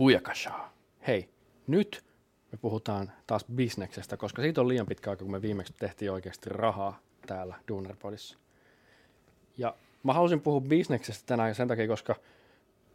Booyakashaa. 0.00 0.72
Hei, 1.06 1.28
nyt 1.66 2.04
me 2.52 2.58
puhutaan 2.58 3.12
taas 3.26 3.44
bisneksestä, 3.54 4.16
koska 4.16 4.42
siitä 4.42 4.60
on 4.60 4.68
liian 4.68 4.86
pitkä 4.86 5.10
aika, 5.10 5.22
kun 5.24 5.32
me 5.32 5.42
viimeksi 5.42 5.74
tehtiin 5.78 6.12
oikeasti 6.12 6.50
rahaa 6.50 7.00
täällä 7.26 7.54
Duunerpodissa. 7.68 8.38
Ja 9.58 9.74
mä 10.02 10.12
halusin 10.12 10.40
puhua 10.40 10.60
bisneksestä 10.60 11.22
tänään 11.26 11.54
sen 11.54 11.68
takia, 11.68 11.88
koska 11.88 12.16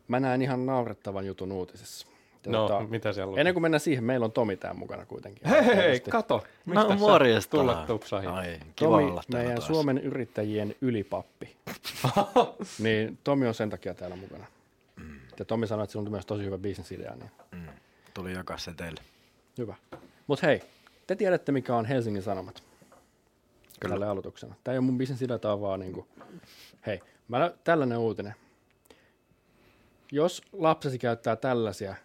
mä 0.08 0.20
näen 0.20 0.42
ihan 0.42 0.66
naurettavan 0.66 1.26
jutun 1.26 1.52
uutisessa. 1.52 2.08
Ja 2.46 2.52
No, 2.52 2.88
mitä 2.90 3.14
siellä 3.14 3.34
on? 3.34 3.40
Ennen 3.40 3.54
kuin 3.54 3.62
mennään 3.62 3.80
siihen, 3.80 4.04
meillä 4.04 4.24
on 4.26 4.32
Tomi 4.32 4.58
täällä 4.58 4.80
mukana 4.80 5.06
kuitenkin. 5.06 5.50
Hei, 5.50 5.66
hei, 5.66 5.76
Tietysti. 5.76 6.12
kato. 6.12 6.44
No 6.66 6.90
sä 6.90 6.96
morjesta. 6.96 7.58
Tulla 7.58 7.84
tupsahin. 7.88 8.30
Ai, 8.30 8.60
kiva 8.76 8.90
Tomi, 8.90 9.04
olla 9.04 9.24
täällä 9.32 9.44
meidän 9.44 9.56
taas. 9.56 9.68
Suomen 9.68 9.98
yrittäjien 9.98 10.76
ylipappi. 10.82 11.56
niin 12.84 13.18
Tomi 13.24 13.48
on 13.48 13.54
sen 13.54 13.70
takia 13.70 13.94
täällä 13.94 14.16
mukana. 14.16 14.46
Ja 15.40 15.46
Tomi 15.46 15.68
sanoi, 15.68 15.84
että 15.84 15.92
sillä 15.92 16.06
on 16.06 16.12
myös 16.12 16.26
tosi 16.26 16.44
hyvä 16.44 16.58
bisnesidea, 16.58 17.16
niin 17.16 17.32
Mm, 17.52 17.68
tuli 18.14 18.34
jakaa 18.34 18.58
se 18.58 18.74
teille. 18.74 19.02
hyvä. 19.58 19.76
Mutta 20.28 20.48
hei, 20.48 20.62
te 21.08 21.16
tiedätte 21.16 21.52
mikä 21.52 21.76
on 21.76 21.86
Helsingin 21.86 22.24
Sanomat. 22.24 22.64
Kyllä. 23.80 23.94
Tälle 23.94 24.08
aloituksena. 24.08 24.56
Tämä 24.64 24.74
ei 24.74 24.78
ole 24.78 24.86
mun 24.86 24.98
bisnesidea, 24.98 25.40
tämä 25.40 25.54
on 25.54 25.62
vaan 25.62 25.80
niinku, 25.80 26.08
hei, 26.86 27.02
mä 27.28 27.52
tällainen 27.64 27.98
uutinen. 27.98 28.36
Jos 30.12 30.42
lapsesi 30.54 30.98
käyttää 31.00 31.36
tällaisia 31.36 31.96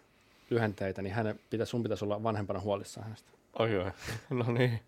lyhenteitä, 0.49 1.01
niin 1.01 1.13
hänen 1.13 1.39
pitäisi, 1.49 1.69
sun 1.69 1.83
pitäisi 1.83 2.05
olla 2.05 2.23
vanhempana 2.23 2.59
huolissaan 2.59 3.03
hänestä. 3.03 3.29
Oi 3.59 3.73
joo. 3.73 3.91
No 4.29 4.51
niin. 4.51 4.79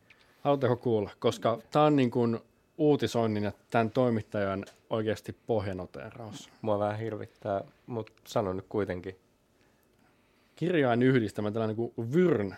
Haluatteko 0.42 0.76
kuulla? 0.76 1.10
Koska 1.20 1.60
tämä 1.72 1.86
on 1.86 1.96
niin 1.96 2.12
kuin 2.12 2.40
uutisoinnin 2.78 3.44
ja 3.44 3.52
tämän 3.70 3.92
toimittajan 3.92 4.66
oikeasti 4.90 5.36
pohjanoteeraus. 5.48 6.50
Mua 6.62 6.80
vähän 6.80 7.00
hirvittää, 7.00 7.62
mutta 7.88 8.14
sano 8.26 8.54
nyt 8.54 8.66
kuitenkin. 8.70 9.16
Kirjain 10.56 11.04
yhdistämä 11.04 11.52
tällainen 11.52 11.76
kuin 11.76 11.94
Vyrn. 12.14 12.56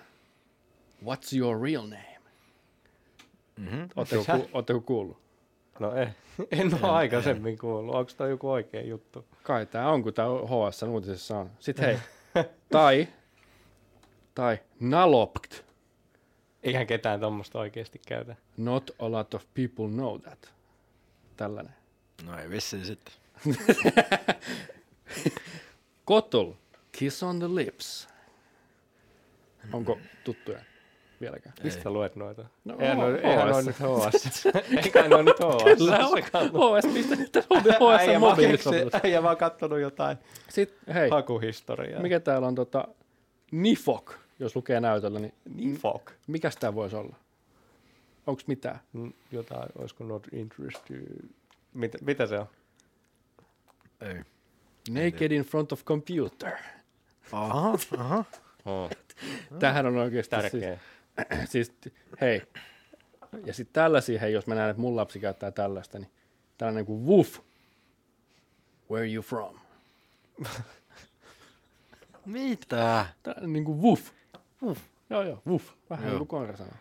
What's 1.03 1.37
your 1.37 1.61
real 1.61 1.83
name? 1.83 2.15
Mm-hmm. 3.59 3.89
Oletteko, 3.95 4.23
ku, 4.23 4.49
ootteko 4.53 4.81
kuullut? 4.81 5.17
No 5.79 5.95
eh, 5.95 6.15
en 6.51 6.73
ole 6.81 6.91
aikaisemmin 6.91 7.57
kuullut. 7.57 7.95
Onko 7.95 8.11
tämä 8.17 8.29
joku 8.29 8.51
oikea 8.51 8.81
juttu? 8.81 9.25
Kai 9.43 9.65
tämä 9.65 9.91
on, 9.91 10.03
kun 10.03 10.13
tämä 10.13 10.27
HS 10.27 10.83
uutisessa 10.83 11.37
on. 11.37 11.51
Sitten 11.59 11.85
hei, 12.35 12.45
tai, 12.71 13.07
tai 14.35 14.59
nalopt. 14.79 15.64
Eihän 16.65 16.87
ketään 16.87 17.19
tuommoista 17.19 17.59
oikeasti 17.59 18.01
käytä. 18.07 18.35
Not 18.57 18.91
a 18.99 19.11
lot 19.11 19.33
of 19.33 19.45
people 19.53 19.87
know 19.87 20.21
that. 20.21 20.53
Tällainen. 21.37 21.73
No 22.23 22.39
ei 22.39 22.49
vissiin 22.49 22.85
sitten. 22.85 23.13
Kotl, 26.05 26.51
kiss 26.91 27.23
on 27.23 27.39
the 27.39 27.47
lips. 27.47 28.07
Onko 29.73 29.97
tuttuja 30.23 30.59
vieläkään? 31.21 31.55
Mistä 31.63 31.83
sä 31.83 31.89
luet 31.89 32.15
noita? 32.15 32.45
No, 32.65 32.75
eihän, 32.79 32.99
eihän 33.15 33.47
ne 33.47 33.53
ole 33.53 33.61
HS. 33.61 33.65
nyt 33.67 33.75
HS. 33.75 34.45
Eikä 34.85 35.07
ne 35.07 35.15
ole 35.15 35.23
nyt 35.23 35.35
HS. 35.39 35.77
Kyllä 35.77 36.07
on. 36.07 36.77
HS, 36.77 36.93
mistä 36.93 37.15
nyt 37.15 37.35
on 37.49 37.61
HS 37.61 38.19
mobiilisovellus. 38.19 38.93
äijä 39.03 39.23
vaan 39.23 39.37
kattonut 39.37 39.79
jotain 39.79 40.17
Sitten, 40.49 40.93
hei, 40.93 41.09
hakuhistoriaa. 41.09 42.01
mikä 42.01 42.19
täällä 42.19 42.47
on 42.47 42.55
tota, 42.55 42.87
Nifok, 43.51 44.13
jos 44.39 44.55
lukee 44.55 44.79
näytöllä, 44.79 45.19
niin 45.19 45.33
Niin 45.55 45.75
fuck. 45.75 46.05
mikäs 46.27 46.55
tää 46.55 46.75
voisi 46.75 46.95
olla? 46.95 47.15
Onko 48.27 48.41
mitään? 48.47 48.79
Mm, 48.93 49.13
Jotain, 49.31 49.69
olisiko 49.79 50.03
not 50.03 50.27
interested? 50.31 51.25
Mitä, 51.73 51.97
mitä 52.01 52.27
se 52.27 52.39
on? 52.39 52.47
Ei. 54.01 54.15
Naked 54.89 55.31
in 55.31 55.41
front 55.43 55.71
of 55.71 55.85
computer. 55.85 56.51
Aha, 57.31 57.77
aha. 57.97 58.25
Oh, 58.65 58.89
Tämähän 59.59 59.85
on 59.85 59.97
oikeasti 59.97 60.29
tärkeä. 60.31 60.79
Siis, 61.45 61.47
siis, 61.51 61.93
hei. 62.21 62.41
Ja 63.45 63.53
sitten 63.53 63.73
tällaisia, 63.73 64.19
hei, 64.19 64.33
jos 64.33 64.47
mä 64.47 64.55
näen, 64.55 64.69
että 64.69 64.81
mun 64.81 64.95
lapsi 64.95 65.19
käyttää 65.19 65.51
tällaista, 65.51 65.99
niin 65.99 66.09
tällainen 66.57 66.85
kuin 66.85 67.05
woof. 67.05 67.39
Where 68.91 69.11
you 69.13 69.23
from? 69.23 69.59
Mitä? 72.25 73.05
Tällainen 73.23 73.53
niin 73.53 73.65
kuin 73.65 73.81
woof. 73.81 74.09
Woof. 74.63 74.79
Joo, 75.09 75.23
joo, 75.23 75.41
woof. 75.47 75.71
Vähän 75.89 76.03
Joo. 76.05 76.09
niin 76.11 76.27
kuin 76.27 76.27
koira 76.27 76.57
sanoo. 76.57 76.73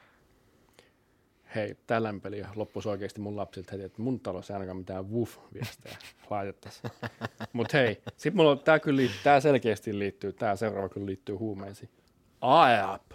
Hei, 1.54 1.76
tällainen 1.86 2.20
peli 2.20 2.42
loppuisi 2.56 2.88
oikeasti 2.88 3.20
mun 3.20 3.36
lapsilta 3.36 3.72
heti, 3.72 3.84
että 3.84 4.02
mun 4.02 4.20
talossa 4.20 4.52
ei 4.52 4.54
ainakaan 4.54 4.76
mitään 4.76 5.04
woof-viestejä 5.10 5.96
laitettaisiin. 6.30 6.90
Mutta 7.52 7.76
hei, 7.78 8.02
sit 8.16 8.34
mulla 8.34 8.50
on, 8.50 8.58
tää 8.58 8.78
kyllä 8.78 8.96
liittyy, 8.96 9.20
tää 9.24 9.40
selkeästi 9.40 9.98
liittyy, 9.98 10.32
tää 10.32 10.56
seuraava 10.56 10.88
kyllä 10.88 11.06
liittyy 11.06 11.34
huumeisiin. 11.34 11.90
AEAP. 12.40 13.10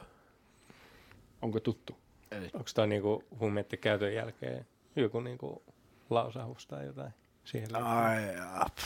Onko 1.42 1.60
tuttu? 1.60 1.98
Ei. 2.32 2.50
Onko 2.54 2.70
toi 2.76 2.88
niinku 2.88 3.24
huumeiden 3.40 3.80
käytön 3.80 4.14
jälkeen 4.14 4.68
joku 4.96 5.20
niinku 5.20 5.64
lausahus 6.10 6.68
tai 6.68 6.86
jotain? 6.86 7.14
Siihen 7.44 7.68
liittyen? 7.74 7.94
Ai, 7.98 8.36
ap. 8.60 8.78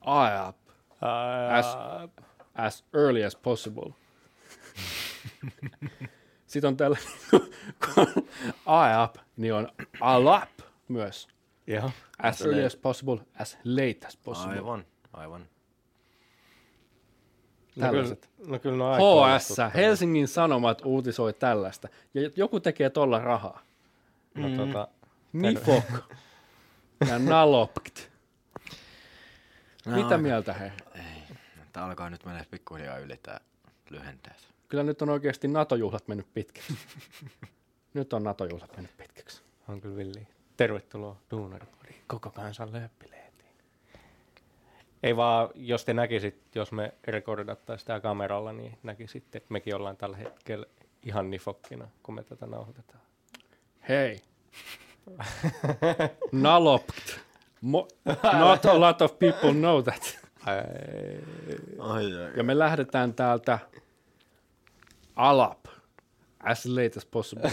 AEAP. 0.00 0.56
Ää, 1.02 1.56
As- 1.58 1.76
As 2.54 2.84
early 2.94 3.24
as 3.24 3.36
possible. 3.36 3.92
Sitten 6.46 6.68
on 6.68 6.76
tällä, 6.76 6.98
kun 7.84 8.28
AEAP, 8.66 9.16
niin 9.36 9.54
on 9.54 9.68
ALAP 10.00 10.50
myös. 10.88 11.28
Joo. 11.66 11.90
As 12.22 12.40
early 12.40 12.64
as 12.64 12.76
possible, 12.76 13.18
as 13.38 13.58
late 13.64 14.06
as 14.06 14.16
possible. 14.16 14.56
Aivan, 14.56 14.84
aivan. 15.12 15.40
No 17.76 17.88
kyllä, 17.90 17.92
Tällaiset. 17.92 18.30
no 18.46 18.58
kyllä 18.58 18.76
no 18.76 18.90
aika 18.90 18.96
HS, 18.96 19.02
huolestuttavaa. 19.02 19.70
Helsingin 19.70 20.28
Sanomat 20.28 20.82
uutisoi 20.84 21.32
tällaista. 21.32 21.88
Ja 22.14 22.30
joku 22.36 22.60
tekee 22.60 22.90
tolla 22.90 23.18
rahaa. 23.18 23.62
No, 24.34 24.56
tota, 24.66 24.88
Nifok 25.32 25.84
ja 27.08 27.18
Nalopt. 27.18 27.98
No, 29.86 29.96
Mitä 30.02 30.18
mieltä 30.18 30.52
he? 30.52 30.72
Ei. 30.94 31.36
Tää 31.72 31.84
alkaa 31.84 32.10
nyt 32.10 32.24
mennä 32.24 32.44
pikkuhiljaa 32.50 32.98
yli 32.98 33.16
tää 33.22 33.40
lyhenteet. 33.90 34.55
Kyllä 34.68 34.82
nyt 34.82 35.02
on 35.02 35.08
oikeasti 35.10 35.48
NATO-juhlat 35.48 36.08
mennyt 36.08 36.26
pitkiksi. 36.34 36.74
nyt 37.94 38.12
on 38.12 38.24
NATO-juhlat 38.24 38.76
mennyt 38.76 38.96
pitkiksi. 38.96 39.42
on 39.68 39.80
kyllä 39.80 39.96
villi. 39.96 40.26
Tervetuloa 40.56 41.16
Duunaripodiin, 41.30 42.00
koko 42.06 42.30
kansan 42.30 42.72
lööppileetiin. 42.72 43.26
Ei 45.02 45.16
vaan, 45.16 45.48
jos 45.54 45.84
te 45.84 45.94
näkisit, 45.94 46.42
jos 46.54 46.72
me 46.72 46.94
rekordattaisiin 47.04 47.80
sitä 47.80 48.00
kameralla, 48.00 48.52
niin 48.52 48.78
näkisitte, 48.82 49.38
että 49.38 49.52
mekin 49.52 49.74
ollaan 49.74 49.96
tällä 49.96 50.16
hetkellä 50.16 50.66
ihan 51.02 51.30
nifokkina, 51.30 51.88
kun 52.02 52.14
me 52.14 52.22
tätä 52.22 52.46
nauhoitetaan. 52.46 53.00
Hei. 53.88 54.20
Nalopt. 56.32 56.96
Mo- 57.64 57.88
not 58.38 58.64
a 58.66 58.80
lot 58.80 59.02
of 59.02 59.18
people 59.18 59.52
know 59.52 59.82
that. 59.84 60.18
Ai, 60.46 60.56
Ai, 61.78 62.04
ai. 62.04 62.30
Ja 62.36 62.42
me 62.44 62.58
lähdetään 62.58 63.14
täältä 63.14 63.58
alap. 65.16 65.64
As 66.40 66.66
late 66.66 66.92
as 66.96 67.06
possible. 67.06 67.52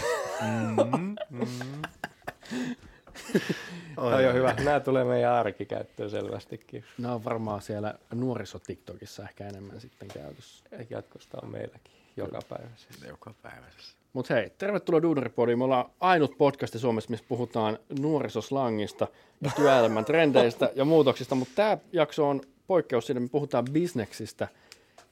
Toi 3.94 4.26
on 4.26 4.34
hyvä. 4.34 4.54
Nämä 4.64 4.80
tulee 4.80 5.04
meidän 5.04 5.32
arkikäyttöön 5.32 6.10
selvästikin. 6.10 6.84
Nämä 6.98 7.14
on 7.14 7.24
varmaan 7.24 7.62
siellä 7.62 7.94
nuorisotiktokissa 8.14 9.22
ehkä 9.22 9.48
enemmän 9.48 9.80
sitten 9.80 10.08
käytössä. 10.08 10.64
Eikä 10.72 10.94
jatkosta 10.94 11.38
on 11.42 11.50
meilläkin 11.50 11.92
joka 12.16 12.38
päivä. 12.48 12.68
Joka 13.08 13.34
päivässä. 13.42 13.96
Mutta 14.12 14.34
hei, 14.34 14.50
tervetuloa 14.58 15.02
Duuneripodiin. 15.02 15.58
Me 15.58 15.64
ollaan 15.64 15.90
ainut 16.00 16.38
podcasti 16.38 16.78
Suomessa, 16.78 17.10
missä 17.10 17.26
puhutaan 17.28 17.78
nuorisoslangista, 17.98 19.08
työelämän 19.56 20.04
trendeistä 20.04 20.70
ja 20.74 20.84
muutoksista, 20.84 21.34
mutta 21.34 21.54
tämä 21.54 21.78
jakso 21.92 22.28
on 22.28 22.40
poikkeus 22.66 23.06
siitä, 23.06 23.20
me 23.20 23.28
puhutaan 23.28 23.64
bisneksistä. 23.72 24.48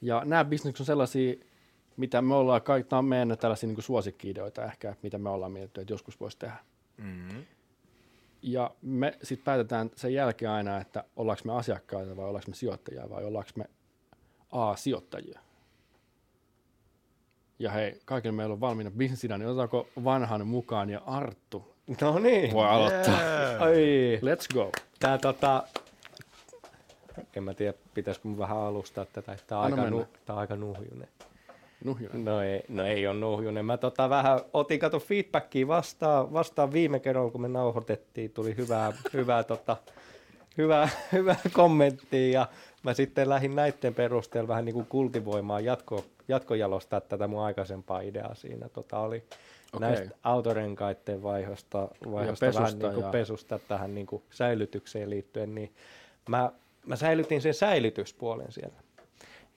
Ja 0.01 0.21
nämä 0.25 0.45
bisnekset 0.45 0.79
on 0.79 0.85
sellaisia, 0.85 1.35
mitä 1.97 2.21
me 2.21 2.35
ollaan, 2.35 2.61
kaikki, 2.61 2.91
nämä 2.91 2.99
on 2.99 3.05
meidän 3.05 3.37
tällaisia 3.37 3.69
niin 3.69 3.83
suosikki-ideoita 3.83 4.65
ehkä, 4.65 4.95
mitä 5.03 5.17
me 5.17 5.29
ollaan 5.29 5.51
mietitty, 5.51 5.81
että 5.81 5.93
joskus 5.93 6.19
voisi 6.19 6.37
tehdä. 6.39 6.55
Mm-hmm. 6.97 7.43
Ja 8.41 8.71
me 8.81 9.17
sitten 9.23 9.45
päätetään 9.45 9.91
sen 9.95 10.13
jälkeen 10.13 10.51
aina, 10.51 10.81
että 10.81 11.03
ollaanko 11.15 11.41
me 11.45 11.53
asiakkaita 11.53 12.17
vai 12.17 12.25
ollaanko 12.25 12.51
me 12.51 12.55
sijoittajia 12.55 13.09
vai 13.09 13.25
ollaanko 13.25 13.51
me 13.55 13.65
A-sijoittajia. 14.51 15.39
Ja 17.59 17.71
hei, 17.71 17.99
kaikille 18.05 18.35
meillä 18.35 18.53
on 18.53 18.61
valmiina 18.61 18.91
bisnesidea, 18.91 19.37
niin 19.37 19.47
otetaanko 19.47 19.87
vanhan 20.03 20.47
mukaan 20.47 20.89
ja 20.89 21.01
Arttu 21.05 21.73
No 22.01 22.19
niin. 22.19 22.53
voi 22.53 22.67
aloittaa. 22.67 23.19
Ai, 23.59 24.19
Let's 24.21 24.53
go. 24.53 24.71
tää 24.99 25.17
tota... 25.17 25.63
En 27.35 27.43
mä 27.43 27.53
tiedä, 27.53 27.73
pitäisikö 27.93 28.27
mun 28.27 28.37
vähän 28.37 28.57
alustaa 28.57 29.05
tätä, 29.05 29.33
että 29.33 29.43
tää 29.47 29.59
on, 29.59 29.65
Anna 29.65 29.77
aika, 29.77 29.89
nu, 29.89 29.97
mennä. 29.97 30.17
tää 30.25 30.35
on 30.35 30.39
aika 30.39 30.55
nuhjunen. 30.55 31.07
Nuhjonen. 31.83 32.25
No 32.25 32.41
ei, 32.41 32.63
no 32.69 32.85
ei 32.85 33.07
ole 33.07 33.19
nuhjunen. 33.19 33.65
Mä 33.65 33.77
tota 33.77 34.09
vähän 34.09 34.39
otin 34.53 34.79
kato 34.79 34.99
feedbackia 34.99 35.67
vastaan, 35.67 36.33
vastaan 36.33 36.73
viime 36.73 36.99
kerralla, 36.99 37.31
kun 37.31 37.41
me 37.41 37.47
nauhoitettiin. 37.47 38.31
Tuli 38.31 38.57
hyvää, 38.57 38.93
hyvää 39.13 39.43
tota, 39.43 39.77
hyvä, 40.57 40.89
hyvä 41.11 41.35
kommentti 41.53 42.31
ja 42.31 42.47
mä 42.83 42.93
sitten 42.93 43.29
lähdin 43.29 43.55
näiden 43.55 43.95
perusteella 43.95 44.47
vähän 44.47 44.65
niin 44.65 44.73
kuin 44.73 44.85
kultivoimaan 44.85 45.65
jatko, 45.65 46.05
jatkojalostaa 46.27 47.01
tätä 47.01 47.27
mun 47.27 47.43
aikaisempaa 47.43 48.01
ideaa 48.01 48.35
siinä. 48.35 48.69
Tota 48.69 48.99
oli 48.99 49.23
okay. 49.73 49.89
näistä 49.89 50.15
autorenkaiden 50.23 51.23
vaihosta, 51.23 51.87
vaihosta 52.11 52.45
pesusta 52.45 52.61
vähän 52.63 52.79
niin 52.79 52.93
kuin 52.93 53.05
ja- 53.05 53.11
pesusta 53.11 53.59
tähän 53.59 53.95
niin 53.95 54.07
kuin 54.07 54.23
säilytykseen 54.29 55.09
liittyen, 55.09 55.55
niin 55.55 55.73
mä, 56.29 56.51
mä 56.85 56.95
säilytin 56.95 57.41
sen 57.41 57.53
säilytyspuolen 57.53 58.51
siellä. 58.51 58.77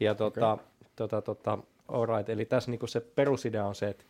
Ja 0.00 0.14
tota, 0.14 0.52
okay. 0.52 0.66
tota, 0.96 1.22
tota, 1.22 1.58
alright, 1.88 2.28
eli 2.28 2.44
tässä 2.44 2.70
niinku 2.70 2.86
se 2.86 3.00
perusidea 3.00 3.66
on 3.66 3.74
se, 3.74 3.88
että 3.88 4.04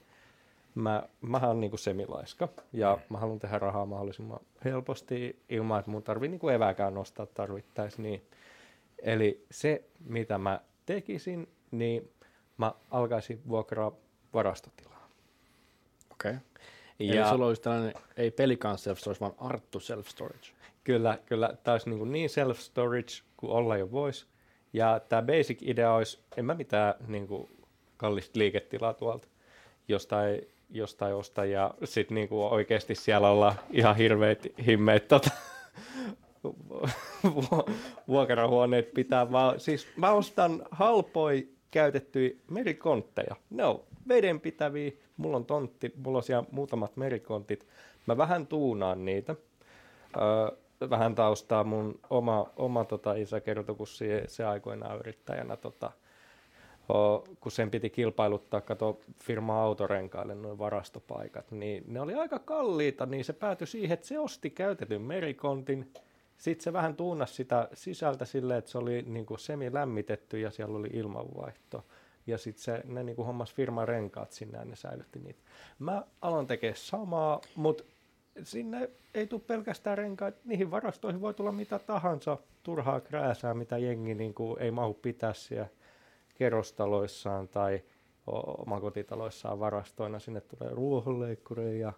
mä, 0.74 1.02
mä 1.20 1.38
oon 1.38 1.60
niinku 1.60 1.76
semilaiska 1.76 2.48
ja 2.72 2.98
mä 3.08 3.18
haluan 3.18 3.38
tehdä 3.38 3.58
rahaa 3.58 3.86
mahdollisimman 3.86 4.40
helposti 4.64 5.42
ilman, 5.48 5.78
että 5.78 5.90
mun 5.90 6.02
tarvii 6.02 6.28
niinku 6.28 6.48
evääkään 6.48 6.94
nostaa 6.94 7.26
tarvittaessa. 7.26 8.02
Niin. 8.02 8.22
Eli 9.02 9.44
se, 9.50 9.84
mitä 10.04 10.38
mä 10.38 10.60
tekisin, 10.86 11.48
niin 11.70 12.12
mä 12.58 12.72
alkaisin 12.90 13.42
vuokraa 13.48 13.92
varastotilaa. 14.34 15.08
Okei. 16.12 16.30
Okay. 16.30 16.42
Eli 17.00 17.16
Ja 17.16 17.30
sulla 17.30 17.46
olisi 17.46 17.62
tällainen, 17.62 17.94
ei 18.16 18.30
pelikaan 18.30 18.78
self-storage, 18.78 19.20
vaan 19.20 19.34
Arttu 19.38 19.78
self-storage. 19.78 20.52
kyllä, 20.84 21.18
kyllä 21.26 21.56
tämä 21.64 21.72
olisi 21.72 21.90
niin, 21.90 22.12
niin 22.12 22.30
self-storage 22.30 23.24
kuin 23.36 23.52
olla 23.52 23.76
jo 23.76 23.90
voisi. 23.90 24.26
Ja 24.72 25.00
tämä 25.08 25.22
basic 25.22 25.62
idea 25.62 25.94
olisi, 25.94 26.18
en 26.36 26.44
mä 26.44 26.54
mitään 26.54 26.94
niin 27.06 27.26
kuin 27.26 27.48
kallista 27.96 28.38
liiketilaa 28.38 28.94
tuolta 28.94 29.28
jostain, 29.88 30.40
jostain 30.70 31.14
osta 31.14 31.44
ja 31.44 31.74
sitten 31.84 32.14
niin 32.14 32.28
kuin 32.28 32.46
oikeasti 32.46 32.94
siellä 32.94 33.30
olla 33.30 33.54
ihan 33.70 33.96
hirveät 33.96 34.46
himmeet 34.66 35.08
tota, 35.08 35.30
vu- 37.34 37.66
vuokrahuoneet 38.08 38.94
pitää 38.94 39.32
vaan, 39.32 39.60
siis 39.60 39.88
mä 39.96 40.10
ostan 40.12 40.62
halpoi 40.70 41.48
käytettyjä 41.70 42.30
merikontteja. 42.50 43.36
Ne 43.50 43.64
on 43.64 43.84
vedenpitäviä, 44.08 44.90
mulla 45.16 45.36
on 45.36 45.46
tontti, 45.46 45.92
mulla 46.04 46.18
on 46.18 46.22
siellä 46.22 46.44
muutamat 46.50 46.96
merikontit. 46.96 47.66
Mä 48.06 48.16
vähän 48.16 48.46
tuunaan 48.46 49.04
niitä. 49.04 49.36
Öö, 50.16 50.56
vähän 50.90 51.14
taustaa 51.14 51.64
mun 51.64 52.00
oma, 52.10 52.50
oma 52.56 52.84
tota 52.84 53.14
isä 53.14 53.40
kertoi, 53.40 53.74
kun 53.74 53.86
se, 53.86 54.24
se 54.26 54.44
aikoinaan 54.44 54.98
yrittäjänä 54.98 55.56
tota, 55.56 55.92
kun 57.40 57.52
sen 57.52 57.70
piti 57.70 57.90
kilpailuttaa, 57.90 58.60
kato 58.60 59.00
firma 59.22 59.62
autorenkaille 59.62 60.34
noin 60.34 60.58
varastopaikat, 60.58 61.50
niin 61.50 61.84
ne 61.86 62.00
oli 62.00 62.14
aika 62.14 62.38
kalliita, 62.38 63.06
niin 63.06 63.24
se 63.24 63.32
päätyi 63.32 63.66
siihen, 63.66 63.94
että 63.94 64.06
se 64.06 64.18
osti 64.18 64.50
käytetyn 64.50 65.02
merikontin, 65.02 65.92
sitten 66.38 66.64
se 66.64 66.72
vähän 66.72 66.96
tuunasi 66.96 67.34
sitä 67.34 67.68
sisältä 67.72 68.24
silleen, 68.24 68.58
että 68.58 68.70
se 68.70 68.78
oli 68.78 69.02
niin 69.02 69.26
kuin 69.26 69.38
semi-lämmitetty 69.38 70.40
ja 70.40 70.50
siellä 70.50 70.78
oli 70.78 70.88
ilmanvaihto. 70.92 71.84
Ja 72.26 72.38
sitten 72.38 72.82
ne 72.84 73.02
niin 73.02 73.16
kuin 73.16 73.26
hommas 73.26 73.54
firman 73.54 73.88
renkaat 73.88 74.32
sinne 74.32 74.58
ja 74.58 74.64
ne 74.64 74.76
säilytti 74.76 75.18
niitä. 75.18 75.40
Mä 75.78 76.02
aloin 76.22 76.46
tekemään 76.46 76.76
samaa, 76.76 77.40
mutta 77.56 77.84
sinne 78.42 78.90
ei 79.14 79.26
tule 79.26 79.40
pelkästään 79.46 79.98
renkaat, 79.98 80.34
niihin 80.44 80.70
varastoihin 80.70 81.20
voi 81.20 81.34
tulla 81.34 81.52
mitä 81.52 81.78
tahansa 81.78 82.38
turhaa 82.62 83.00
krääsää, 83.00 83.54
mitä 83.54 83.78
jengi 83.78 84.14
niin 84.14 84.34
kuin 84.34 84.62
ei 84.62 84.70
mahu 84.70 84.94
pitää 84.94 85.32
siellä 85.34 85.68
kerrostaloissaan 86.38 87.48
tai 87.48 87.82
omakotitaloissaan 88.66 89.60
varastoina. 89.60 90.18
Sinne 90.18 90.40
tulee 90.40 90.74
ruohonleikkureja 90.74 91.86
ja 91.86 91.92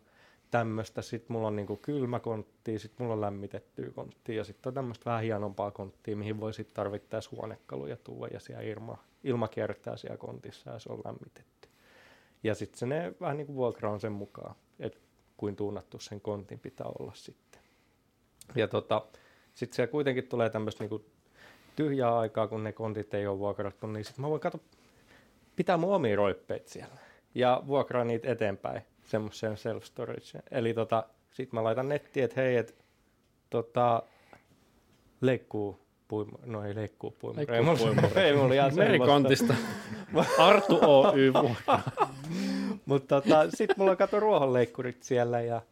tämmöistä. 0.51 1.03
Sitten 1.03 1.33
mulla 1.33 1.49
on 1.49 1.57
niinku 1.57 1.77
kylmäkonttia, 1.77 2.79
sitten 2.79 3.05
mulla 3.05 3.15
on 3.15 3.21
lämmitettyä 3.21 3.91
konttia 3.91 4.37
ja 4.37 4.45
sitten 4.45 4.71
on 4.71 4.75
tämmöistä 4.75 5.05
vähän 5.05 5.23
hienompaa 5.23 5.71
konttia, 5.71 6.17
mihin 6.17 6.41
voi 6.41 6.55
sitten 6.55 6.75
tarvittaessa 6.75 7.31
huonekaluja 7.37 7.97
tuoda 7.97 8.35
ja 8.35 8.41
siellä 8.41 8.63
ilma, 8.63 8.99
ilma 9.25 9.49
kiertää 9.49 9.97
siellä 9.97 10.17
kontissa 10.17 10.71
ja 10.71 10.79
se 10.79 10.93
on 10.93 11.01
lämmitetty. 11.05 11.69
Ja 12.43 12.55
sitten 12.55 12.79
se 12.79 12.87
ne 12.87 13.15
vähän 13.21 13.37
niin 13.37 13.47
kuin 13.47 13.57
vuokra 13.57 13.91
on 13.91 14.01
sen 14.01 14.13
mukaan, 14.13 14.55
että 14.81 14.99
kuin 15.37 15.57
tuunattu 15.57 15.99
sen 15.99 16.21
kontin 16.21 16.59
pitää 16.59 16.87
olla 16.99 17.13
sitten. 17.15 17.61
Ja 18.55 18.69
tota, 18.69 19.07
sitten 19.55 19.77
siellä 19.77 19.91
kuitenkin 19.91 20.29
tulee 20.29 20.51
tämmöistä 20.51 20.85
niinku 20.85 21.05
tyhjää 21.79 22.19
aikaa, 22.19 22.49
kun 22.49 22.65
ne 22.65 22.73
kontit 22.73 23.15
ei 23.15 23.27
ole 23.27 23.39
vuokrattu, 23.39 23.87
niin 23.87 24.05
sitten 24.05 24.23
mä 24.25 24.31
voin 24.31 24.41
katsoa, 24.41 24.61
pitää 25.57 25.77
mun 25.77 25.95
omia 25.95 26.17
roippeet 26.17 26.69
siellä 26.69 26.97
ja 27.35 27.63
vuokraa 27.67 28.05
niitä 28.05 28.33
eteenpäin 28.33 28.83
semmoiseen 29.05 29.53
self-storageen. 29.53 30.43
Eli 30.51 30.75
tota, 30.75 31.05
sit 31.31 31.53
mä 31.53 31.65
laitan 31.65 31.89
nettiin, 31.89 32.25
että 32.25 32.41
hei, 32.41 32.57
et, 32.57 32.75
tota, 33.51 34.03
leikkuu 35.21 35.81
puimu, 36.09 36.39
no 36.47 36.65
ei 36.65 36.75
leikkuu 36.75 37.11
puimu. 37.11 37.41
Ei 37.41 38.33
mulla- 38.33 38.55
ihan. 38.55 38.75
Merikontista. 38.75 39.55
Arttu 40.39 40.79
Oy. 40.83 41.33
Mutta 42.87 43.21
tota, 43.21 43.51
sitten 43.51 43.75
mulla 43.79 43.91
on 43.91 43.97
kato 43.97 44.21
ruohonleikkurit 44.21 45.03
siellä 45.03 45.41
ja, 45.41 45.63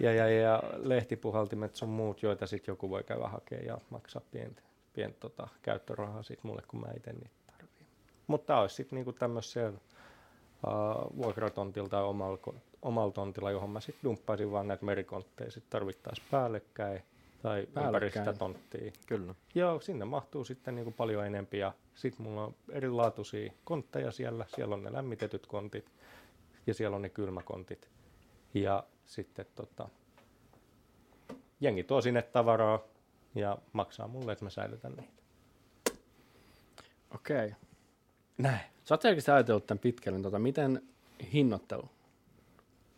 ja, 0.00 0.12
ja, 0.12 0.28
ja 0.28 0.62
lehtipuhaltimet 0.76 1.74
sun 1.74 1.88
muut, 1.88 2.22
joita 2.22 2.46
sitten 2.46 2.72
joku 2.72 2.90
voi 2.90 3.04
käydä 3.04 3.28
hakemaan 3.28 3.66
ja 3.66 3.78
maksaa 3.90 4.22
pientä 4.30 4.62
pient, 4.96 5.20
tota, 5.20 5.48
käyttörahaa 5.62 6.22
sit 6.22 6.44
mulle, 6.44 6.62
kun 6.68 6.80
mä 6.80 6.86
itse 6.96 7.12
niitä 7.12 7.30
tarviin. 7.46 7.86
Mutta 8.26 8.46
tämä 8.46 8.60
olisi 8.60 8.74
sitten 8.74 8.96
niinku 8.96 9.12
tämmöisen 9.12 9.74
uh, 9.74 11.16
vuokratontilla 11.16 11.88
tai 11.88 12.02
omalla, 12.02 12.38
omalla 12.82 13.12
tontilla, 13.12 13.50
johon 13.50 13.70
mä 13.70 13.80
sitten 13.80 14.02
dumppaisin 14.04 14.50
vaan 14.50 14.68
näitä 14.68 14.84
merikontteja 14.84 15.50
sit 15.50 15.64
tarvittaisiin 15.70 16.26
päällekkäin 16.30 17.02
tai 17.42 17.66
ympäri 17.84 18.10
sitä 18.10 18.32
tonttia. 18.32 18.92
Kyllä. 19.06 19.34
Joo, 19.54 19.80
sinne 19.80 20.04
mahtuu 20.04 20.44
sitten 20.44 20.74
niin 20.74 20.84
kuin 20.84 20.94
paljon 20.94 21.26
enempi 21.26 21.58
ja 21.58 21.72
sitten 21.94 22.26
mulla 22.26 22.44
on 22.44 22.54
erilaatuisia 22.70 23.52
kontteja 23.64 24.12
siellä. 24.12 24.46
Siellä 24.54 24.74
on 24.74 24.82
ne 24.82 24.92
lämmitetyt 24.92 25.46
kontit 25.46 25.92
ja 26.66 26.74
siellä 26.74 26.96
on 26.96 27.02
ne 27.02 27.08
kylmäkontit. 27.08 27.90
Ja 28.54 28.84
sitten 29.04 29.46
tota, 29.54 29.88
jengi 31.60 31.84
tuo 31.84 32.00
sinne 32.00 32.22
tavaraa 32.22 32.78
ja 33.36 33.58
maksaa 33.72 34.08
mulle, 34.08 34.32
että 34.32 34.44
mä 34.44 34.50
säilytän 34.50 34.92
niitä. 34.92 35.12
Okei. 37.14 37.36
Okay. 37.46 37.50
Näin. 38.38 38.60
Sä 38.84 38.94
oot 38.94 39.02
selkeästi 39.02 39.30
ajatellut 39.30 39.66
tämän 39.66 39.78
pitkälle, 39.78 40.20
tota, 40.20 40.38
miten 40.38 40.82
hinnoittelu, 41.32 41.88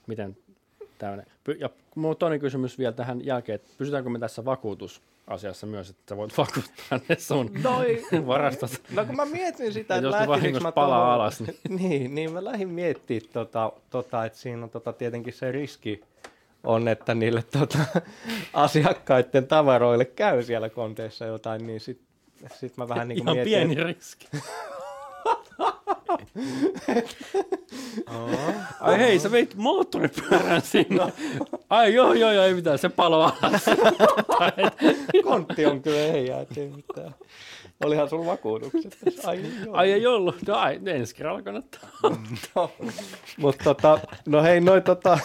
miten 0.07 0.37
tämmöinen. 0.99 1.27
Ja 1.59 1.71
mulla 1.95 2.13
on 2.13 2.17
toinen 2.17 2.41
kysymys 2.41 2.79
vielä 2.79 2.93
tähän 2.93 3.25
jälkeen, 3.27 3.57
että 3.57 3.69
pysytäänkö 3.79 4.11
me 4.11 4.19
tässä 4.19 4.45
vakuutusasiassa 4.45 5.67
myös, 5.67 5.91
että 5.91 6.03
sä 6.09 6.17
voit 6.17 6.39
vakuuttaa 6.39 7.01
ne 7.09 7.17
sun 7.19 7.51
Noi, 7.65 8.03
varastot. 8.27 8.71
No 8.91 9.05
kun 9.05 9.17
mä 9.17 9.25
mietin 9.25 9.73
sitä, 9.73 9.97
Et 9.97 10.05
että 10.05 10.29
lähtisikö 10.29 10.61
mä 10.61 10.73
palaa 10.73 10.99
tuohon- 10.99 11.15
alas, 11.15 11.41
niin- 11.41 11.59
niin, 11.83 12.15
niin 12.15 12.33
mä 12.33 12.45
lähdin 12.45 12.69
miettimään, 12.69 13.33
tota, 13.33 13.73
tota, 13.91 14.25
että 14.25 14.39
siinä 14.39 14.63
on 14.65 14.71
tota, 14.71 14.93
tietenkin 14.93 15.33
se 15.33 15.53
riski 15.53 16.01
on, 16.69 16.89
että 16.89 17.15
niille 17.15 17.43
tota, 17.43 17.79
asiakkaiden 18.53 19.47
tavaroille 19.47 20.05
käy 20.05 20.43
siellä 20.43 20.69
konteissa 20.69 21.25
jotain, 21.25 21.67
niin 21.67 21.81
sit, 21.81 22.01
sit 22.55 22.77
mä 22.77 22.89
vähän 22.89 23.09
niin 23.09 23.25
kuin 23.25 23.37
mietin, 23.37 23.51
pieni 23.51 23.85
riski. 23.85 24.29
Ai 28.81 28.99
hei, 28.99 29.19
sä 29.19 29.31
veit 29.31 29.55
moottoripyörän 29.55 30.63
sinne. 30.63 31.13
Ai 31.71 31.95
joo, 31.95 32.13
joo, 32.13 32.33
joo, 32.33 32.45
ei 32.45 32.55
mitään, 32.55 32.79
se 32.79 32.89
palo 32.89 33.23
alas. 33.23 33.65
kontti 35.25 35.67
on 35.67 35.83
kyllä 35.83 35.99
ei 35.99 36.27
jää, 36.27 36.47
ei 36.57 36.69
mitään. 36.77 37.15
Olihan 37.85 38.09
sulla 38.09 38.27
vakuutukset 38.27 38.99
tässä. 39.05 39.29
Ai, 39.31 39.43
joo. 39.65 39.75
Ai 39.77 39.93
ei 39.93 40.07
ollut. 40.07 40.37
No 40.47 40.55
ai, 40.55 40.81
ensi 40.87 41.15
kerralla 41.15 41.43
kannattaa. 41.43 41.91
Mutta 43.39 43.65
tota, 43.65 44.01
no 44.27 44.43
hei, 44.43 44.61
noi 44.61 44.81
tota, 44.81 45.19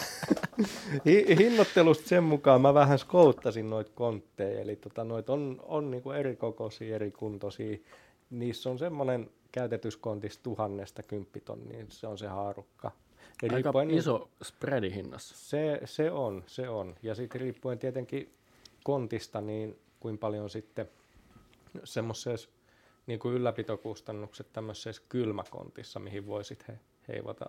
hi- 1.06 1.36
hinnoittelusta 1.38 2.08
sen 2.08 2.24
mukaan 2.24 2.60
mä 2.60 2.74
vähän 2.74 2.98
skouttasin 2.98 3.70
noita 3.70 3.90
kontteja, 3.94 4.60
eli 4.60 4.76
tota, 4.76 5.04
noit 5.04 5.30
on, 5.30 5.56
on 5.62 5.90
niinku 5.90 6.10
eri 6.10 6.36
kokoisia, 6.36 6.94
eri 6.94 7.10
kuntoisia. 7.10 7.78
Niissä 8.30 8.70
on 8.70 8.78
semmoinen 8.78 9.30
käytetyskontis 9.52 10.38
tuhannesta 10.38 11.02
kymppitonniin, 11.02 11.86
se 11.88 12.06
on 12.06 12.18
se 12.18 12.26
haarukka. 12.26 12.90
Ja 13.42 13.46
Aika 13.46 13.54
riippuen 13.54 13.90
iso 13.90 14.28
spreadi 14.42 14.94
hinnassa. 14.94 15.34
Se, 15.38 15.80
se 15.84 16.10
on, 16.10 16.44
se 16.46 16.68
on. 16.68 16.94
Ja 17.02 17.14
sitten 17.14 17.40
riippuen 17.40 17.78
tietenkin 17.78 18.32
kontista, 18.84 19.40
niin 19.40 19.78
kuin 20.00 20.18
paljon 20.18 20.50
sitten 20.50 20.88
semmoisessa 21.84 22.50
niin 23.06 23.18
kuin 23.18 23.34
ylläpitokustannukset 23.34 24.52
tämmöisessä 24.52 25.02
kylmäkontissa, 25.08 26.00
mihin 26.00 26.26
voisit 26.26 26.68
he, 26.68 26.78
heivata 27.08 27.46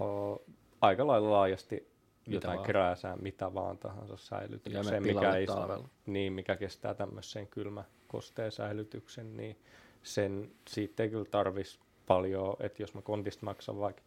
o, 0.00 0.42
aika 0.80 1.06
lailla 1.06 1.30
laajasti 1.30 1.88
jotain 2.26 2.56
vaan. 2.56 2.66
krääsää, 2.66 3.16
mitä 3.16 3.54
vaan 3.54 3.78
tahansa 3.78 4.16
säilytykseen, 4.16 4.84
mene 4.84 5.00
mikä, 5.00 5.34
ei, 5.34 5.46
talvella. 5.46 5.88
niin, 6.06 6.32
mikä 6.32 6.56
kestää 6.56 6.94
tämmöisen 6.94 7.46
kylmä 7.46 7.84
kosteen 8.08 8.52
säilytyksen, 8.52 9.36
niin 9.36 9.56
sen, 10.02 10.50
siitä 10.68 11.02
ei 11.02 11.08
kyllä 11.08 11.24
tarvitsisi 11.24 11.78
paljon, 12.06 12.56
että 12.60 12.82
jos 12.82 12.94
mä 12.94 13.02
kontista 13.02 13.44
maksan 13.44 13.78
vaikka 13.78 14.02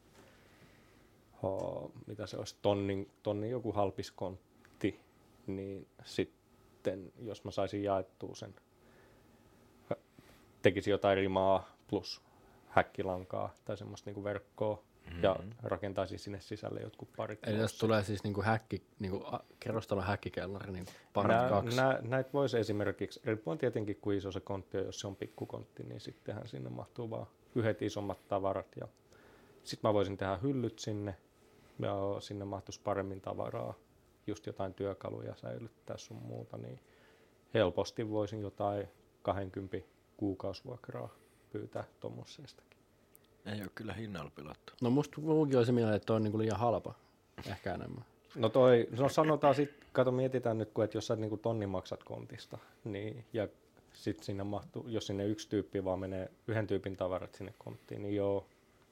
ho, 1.43 1.91
mitä 2.07 2.27
se 2.27 2.37
olisi, 2.37 2.55
tonnin, 2.61 3.11
tonnin 3.23 3.51
joku 3.51 3.71
halpiskontti, 3.71 4.99
niin 5.47 5.87
sitten 6.05 6.38
sitten 6.95 7.27
jos 7.27 7.43
mä 7.43 7.51
saisin 7.51 7.83
jaettua 7.83 8.35
sen, 8.35 8.55
tekisin 10.61 10.91
jotain 10.91 11.17
rimaa 11.17 11.75
plus 11.87 12.21
häkkilankaa 12.67 13.53
tai 13.65 13.77
semmoista 13.77 14.09
niinku 14.09 14.23
verkkoa 14.23 14.83
mm-hmm. 15.05 15.23
ja 15.23 15.35
rakentaisin 15.63 16.19
sinne 16.19 16.39
sisälle 16.39 16.81
jotkut 16.81 17.09
parit. 17.17 17.39
Eli 17.47 17.57
jos 17.57 17.77
tulee 17.77 18.03
siis 18.03 18.23
niinku 18.23 18.41
häkki, 18.41 18.83
niinku 18.99 19.23
a- 19.25 19.43
kerrostalon 19.59 20.03
häkkikellari, 20.03 20.71
niin 20.71 20.85
parat 21.13 21.37
Nää, 21.37 21.49
kaksi. 21.49 21.77
nää, 21.77 21.99
näitä 22.01 22.29
voisi 22.33 22.57
esimerkiksi, 22.57 23.21
riippuen 23.25 23.57
tietenkin 23.57 23.97
kuin 24.01 24.17
iso 24.17 24.31
se 24.31 24.39
kontti 24.39 24.77
on, 24.77 24.85
jos 24.85 24.99
se 24.99 25.07
on 25.07 25.15
pikkukontti, 25.15 25.83
niin 25.83 25.99
sittenhän 26.01 26.47
sinne 26.47 26.69
mahtuu 26.69 27.09
vaan 27.09 27.27
yhdet 27.55 27.81
isommat 27.81 28.27
tavarat. 28.27 28.75
Ja 28.79 28.87
sitten 29.63 29.89
mä 29.89 29.93
voisin 29.93 30.17
tehdä 30.17 30.37
hyllyt 30.37 30.79
sinne, 30.79 31.15
ja 31.79 31.95
sinne 32.19 32.45
mahtuisi 32.45 32.81
paremmin 32.83 33.21
tavaraa, 33.21 33.73
just 34.29 34.45
jotain 34.45 34.73
työkaluja 34.73 35.35
säilyttää 35.35 35.97
sun 35.97 36.17
muuta, 36.17 36.57
niin 36.57 36.79
helposti 37.53 38.09
voisin 38.09 38.41
jotain 38.41 38.87
20 39.21 39.77
kuukausivuokraa 40.17 41.09
pyytää 41.51 41.83
tuommoisestakin. 41.99 42.79
Ei 43.45 43.61
ole 43.61 43.69
kyllä 43.75 43.93
hinnalla 43.93 44.31
pilattu. 44.35 44.73
No 44.81 44.89
musta 44.89 45.21
muukin 45.21 45.57
oli 45.57 45.65
se 45.65 45.71
mieleen, 45.71 45.95
että 45.95 46.05
toi 46.05 46.15
on 46.15 46.23
niinku 46.23 46.37
liian 46.39 46.59
halpa. 46.59 46.93
Ehkä 47.49 47.73
enemmän. 47.73 48.05
No 48.35 48.49
toi, 48.49 48.87
no 48.99 49.09
sanotaan 49.09 49.55
sitten, 49.55 49.87
kato 49.91 50.11
mietitään 50.11 50.57
nyt, 50.57 50.71
kun, 50.73 50.83
että 50.83 50.97
jos 50.97 51.07
sä 51.07 51.15
niinku 51.15 51.37
tonni 51.37 51.67
maksat 51.67 52.03
kontista, 52.03 52.57
niin, 52.83 53.25
ja 53.33 53.47
sitten 53.93 54.25
sinne 54.25 54.43
mahtuu, 54.43 54.85
jos 54.87 55.07
sinne 55.07 55.25
yksi 55.25 55.49
tyyppi 55.49 55.85
vaan 55.85 55.99
menee 55.99 56.31
yhden 56.47 56.67
tyypin 56.67 56.97
tavarat 56.97 57.35
sinne 57.35 57.53
konttiin, 57.57 58.01
niin 58.01 58.15
joo, 58.15 58.45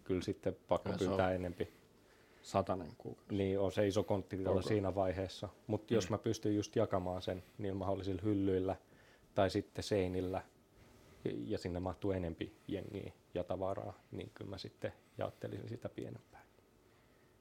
kyllä 0.04 0.22
sitten 0.22 0.58
pakko 0.68 0.94
pyytää 1.00 1.32
enempi. 1.32 1.74
Satanen 2.48 2.92
kuukausi. 2.98 3.36
Niin 3.36 3.60
on 3.60 3.72
se 3.72 3.88
iso 3.88 4.04
kontti. 4.04 4.48
Ok. 4.48 4.64
siinä 4.64 4.96
vaiheessa. 4.96 5.50
Mutta 5.68 5.94
jos 5.94 6.10
mä 6.10 6.18
pystyn 6.18 6.56
just 6.56 6.76
jakamaan 6.76 7.22
sen 7.22 7.44
niillä 7.58 7.78
mahdollisilla 7.78 8.22
hyllyillä 8.26 8.76
tai 9.36 9.50
sitten 9.50 9.84
seinillä, 9.84 10.42
ja- 11.26 11.58
sinne 11.58 11.80
mahtuu 11.80 12.12
enempi 12.12 12.56
jengiä 12.68 13.14
ja 13.34 13.44
tavaraa, 13.44 14.02
niin 14.12 14.32
kyllä 14.34 14.50
mä 14.50 14.58
sitten 14.58 14.94
jaottelisin 15.18 15.70
sitä 15.70 15.90
pienempää. 15.90 16.46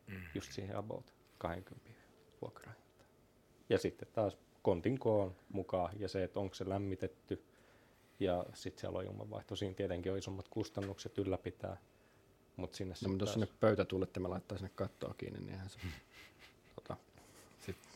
Mm. 0.06 0.16
Just 0.34 0.52
siihen 0.52 0.76
about 0.76 1.14
20 1.38 1.90
vuokrahintaan. 2.42 3.08
Ja 3.68 3.78
sitten 3.78 4.08
taas 4.12 4.38
kontin 4.62 4.98
koon 4.98 5.36
mukaan 5.48 6.00
ja 6.00 6.08
se, 6.08 6.24
että 6.24 6.40
onko 6.40 6.54
se 6.54 6.68
lämmitetty 6.68 7.44
ja 8.20 8.46
sitten 8.54 8.80
siellä 8.80 8.98
on 8.98 9.04
ilmanvaihto. 9.04 9.56
Siinä 9.56 9.74
tietenkin 9.74 10.12
on 10.12 10.18
isommat 10.18 10.48
kustannukset 10.48 11.18
ylläpitää, 11.18 11.76
mutta 12.56 12.76
sinne 12.76 12.94
No, 13.02 13.08
mutta 13.08 13.22
jos 13.22 13.32
sinne 13.32 13.48
pöytä 13.60 13.84
tuulette, 13.84 14.20
mä 14.20 14.30
laittaa 14.30 14.58
sinne 14.58 14.70
kattoa 14.74 15.14
kiinni, 15.18 15.38
niin 15.38 15.50
eihän 15.50 15.70
se... 15.70 15.78
tota, 16.74 16.96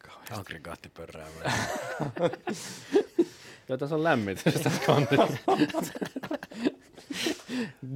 kauheasti. 0.03 0.35
Aggregaattipörrää. 0.41 1.29
Joo, 3.69 3.79
tässä 3.79 3.95
on 3.95 4.05
lämmitys 4.05 4.55
tässä 4.55 4.81
kontissa. 4.87 5.39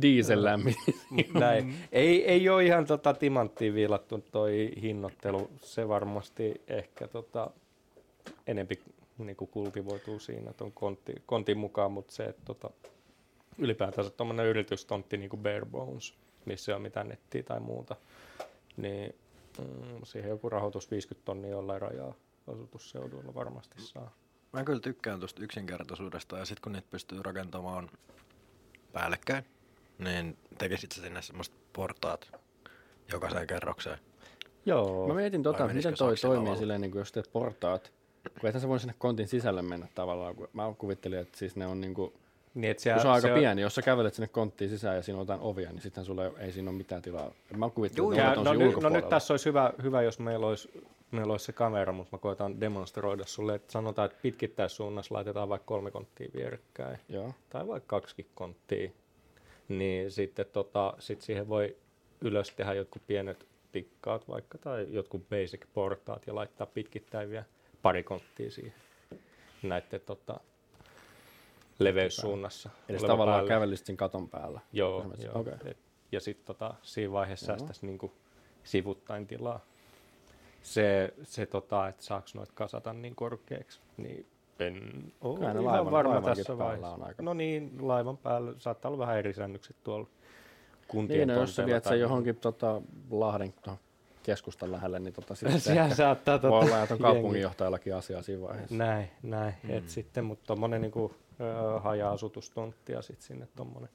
Diesel 0.03 0.45
lämmitys. 0.45 0.95
Näin. 1.35 1.75
Ei, 1.93 2.25
ei 2.25 2.49
ole 2.49 2.65
ihan 2.65 2.87
tota 2.87 3.15
timanttiin 3.15 3.75
viilattu 3.75 4.25
toi 4.33 4.73
hinnoittelu. 4.83 5.51
Se 5.63 5.89
varmasti 5.89 6.63
ehkä 6.69 7.09
tota, 7.09 7.51
enempi 8.47 8.81
niin 9.19 9.37
kultivoituu 9.37 10.19
siinä 10.19 10.53
ton 10.53 10.73
kontti, 10.73 11.13
kontin 11.27 11.59
mukaan, 11.59 11.93
mutta 11.93 12.15
se, 12.15 12.25
että 12.25 12.43
tota, 12.45 12.71
ylipäätänsä 13.59 14.11
tuommoinen 14.11 14.47
yritystontti 14.47 15.17
niin 15.17 15.31
kuin 15.31 15.43
bare 15.43 15.67
bones, 15.67 16.15
missä 16.47 16.73
ei 16.73 16.77
ole 16.77 16.83
mitään 16.83 17.09
nettiä 17.09 17.43
tai 17.43 17.61
muuta, 17.61 17.97
niin 18.77 19.15
mm, 19.59 20.01
siihen 20.05 20.31
joku 20.31 20.49
rahoitus 20.49 20.91
50 20.91 21.25
tonnia 21.25 21.51
jollain 21.51 21.83
rajaa 21.83 22.15
asutusseuduilla 22.53 23.35
varmasti 23.35 23.83
saa. 23.83 24.15
Mä 24.53 24.65
kyllä 24.65 24.81
tykkään 24.81 25.19
tuosta 25.19 25.43
yksinkertaisuudesta 25.43 26.39
ja 26.39 26.45
sitten 26.45 26.63
kun 26.63 26.73
niitä 26.73 26.89
pystyy 26.91 27.23
rakentamaan 27.23 27.91
päällekkäin, 28.93 29.45
niin 29.99 30.39
tekisit 30.59 30.93
sä 30.93 31.03
sinne 31.03 31.23
semmoista 31.23 31.57
portaat 31.73 32.33
jokaiseen 33.13 33.47
kerrokseen. 33.47 33.99
Joo. 34.67 35.09
Mä 35.09 35.15
mietin 35.15 35.43
tota, 35.43 35.65
Vai 35.65 35.75
miten 35.75 35.97
toi 35.97 36.17
toimii 36.17 36.57
silleen, 36.57 36.81
niin 36.81 36.91
kuin 36.91 36.99
jos 37.01 37.13
teet 37.13 37.33
portaat, 37.33 37.93
kun 38.41 38.49
ethän 38.49 38.61
sä 38.61 38.69
voi 38.69 38.81
sinne 38.81 38.95
kontin 38.99 39.29
sisälle 39.29 39.63
mennä 39.63 39.89
tavallaan, 39.95 40.35
kun 40.35 40.49
mä 40.53 40.75
kuvittelin, 40.79 41.19
että 41.19 41.39
siis 41.39 41.57
ne 41.57 41.67
on 41.67 41.81
niinku, 41.81 42.13
Niin, 42.55 42.71
että 42.71 42.81
kun 42.81 42.83
siellä, 42.83 43.03
se 43.03 43.09
on 43.09 43.15
aika 43.15 43.29
se 43.29 43.35
pieni, 43.35 43.63
jos 43.63 43.75
sä 43.75 43.83
kävelet 43.83 44.15
sinne 44.15 44.29
konttiin 44.29 44.71
sisään 44.71 44.97
ja 44.97 45.03
siinä 45.03 45.19
on 45.19 45.23
jotain 45.23 45.41
ovia, 45.41 45.71
niin 45.71 45.81
sitten 45.81 46.05
sulle 46.05 46.33
ei 46.39 46.53
siinä 46.53 46.71
ole 46.71 46.77
mitään 46.77 47.03
tilaa. 47.03 47.31
Mä 47.57 47.67
että 47.87 48.03
Kää, 48.15 48.29
ovet 48.29 48.39
on 48.39 48.45
no, 48.45 48.53
no 48.53 48.67
ulkopuolella. 48.67 48.97
nyt 48.97 49.09
tässä 49.09 49.33
olisi 49.33 49.45
hyvä, 49.45 49.73
hyvä 49.83 50.03
jos 50.03 50.19
meillä 50.19 50.47
olisi, 50.47 50.85
meillä 51.11 51.31
olisi 51.33 51.45
se 51.45 51.53
kamera, 51.53 51.93
mutta 51.93 52.17
mä 52.17 52.21
koitan 52.21 52.61
demonstroida 52.61 53.25
sulle, 53.27 53.55
että 53.55 53.73
sanotaan, 53.73 54.07
että 54.07 54.19
pitkittäissuunnassa 54.23 55.15
laitetaan 55.15 55.49
vaikka 55.49 55.67
kolme 55.67 55.91
konttia 55.91 56.29
vierekkäin, 56.35 56.99
Joo. 57.09 57.35
tai 57.51 57.67
vaikka 57.67 58.01
kaksikin 58.01 58.27
konttia, 58.35 58.91
niin 59.69 60.11
sitten 60.11 60.47
tota, 60.53 60.95
sit 60.99 61.23
siihen 61.23 61.49
voi 61.49 61.77
ylös 62.21 62.51
tehdä 62.51 62.75
jotkut 62.75 63.03
pienet 63.07 63.47
tikkaat 63.73 64.29
vaikka, 64.29 64.59
tai 64.59 64.87
jotkut 64.91 65.29
basic 65.29 65.67
portaat 65.75 66.27
ja 66.27 66.35
laittaa 66.35 66.67
pitkittäin 66.67 67.31
vielä 67.31 67.45
pari 67.83 68.03
konttia 68.03 68.51
siihen 68.51 68.75
näiden 69.63 70.01
tota, 70.01 70.41
leveyssuunnassa. 71.79 72.71
Eli 72.89 72.99
tavallaan 72.99 73.37
päälle. 73.37 73.49
kävelisit 73.49 73.87
siinä 73.87 73.97
katon 73.97 74.29
päällä. 74.29 74.61
Joo, 74.73 75.07
joo. 75.25 75.45
Et, 75.65 75.77
ja 76.13 76.21
sitten 76.21 76.47
tota, 76.47 76.75
siinä 76.83 77.13
vaiheessa 77.13 77.53
Joo. 77.53 77.59
säästäisi 77.59 77.87
niinku 77.87 78.13
sivuttain 78.65 79.27
tilaa. 79.27 79.61
Se, 80.63 81.15
se 81.23 81.47
tota, 81.47 81.89
että 81.89 82.03
saako 82.05 82.27
noita 82.35 82.53
kasata 82.55 82.93
niin 82.93 83.15
korkeaksi, 83.15 83.81
niin 83.97 84.27
en 84.59 85.13
ole 85.21 85.39
Kyllä 85.39 85.51
ihan 85.51 85.65
laivan- 85.65 85.91
varma 85.91 86.21
tässä 86.21 86.59
vaiheessa. 86.59 86.89
on 86.95 87.03
aika- 87.05 87.23
No 87.23 87.35
niin, 87.35 87.71
laivan 87.81 88.17
päällä 88.17 88.53
saattaa 88.59 88.89
olla 88.91 88.99
vähän 88.99 89.19
eri 89.19 89.33
säännökset 89.35 89.77
tuolla 89.85 90.07
kuntien 90.89 91.29
Niin, 91.29 91.35
no, 91.35 91.41
jos 91.41 91.57
sä 91.57 91.67
viet 91.67 91.85
sen 91.85 92.01
johonkin 92.01 92.37
tota, 92.37 92.83
Lahden 93.11 93.53
tuohon 93.65 93.81
keskustan 94.23 94.73
lähelle, 94.73 94.99
niin 94.99 95.15
tota, 95.15 95.35
sitten 95.35 95.61
Siellä 95.61 95.83
ehkä 95.85 95.95
saattaa 95.95 96.39
tota, 96.39 96.51
voi 96.51 96.61
olla, 96.65 96.83
että 96.83 96.95
on 96.95 97.01
kaupunginjohtajallakin 97.13 97.95
asiaa 97.95 98.23
siinä 98.23 98.43
vaiheessa. 98.43 98.75
Näin, 98.77 99.09
näin. 99.23 99.55
Mm. 99.63 99.71
Et 99.71 99.89
sitten, 99.89 100.25
mutta 100.25 100.47
tuommoinen 100.47 100.85
ö, 100.85 100.91
haja-asutustontti 101.81 102.93
ja 102.93 103.03
sitten 103.03 103.27
sinne 103.27 103.49
tuommoinen 103.57 103.91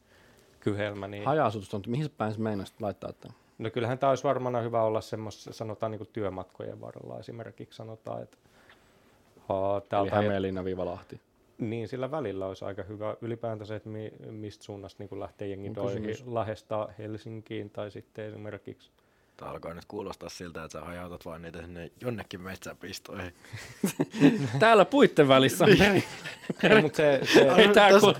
kyhelmä, 0.59 1.07
niin 1.07 1.25
Haja-asutus 1.25 1.73
on, 1.73 1.81
mihin 1.87 2.09
päin 2.17 2.33
sä 2.33 2.39
meinasit 2.39 2.81
laittaa 2.81 3.13
tämän? 3.13 3.37
No 3.57 3.69
kyllähän 3.69 3.99
tämä 3.99 4.09
olisi 4.09 4.23
varmaan 4.23 4.63
hyvä 4.63 4.83
olla 4.83 5.01
semmoista, 5.01 5.53
sanotaan 5.53 5.91
niin 5.91 6.07
työmatkojen 6.13 6.81
varrella 6.81 7.19
esimerkiksi 7.19 7.77
sanotaan, 7.77 8.23
että 8.23 8.37
haa, 9.47 9.77
Eli 9.77 9.85
täältä 9.89 10.15
Hämeenlinna-Lahti. 10.15 11.21
niin 11.57 11.87
sillä 11.87 12.11
välillä 12.11 12.47
olisi 12.47 12.65
aika 12.65 12.83
hyvä 12.83 13.15
ylipäätään 13.21 13.67
se, 13.67 13.75
että 13.75 13.89
mi, 13.89 14.11
mistä 14.31 14.63
suunnasta 14.63 15.03
niin 15.03 15.19
lähtee 15.19 15.47
jengi 15.47 15.69
kysymys- 15.69 16.27
Lahesta 16.27 16.89
Helsinkiin 16.97 17.69
tai 17.69 17.91
sitten 17.91 18.25
esimerkiksi 18.25 18.91
Tää 19.39 19.49
alkaa 19.49 19.73
nyt 19.73 19.85
kuulostaa 19.87 20.29
siltä, 20.29 20.63
että 20.63 20.79
sä 20.79 20.85
hajautat 20.85 21.25
vaan 21.25 21.41
niitä 21.41 21.61
sinne 21.61 21.91
jonnekin 22.01 22.41
metsäpistoihin. 22.41 23.33
Täällä 24.59 24.85
puitten 24.85 25.27
välissä 25.27 25.65
on 25.65 25.69
Ei, 26.63 26.81
mutta 26.81 26.97
se, 26.97 27.19
se, 27.33 27.39
Ei 27.39 27.67
tää 27.67 27.91
tässä, 27.91 27.99
kun 27.99 28.15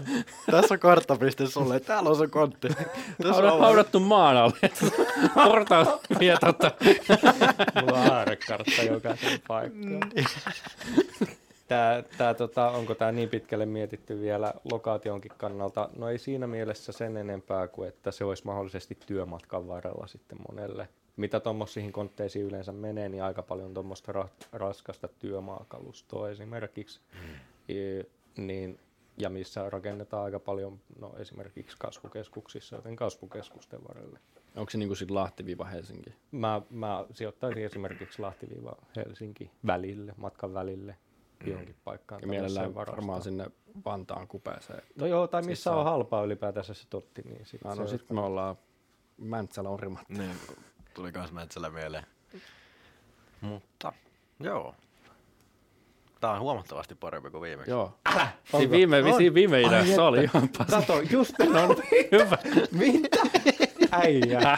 tässä 0.52 0.74
on 0.74 0.80
karttapiste 0.80 1.48
sulle, 1.48 1.80
täällä 1.80 2.10
on 2.10 2.18
se 2.18 2.28
kontti. 2.28 2.68
Tässä 2.68 3.42
ollaan- 3.42 3.60
haudattu 3.60 4.00
maan 4.00 4.38
alle. 4.38 4.58
Portaat 5.46 6.00
vie 6.20 6.38
tota. 6.40 6.72
mulla 7.82 8.00
on 8.00 8.12
aarekartta 8.12 8.84
jokaisen 8.84 9.42
paikkaan. 9.48 10.12
Tää, 11.68 12.04
tää, 12.18 12.34
tota, 12.34 12.70
onko 12.70 12.96
tämä 12.96 13.12
niin 13.12 13.30
pitkälle 13.30 13.66
mietitty 13.66 14.22
vielä 14.22 14.54
lokaationkin 14.72 15.32
kannalta? 15.38 15.90
No 15.98 16.10
ei 16.10 16.18
siinä 16.18 16.48
mielessä 16.48 16.92
sen 16.92 17.18
enempää 17.18 17.68
kuin, 17.68 17.90
että 17.90 18.12
se 18.12 18.26
olisi 18.26 18.46
mahdollisesti 18.46 18.98
työmatkan 19.06 19.68
varrella 19.68 20.08
sitten 20.08 20.38
monelle. 20.50 20.88
Mitä 21.20 21.40
tuommoisiin 21.40 21.92
kontteisiin 21.92 22.46
yleensä 22.46 22.72
menee, 22.72 23.10
niin 23.10 23.24
aika 23.24 23.42
paljon 23.44 23.74
tuommoista 23.74 24.12
ra- 24.12 24.48
raskasta 24.54 25.08
työmaakalustoa 25.08 26.30
esimerkiksi. 26.30 27.00
Mm. 27.14 27.40
niin, 28.48 28.80
ja 29.18 29.30
missä 29.30 29.70
rakennetaan 29.70 30.24
aika 30.24 30.40
paljon 30.40 30.80
no, 31.00 31.14
esimerkiksi 31.18 31.78
kasvukeskuksissa, 31.80 32.76
joten 32.76 32.96
kasvukeskusten 32.96 33.80
varrelle. 33.88 34.20
Onko 34.56 34.70
se 34.70 34.78
niinku 34.78 34.96
sit 34.96 35.12
Lahti-Helsinki? 35.12 36.14
Mä, 36.32 36.62
mä 36.70 37.06
sijoittaisin 37.14 37.66
esimerkiksi 37.66 38.22
Lahti-Helsinki 38.22 39.52
välille, 39.68 40.14
matkan 40.18 40.54
välille, 40.54 40.96
johonkin 41.46 41.76
paikkaan. 41.84 42.22
Ja 42.22 42.28
mielellään 42.28 42.76
varmaan 42.76 43.22
sinne 43.22 43.52
Vantaan 43.86 44.28
kupeeseen. 44.28 44.82
No 44.96 45.06
joo, 45.06 45.28
tai 45.28 45.42
missä 45.42 45.72
on 45.76 45.84
halpaa 45.84 46.24
ylipäätänsä 46.24 46.74
se 46.74 46.88
totti, 46.90 47.22
niin 47.22 47.46
sit 47.46 47.66
Ah, 47.66 47.72
se 47.72 47.78
no 47.78 47.82
olisi- 47.84 47.98
sit 47.98 48.10
me 48.10 48.22
ollaan 48.22 48.56
Mäntsälä 49.18 49.70
Orimatta. 49.70 50.14
Niin, 50.14 50.32
tuli 50.93 51.12
kans 51.12 51.31
Metsälä 51.31 51.69
mieleen. 51.69 52.03
Mutta, 53.41 53.93
joo. 54.39 54.75
Tää 56.19 56.31
on 56.31 56.39
huomattavasti 56.39 56.96
parempi 56.96 57.29
kuin 57.29 57.41
viimeksi. 57.41 57.72
Joo. 57.72 58.00
Onko? 58.15 58.58
Siinä 58.58 58.72
viime, 58.72 59.03
On. 59.03 59.17
siinä 59.17 59.34
viime 59.34 59.55
Ai 59.58 59.65
ideassa 59.65 60.03
oli 60.03 60.24
ihan 60.24 60.50
pas. 60.58 60.67
Kato, 60.67 61.01
just 61.12 61.34
no, 61.53 61.75
Hyvä. 62.12 62.38
mitä? 62.72 63.17
Äijä. 63.91 64.58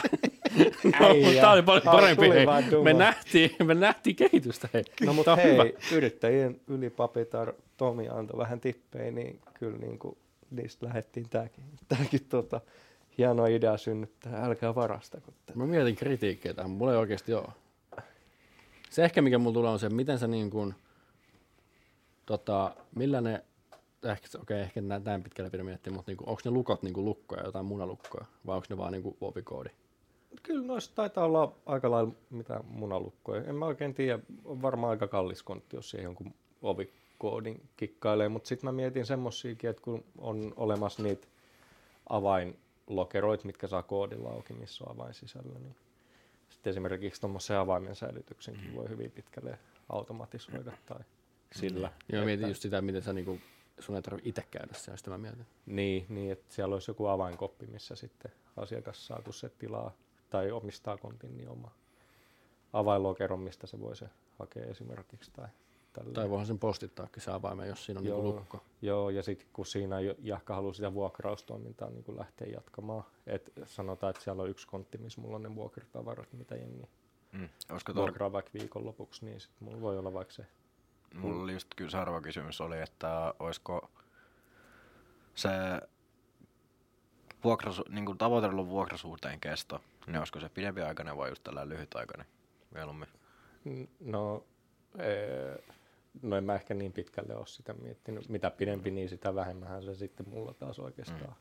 Äijä. 1.00 1.40
Tämä 1.40 1.52
oli 1.52 1.62
paljon 1.62 1.82
parempi. 1.84 2.28
Hei. 2.30 2.46
Me 2.82 2.92
nähtiin, 2.92 3.50
me 3.64 3.74
nähtiin 3.74 4.16
kehitystä. 4.16 4.68
Hei. 4.74 4.84
No 5.06 5.12
mutta 5.12 5.32
on 5.32 5.38
hei, 5.38 5.52
hyvä. 5.52 5.64
yrittäjien 5.92 6.60
ylipapitar 6.68 7.52
Tomi 7.76 8.08
antoi 8.08 8.38
vähän 8.38 8.60
tippejä, 8.60 9.10
niin 9.10 9.40
kyllä 9.54 9.78
niin 9.78 9.98
kuin 9.98 10.16
niistä 10.50 10.86
lähdettiin 10.86 11.28
tämäkin, 11.28 11.64
tämäkin 11.88 12.24
tota, 12.28 12.60
hieno 13.18 13.46
idea 13.46 13.76
synnyttää. 13.76 14.44
Älkää 14.44 14.74
varastako 14.74 15.32
tätä. 15.46 15.58
Mä 15.58 15.66
mietin 15.66 15.96
kritiikkiä 15.96 16.54
tähän, 16.54 16.70
mulla 16.70 16.92
ei 16.92 16.98
oikeasti 16.98 17.34
ole. 17.34 17.48
Se 18.90 19.04
ehkä 19.04 19.22
mikä 19.22 19.38
mulla 19.38 19.54
tulee 19.54 19.70
on 19.70 19.78
se, 19.78 19.88
miten 19.88 20.18
sä 20.18 20.26
niin 20.26 20.50
kuin, 20.50 20.74
tota, 22.26 22.74
millä 22.94 23.20
ne, 23.20 23.44
ehkä, 24.02 24.26
okei, 24.34 24.40
okay, 24.42 24.58
ehkä 24.58 24.80
nä- 24.80 25.00
näin 25.04 25.22
pitkälle 25.22 25.50
pidä 25.50 25.64
miettiä, 25.64 25.92
mutta 25.92 26.10
niinku, 26.10 26.24
onko 26.26 26.40
ne 26.44 26.50
lukot 26.50 26.82
niinku 26.82 27.04
lukkoja, 27.04 27.44
jotain 27.44 27.64
munalukkoja, 27.64 28.26
vai 28.46 28.56
onko 28.56 28.66
ne 28.70 28.76
vaan 28.76 28.92
niinku 28.92 29.16
ovikoodi? 29.20 29.70
Kyllä 30.42 30.66
noissa 30.66 30.94
taitaa 30.94 31.24
olla 31.24 31.56
aika 31.66 31.90
lailla 31.90 32.12
mitä 32.30 32.60
munalukkoja. 32.68 33.44
En 33.44 33.54
mä 33.54 33.66
oikein 33.66 33.94
tiedä, 33.94 34.18
on 34.44 34.62
varmaan 34.62 34.90
aika 34.90 35.08
kallis 35.08 35.42
kontti, 35.42 35.76
jos 35.76 35.90
siihen 35.90 36.04
jonkun 36.04 36.34
ovikoodin 36.62 37.68
kikkailee, 37.76 38.28
mutta 38.28 38.48
sitten 38.48 38.68
mä 38.68 38.72
mietin 38.72 39.06
semmosiakin, 39.06 39.70
että 39.70 39.82
kun 39.82 40.04
on 40.18 40.52
olemassa 40.56 41.02
niitä 41.02 41.26
avainlokeroita, 42.92 43.46
mitkä 43.46 43.66
saa 43.66 43.82
koodilla 43.82 44.30
auki, 44.30 44.52
missä 44.52 44.84
on 44.84 44.94
avain 44.94 45.14
sisällä, 45.14 45.58
niin 45.58 45.76
sitten 46.48 46.70
esimerkiksi 46.70 47.20
tuommoisen 47.20 47.56
avaimen 47.56 47.96
säilytyksenkin 47.96 48.74
voi 48.74 48.88
hyvin 48.88 49.10
pitkälle 49.10 49.58
automatisoida 49.88 50.72
tai 50.86 51.00
sillä. 51.52 51.92
Joo, 52.12 52.24
mietin 52.24 52.48
just 52.48 52.62
sitä, 52.62 52.82
miten 52.82 53.02
sä 53.02 53.12
niinku, 53.12 53.38
sun 53.78 53.96
ei 53.96 54.02
tarvitse 54.02 54.28
itse 54.28 54.44
käydä 54.50 54.74
siellä, 54.74 54.96
sitä 54.96 55.10
mä 55.10 55.18
mietin. 55.18 55.46
Niin, 55.66 56.06
niin, 56.08 56.32
että 56.32 56.54
siellä 56.54 56.74
olisi 56.74 56.90
joku 56.90 57.06
avainkoppi, 57.06 57.66
missä 57.66 57.96
sitten 57.96 58.32
asiakas 58.56 59.06
saa, 59.06 59.22
kun 59.24 59.34
se 59.34 59.48
tilaa 59.48 59.92
tai 60.30 60.50
omistaa 60.50 60.96
kontin, 60.96 61.36
niin 61.36 61.48
oma 61.48 61.70
avainlokeron, 62.72 63.40
mistä 63.40 63.66
se 63.66 63.80
voi 63.80 63.96
se 63.96 64.08
hakea 64.38 64.66
esimerkiksi. 64.66 65.30
Tai, 65.30 65.48
tällä. 65.92 66.12
Tai 66.12 66.30
voihan 66.30 66.46
sen 66.46 66.58
postittaakin 66.58 67.22
se 67.22 67.30
avaimen, 67.30 67.68
jos 67.68 67.84
siinä 67.84 67.98
on 67.98 68.04
niinku 68.04 68.20
Joo. 68.20 68.34
lukko. 68.36 68.62
Joo, 68.82 69.10
ja 69.10 69.22
sitten 69.22 69.48
kun 69.52 69.66
siinä 69.66 69.96
Jahka 70.18 70.54
haluaa 70.54 70.74
sitä 70.74 70.94
vuokraustoimintaa 70.94 71.90
niin 71.90 72.04
kun 72.04 72.18
lähteä 72.18 72.48
jatkamaan, 72.48 73.04
että 73.26 73.50
sanotaan, 73.66 74.10
että 74.10 74.22
siellä 74.22 74.42
on 74.42 74.50
yksi 74.50 74.66
kontti, 74.66 74.98
missä 74.98 75.20
mulla 75.20 75.36
on 75.36 75.42
ne 75.42 75.54
vuokratavarat, 75.54 76.32
mitä 76.32 76.54
jengi 76.54 76.86
Mm. 77.32 77.48
Olisiko 77.70 77.94
vuokraa 77.94 78.32
vaikka 78.32 78.50
viikonlopuksi, 78.54 79.24
niin 79.24 79.40
sitten 79.40 79.64
mulla 79.64 79.80
voi 79.80 79.98
olla 79.98 80.12
vaikka 80.12 80.34
se. 80.34 80.46
Mulla 81.14 81.42
oli 81.42 81.52
just 81.52 81.68
kyllä 81.76 81.90
seuraava 81.90 82.20
kysymys 82.20 82.60
oli, 82.60 82.80
että 82.80 83.34
olisiko 83.38 83.90
se 85.34 85.50
vuokrasu, 87.44 87.84
niin 87.88 88.06
kuin 88.06 88.18
tavoitellut 88.18 88.68
vuokrasuhteen 88.68 89.40
kesto, 89.40 89.80
niin 90.06 90.18
olisiko 90.18 90.40
se 90.40 90.48
pidempiaikainen 90.48 91.16
vai 91.16 91.28
just 91.28 91.42
tällainen 91.44 91.68
lyhytaikainen 91.68 92.26
mieluummin? 92.74 93.08
No, 94.00 94.44
ee, 94.98 95.64
no 96.22 96.36
en 96.36 96.44
mä 96.44 96.54
ehkä 96.54 96.74
niin 96.74 96.92
pitkälle 96.92 97.36
ole 97.36 97.46
sitä 97.46 97.72
miettinyt. 97.72 98.28
Mitä 98.28 98.50
pidempi, 98.50 98.90
niin 98.90 99.08
sitä 99.08 99.34
vähemmän 99.34 99.82
se 99.82 99.94
sitten 99.94 100.28
mulla 100.28 100.54
taas 100.54 100.78
oikeastaan 100.78 101.30
mm. 101.30 101.34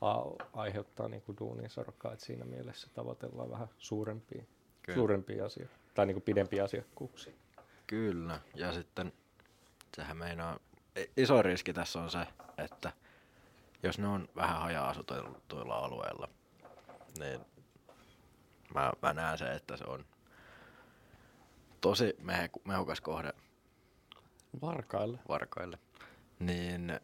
a- 0.00 0.44
aiheuttaa 0.52 1.08
niin 1.08 1.22
kuin 1.22 1.38
duunin 1.40 1.70
sarkaa, 1.70 2.12
että 2.12 2.24
siinä 2.24 2.44
mielessä 2.44 2.88
tavoitellaan 2.94 3.50
vähän 3.50 3.68
suurempia, 3.78 4.42
Kyllä. 4.82 4.96
suurempia 4.96 5.46
asioita, 5.46 5.74
tai 5.94 6.06
niin 6.06 6.14
kuin 6.14 6.22
pidempiä 6.22 6.64
asiakkuuksia. 6.64 7.32
Kyllä, 7.86 8.40
ja 8.54 8.72
sitten 8.72 9.12
sehän 9.96 10.16
meinaa, 10.16 10.58
iso 11.16 11.42
riski 11.42 11.72
tässä 11.72 12.00
on 12.00 12.10
se, 12.10 12.26
että 12.58 12.92
jos 13.82 13.98
ne 13.98 14.08
on 14.08 14.28
vähän 14.36 14.60
haja-asutuilla 14.60 15.76
alueilla, 15.78 16.28
niin 17.18 17.40
mä, 18.74 18.92
mä 19.02 19.12
näen 19.12 19.38
se, 19.38 19.54
että 19.54 19.76
se 19.76 19.84
on 19.84 20.04
tosi 21.80 22.16
mehukas 22.64 23.00
kohde 23.00 23.32
Varkaille. 24.60 25.18
varkaille, 25.28 25.78
niin 26.38 27.00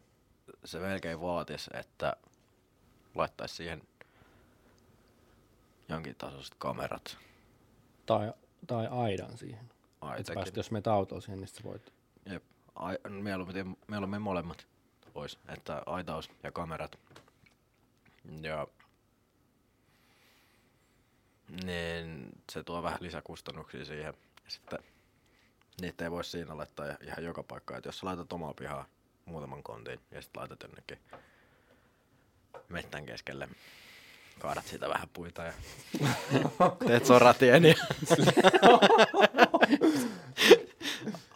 se 0.65 0.79
melkein 0.79 1.21
vaatisi, 1.21 1.69
että 1.73 2.15
laittaisi 3.15 3.55
siihen 3.55 3.81
jonkin 5.89 6.15
tasoiset 6.15 6.55
kamerat 6.57 7.17
Tai, 8.05 8.33
tai 8.67 8.87
aidan 8.87 9.37
siihen. 9.37 9.69
Aitakin. 10.01 10.35
päästä, 10.35 10.59
jos 10.59 10.71
menet 10.71 10.87
autoon 10.87 11.21
siihen, 11.21 11.39
niin 11.39 11.47
sä 11.47 11.63
voit. 11.63 11.93
Jep. 12.25 12.43
Ai, 12.75 12.97
mieluummin, 13.09 13.77
mieluummin 13.87 14.21
molemmat 14.21 14.67
pois, 15.13 15.39
että 15.47 15.83
aitaus 15.85 16.31
ja 16.43 16.51
kamerat. 16.51 16.99
Ja 18.41 18.67
niin 21.63 22.29
se 22.51 22.63
tuo 22.63 22.83
vähän 22.83 22.97
lisäkustannuksia 23.01 23.85
siihen. 23.85 24.13
Ja 24.45 24.51
sitten 24.51 24.79
niitä 25.81 26.03
ei 26.03 26.11
voi 26.11 26.23
siinä 26.23 26.57
laittaa 26.57 26.85
ihan 27.07 27.23
joka 27.23 27.43
paikkaan. 27.43 27.77
Että 27.77 27.87
jos 27.87 27.99
sä 27.99 28.05
laitat 28.05 28.33
omaa 28.33 28.53
pihaa 28.53 28.85
muutaman 29.25 29.63
kontin 29.63 29.99
ja 30.11 30.21
sitten 30.21 30.39
laitat 30.39 30.63
jonnekin 30.63 30.99
mettän 32.69 33.05
keskelle, 33.05 33.47
kaadat 34.39 34.65
siitä 34.65 34.89
vähän 34.89 35.09
puita 35.13 35.43
ja 35.43 35.53
teet 36.87 37.05
soratien 37.05 37.63
ja 37.65 37.75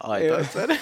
aitoit 0.00 0.52
sen. 0.52 0.68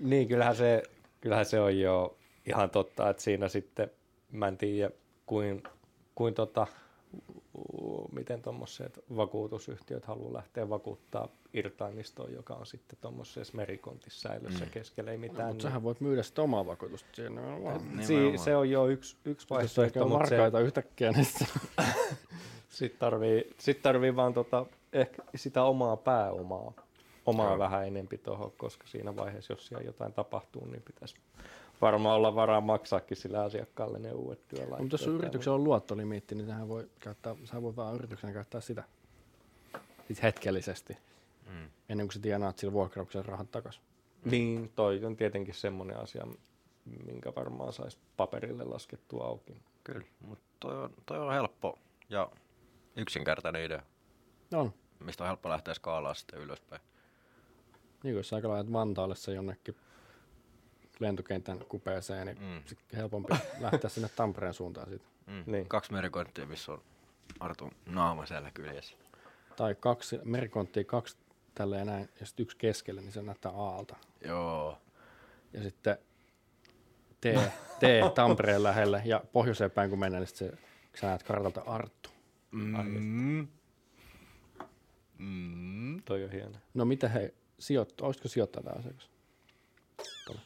Niin, 0.00 0.28
kyllähän 0.28 0.56
se, 0.56 0.82
kyllähän 1.20 1.46
se 1.46 1.60
on 1.60 1.78
jo 1.78 2.18
ihan 2.46 2.70
totta, 2.70 3.10
että 3.10 3.22
siinä 3.22 3.48
sitten, 3.48 3.90
mä 4.32 4.48
en 4.48 4.58
tiedä, 4.58 4.90
kuin, 5.26 5.62
kuin 6.14 6.34
tota, 6.34 6.66
u- 7.98 8.08
miten 8.12 8.42
tuommoiset 8.42 9.04
vakuutusyhtiöt 9.16 10.04
haluaa 10.04 10.32
lähteä 10.32 10.68
vakuuttaa 10.68 11.28
irtaimistoon, 11.52 12.32
joka 12.32 12.54
on 12.54 12.66
sitten 12.66 12.98
tuommoisessa 13.00 13.56
merikontissa 13.56 14.28
säilössä 14.28 14.64
mm. 14.64 14.70
keskellä, 14.70 15.10
ei 15.10 15.18
mitään. 15.18 15.48
Mutta 15.48 15.62
sähän 15.62 15.82
voit 15.82 16.00
myydä 16.00 16.22
sitä 16.22 16.42
omaa 16.42 16.66
vakuutusta 16.66 17.08
siinä. 17.12 17.40
on 17.40 17.64
vaan- 17.64 17.80
si- 18.02 18.38
se 18.44 18.56
on 18.56 18.70
jo 18.70 18.86
yksi, 18.86 19.16
yksi 19.24 19.44
Jos 19.44 19.50
vaihtoehto, 19.50 20.02
on 20.02 20.10
mutta 20.10 20.28
se, 20.28 20.36
yhtäkkiä, 20.64 21.12
niin 21.12 21.24
sitten 21.38 21.48
sitten 22.68 22.98
tarvii, 23.00 23.54
sit 23.58 23.82
tarvii 23.82 24.16
vaan 24.16 24.34
tota, 24.34 24.66
ehkä 24.92 25.22
sitä 25.34 25.62
omaa 25.62 25.96
pääomaa, 25.96 26.72
omaa 27.26 27.48
Joo. 27.48 27.58
vähän 27.58 27.86
enempi 27.86 28.18
tuohon, 28.18 28.52
koska 28.56 28.86
siinä 28.86 29.16
vaiheessa, 29.16 29.52
jos 29.52 29.66
siellä 29.66 29.84
jotain 29.86 30.12
tapahtuu, 30.12 30.66
niin 30.66 30.82
pitäisi 30.82 31.14
varmaan 31.80 32.16
olla 32.16 32.34
varaa 32.34 32.60
maksaakin 32.60 33.16
sille 33.16 33.38
asiakkaalle 33.38 33.98
ne 33.98 34.12
uudet 34.12 34.48
työlaitteet. 34.48 34.80
Mutta 34.80 34.94
jos 34.94 35.04
sun 35.04 35.14
yrityksellä 35.14 35.54
on 35.54 35.64
luottolimiitti, 35.64 36.34
niin 36.34 36.46
sähän 36.46 36.68
voi 36.68 36.88
käyttää, 37.00 37.36
sä 37.44 37.62
voi 37.62 37.76
vaan 37.76 37.94
yrityksenä 37.94 38.32
käyttää 38.32 38.60
sitä 38.60 38.84
sit 40.08 40.22
hetkellisesti, 40.22 40.96
Mm. 41.50 41.68
ennen 41.88 42.06
kuin 42.06 42.12
sä 42.14 42.20
tienaat 42.20 42.58
sillä 42.58 42.72
vuokrauksen 42.72 43.24
rahat 43.24 43.50
takaisin. 43.50 43.82
Niin, 44.24 44.72
toi 44.76 45.04
on 45.04 45.16
tietenkin 45.16 45.54
semmoinen 45.54 45.96
asia, 46.00 46.26
minkä 47.06 47.32
varmaan 47.36 47.72
saisi 47.72 47.98
paperille 48.16 48.64
laskettua 48.64 49.24
auki. 49.26 49.56
Kyllä, 49.84 50.06
mutta 50.20 50.44
toi 50.60 50.82
on, 50.82 50.90
toi 51.06 51.18
on 51.18 51.32
helppo 51.32 51.78
ja 52.08 52.30
yksinkertainen 52.96 53.64
idea, 53.64 53.82
On. 54.54 54.72
mistä 55.00 55.24
on 55.24 55.28
helppo 55.28 55.48
lähteä 55.48 55.74
skaalaa 55.74 56.14
sitten 56.14 56.40
ylöspäin. 56.40 56.82
Niin 58.02 58.12
kuin 58.12 58.16
jos 58.16 58.28
sä 58.28 58.40
laitat 58.44 58.72
Vantaalle 58.72 59.14
se 59.14 59.32
jonnekin 59.34 59.76
lentokentän 61.00 61.58
kupeeseen, 61.68 62.26
niin 62.26 62.38
Mm. 62.38 62.44
mm. 62.46 62.62
sitten 62.66 62.98
helpompi 62.98 63.34
lähteä 63.60 63.90
sinne 63.90 64.08
Tampereen 64.08 64.54
suuntaan 64.54 64.88
siitä. 64.88 65.04
Mm. 65.26 65.42
Niin. 65.46 65.68
Kaksi 65.68 65.92
merikonttia, 65.92 66.46
missä 66.46 66.72
on 66.72 66.82
Artun 67.40 67.72
naama 67.86 68.26
siellä 68.26 68.50
kyljessä. 68.50 68.96
Tai 69.56 69.74
kaksi 69.80 70.18
merikonttia, 70.24 70.84
kaksi 70.84 71.16
tällä 71.54 71.76
ja 71.76 71.84
näin, 71.84 72.08
ja 72.20 72.26
sitten 72.26 72.44
yksi 72.44 72.56
keskelle, 72.56 73.00
niin 73.00 73.12
se 73.12 73.22
näyttää 73.22 73.52
Aalta. 73.52 73.96
Joo. 74.24 74.78
Ja 75.52 75.62
sitten 75.62 75.98
T, 77.20 77.24
T 77.78 78.14
Tampereen 78.14 78.62
lähelle, 78.62 79.02
ja 79.04 79.24
pohjoiseen 79.32 79.70
päin 79.70 79.90
kun 79.90 79.98
mennään, 79.98 80.20
niin 80.20 80.28
sit 80.28 80.36
se, 80.36 80.52
sä 81.00 81.06
näet 81.06 81.22
kartalta 81.22 81.60
Arttu. 81.66 82.10
Mm. 82.50 83.48
Mm. 85.18 86.02
Toi 86.04 86.24
on 86.24 86.30
hieno. 86.32 86.58
No 86.74 86.84
mitä 86.84 87.08
he 87.08 87.34
sijoittaa, 87.58 88.06
olisiko 88.06 88.28
sijoittaa 88.28 88.62
tämä 88.62 88.78
asiakas? 88.78 89.10
Tuolla. 90.26 90.42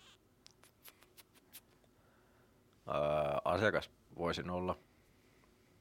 Öö, 2.90 2.96
asiakas 3.44 3.90
voisin 4.18 4.50
olla. 4.50 4.78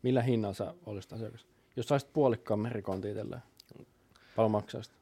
Millä 0.04 0.22
hinnalla 0.22 0.54
sä 0.54 0.74
olisit 0.86 1.14
asiakas? 1.14 1.48
Jos 1.76 1.88
saisit 1.88 2.14
puolikkaan 2.14 2.60
merikontin 2.60 3.12
itselleen, 3.12 3.42
paljon 4.36 4.52
maksaa 4.52 4.84
sitä? 4.84 4.96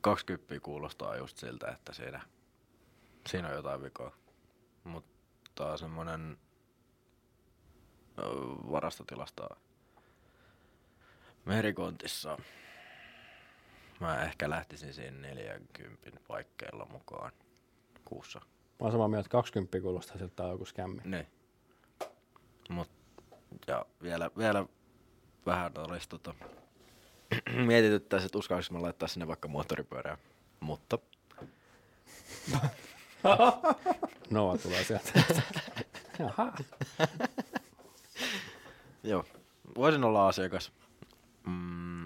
20 0.00 0.60
kuulostaa 0.60 1.16
just 1.16 1.38
siltä, 1.38 1.68
että 1.68 1.92
siinä, 1.92 2.20
siinä 3.28 3.48
on 3.48 3.54
jotain 3.54 3.82
vikaa. 3.82 4.12
Mutta 4.84 5.76
semmonen 5.76 6.38
öö, 8.18 8.26
varastotilasta 8.70 9.48
merikontissa 11.44 12.38
mä 14.00 14.22
ehkä 14.22 14.50
lähtisin 14.50 14.94
siinä 14.94 15.18
40 15.18 16.20
paikkeilla 16.28 16.86
mukaan 16.90 17.32
kuussa. 18.04 18.40
Mä 18.40 18.46
oon 18.80 18.92
samaa 18.92 19.08
mieltä, 19.08 19.26
että 19.26 19.32
20 19.32 19.80
kuulostaa 19.80 20.12
siltä, 20.12 20.24
että 20.24 20.36
tää 20.36 20.46
on 20.46 20.52
joku 20.52 20.64
skämmi. 20.64 21.02
Niin. 21.04 21.26
Mut 22.68 22.90
Ja 23.66 23.86
vielä, 24.02 24.30
vielä 24.38 24.66
vähän 25.46 25.72
olisi 25.76 26.08
tota, 26.08 26.34
mietityttäisiin, 27.66 28.26
että 28.26 28.38
uskallisiko 28.38 28.74
mä 28.74 28.82
laittaa 28.82 29.08
sinne 29.08 29.26
vaikka 29.26 29.48
moottoripyörää. 29.48 30.18
Mutta 30.60 30.98
Noa 34.30 34.58
tulee 34.58 34.84
sieltä. 34.84 35.12
Jaha. 36.18 36.52
joo, 39.02 39.24
voisin 39.76 40.04
olla 40.04 40.28
asiakas. 40.28 40.72
Mm, 41.46 42.02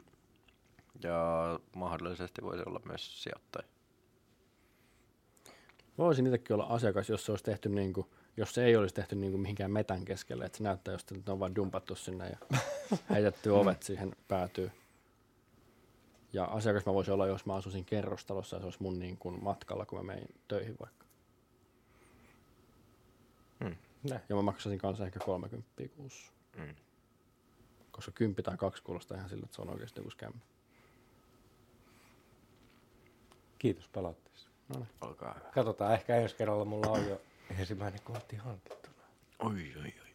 ja 1.03 1.61
mahdollisesti 1.77 2.43
voisi 2.43 2.63
olla 2.67 2.81
myös 2.85 3.23
sijoittaja. 3.23 3.69
Voisin 5.99 6.27
itsekin 6.27 6.55
olla 6.55 6.65
asiakas, 6.65 7.09
jos 7.09 7.27
se 7.27 7.33
olisi 7.33 7.45
tehty 7.45 7.69
niin 7.69 7.93
kuin, 7.93 8.07
jos 8.41 8.55
se 8.55 8.65
ei 8.65 8.77
olisi 8.77 8.95
tehty 8.95 9.15
niin 9.15 9.33
kuin 9.33 9.41
mihinkään 9.41 9.71
metän 9.71 10.05
keskelle, 10.05 10.45
että 10.45 10.59
se 10.59 10.65
näyttää 10.65 10.95
just, 10.95 11.13
että 11.13 11.31
ne 11.31 11.33
on 11.33 11.41
vain 11.41 11.55
dumpattu 11.55 11.95
sinne 11.95 12.29
ja 12.29 12.59
heitetty 13.11 13.51
ovet 13.51 13.83
siihen 13.83 14.17
päätyy. 14.29 14.71
Ja 16.33 16.45
asiakas 16.45 16.87
mä 16.87 16.95
voisin 16.95 17.15
olla, 17.15 17.27
jos 17.27 17.47
mä 17.47 17.55
asuisin 17.55 17.85
kerrostalossa 17.85 18.57
ja 18.57 18.61
se 18.61 18.67
olisi 18.67 18.83
mun 18.83 18.99
niin 18.99 19.17
kuin 19.17 19.45
matkalla, 19.45 19.87
kun 19.87 19.99
mä 19.99 20.03
menin 20.03 20.35
töihin 20.49 20.77
vaikka. 20.81 21.07
Näin. 24.11 24.21
Ja 24.29 24.37
mä 24.37 24.43
maksaisin 24.43 24.79
kanssa 24.79 25.05
ehkä 25.05 25.21
30 25.25 25.73
kuussa. 25.97 26.33
Mm. 26.57 26.75
Koska 27.91 28.13
10 28.13 28.45
tai 28.45 28.57
2 28.57 28.83
kuulostaa 28.83 29.17
ihan 29.17 29.29
sillä, 29.29 29.45
että 29.45 29.57
se 29.57 29.63
on 29.63 29.71
oikeasti 29.71 30.01
joku 30.01 30.11
skämmi. 30.11 30.41
Kiitos 33.59 33.89
palautteesta. 33.89 34.51
No 34.69 34.81
niin. 34.81 34.89
Olkaa 35.01 35.35
hyvä. 35.35 35.51
Katsotaan, 35.51 35.95
ehkä 35.95 36.17
ensi 36.17 36.37
kerralla 36.37 36.65
mulla 36.65 36.91
on 36.91 37.09
jo 37.09 37.21
ensimmäinen 37.59 38.01
kortti 38.05 38.37
hankittuna. 38.37 38.95
Oi, 39.39 39.73
oi, 39.77 39.95
oi. 40.03 40.11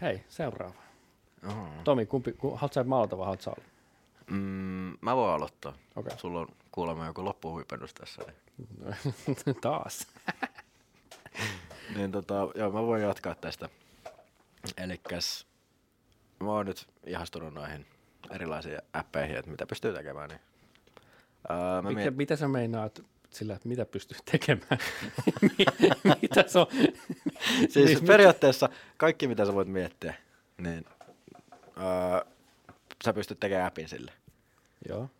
Hei, 0.00 0.24
seuraava. 0.28 0.82
Oho. 1.46 1.68
Tomi, 1.84 2.06
kumpi, 2.06 2.32
ku, 2.32 2.48
haluatko 2.50 2.74
sä 2.74 2.84
maalata 2.84 3.18
vai 3.18 3.24
haluatko 3.24 3.42
sä 3.42 3.50
olla? 3.50 3.64
Mm, 4.30 4.96
mä 5.00 5.16
voin 5.16 5.34
aloittaa. 5.34 5.74
Okei. 5.96 6.18
Sulla 6.18 6.40
on 6.40 6.48
kuulemma 6.72 7.06
joku 7.06 7.24
loppuhuipennus 7.24 7.94
tässä. 7.94 8.22
Niin, 8.58 9.56
Taas. 9.60 10.06
niin 11.96 12.12
tota, 12.12 12.34
joo, 12.54 12.70
mä 12.70 12.82
voin 12.82 13.02
jatkaa 13.02 13.34
tästä. 13.34 13.68
Elikkäs 14.76 15.46
mä 16.40 16.52
oon 16.52 16.66
nyt 16.66 16.88
ihastunut 17.06 17.54
noihin 17.54 17.86
erilaisiin 18.30 18.78
appeihin, 18.92 19.36
että 19.36 19.50
mitä 19.50 19.66
pystyy 19.66 19.92
tekemään. 19.94 20.28
Niin. 20.28 20.40
Öö, 21.50 21.82
mä 21.82 21.88
Mikä, 21.88 22.00
miet... 22.00 22.16
mitä 22.16 22.36
sä 22.36 22.48
meinaat 22.48 23.04
sillä, 23.38 23.54
että 23.54 23.68
mitä 23.68 23.86
pystyy 23.86 24.18
tekemään? 24.30 24.78
mitä 26.22 26.44
se 26.46 26.58
on? 26.58 26.66
Siis 27.68 27.74
Niin, 27.74 28.06
periaatteessa 28.06 28.68
kaikki 28.96 29.28
mitä 29.28 29.44
sä 29.46 29.54
voit 29.54 29.68
miettiä, 29.68 30.14
niin 30.58 30.84
öö, 31.76 32.32
sä 33.04 33.12
pystyt 33.12 33.40
tekemään 33.40 33.66
appin 33.66 33.88
sille. 33.88 34.12
Joo. 34.88 35.10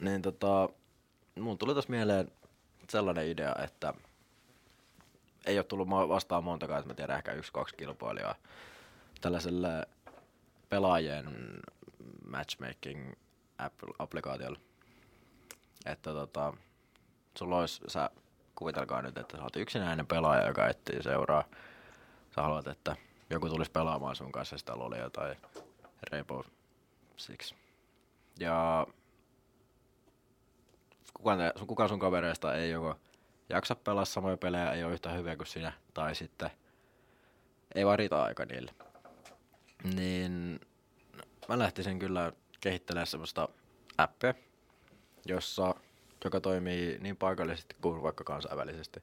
Niin 0.00 0.22
tota, 0.22 0.68
mun 1.40 1.58
tuli 1.58 1.72
tuossa 1.72 1.90
mieleen 1.90 2.32
sellainen 2.90 3.28
idea, 3.28 3.54
että 3.64 3.94
ei 5.46 5.58
ole 5.58 5.64
tullut 5.64 5.88
vastaan 5.88 6.44
montakaan, 6.44 6.78
että 6.78 6.90
mä 6.90 6.94
tiedän 6.94 7.16
ehkä 7.16 7.32
yksi, 7.32 7.52
kaksi 7.52 7.76
kilpailijaa 7.76 8.34
tällaiselle 9.20 9.86
pelaajien 10.68 11.26
matchmaking 12.30 13.12
app- 13.62 13.94
applikaatiolle. 13.98 14.58
Että 15.86 16.12
tota, 16.12 16.52
sulla 17.38 17.58
olisi, 17.58 17.80
sä 17.88 18.10
kuvitelkaa 18.54 19.02
nyt, 19.02 19.18
että 19.18 19.36
sä 19.36 19.42
oot 19.42 19.56
yksinäinen 19.56 20.06
pelaaja, 20.06 20.46
joka 20.46 20.68
etsii 20.68 21.02
seuraa. 21.02 21.44
Sä 22.34 22.42
haluat, 22.42 22.66
että 22.66 22.96
joku 23.30 23.48
tulisi 23.48 23.70
pelaamaan 23.70 24.16
sun 24.16 24.32
kanssa 24.32 24.58
sitä 24.58 24.78
lolia 24.78 25.10
tai 25.10 25.36
Rainbow 26.12 26.40
Six. 27.16 27.54
Ja 28.40 28.86
kukaan, 31.14 31.38
te- 31.38 31.52
kukaan 31.66 31.88
sun 31.88 31.98
kavereista 31.98 32.54
ei 32.54 32.70
joko 32.70 32.96
jaksa 33.48 33.74
pelaa 33.74 34.04
samoja 34.04 34.36
pelejä, 34.36 34.72
ei 34.72 34.84
ole 34.84 34.92
yhtä 34.92 35.10
hyviä 35.10 35.36
kuin 35.36 35.46
sinä, 35.46 35.72
tai 35.94 36.14
sitten 36.14 36.50
ei 37.74 37.86
vaan 37.86 37.98
riitä 37.98 38.22
aika 38.22 38.44
niille. 38.44 38.74
Niin 39.94 40.60
mä 41.48 41.58
lähtisin 41.58 41.98
kyllä 41.98 42.32
kehittelemään 42.60 43.06
semmoista 43.06 43.48
appia, 43.98 44.34
jossa, 45.26 45.74
joka 46.24 46.40
toimii 46.40 46.98
niin 46.98 47.16
paikallisesti 47.16 47.76
kuin 47.80 48.02
vaikka 48.02 48.24
kansainvälisesti. 48.24 49.02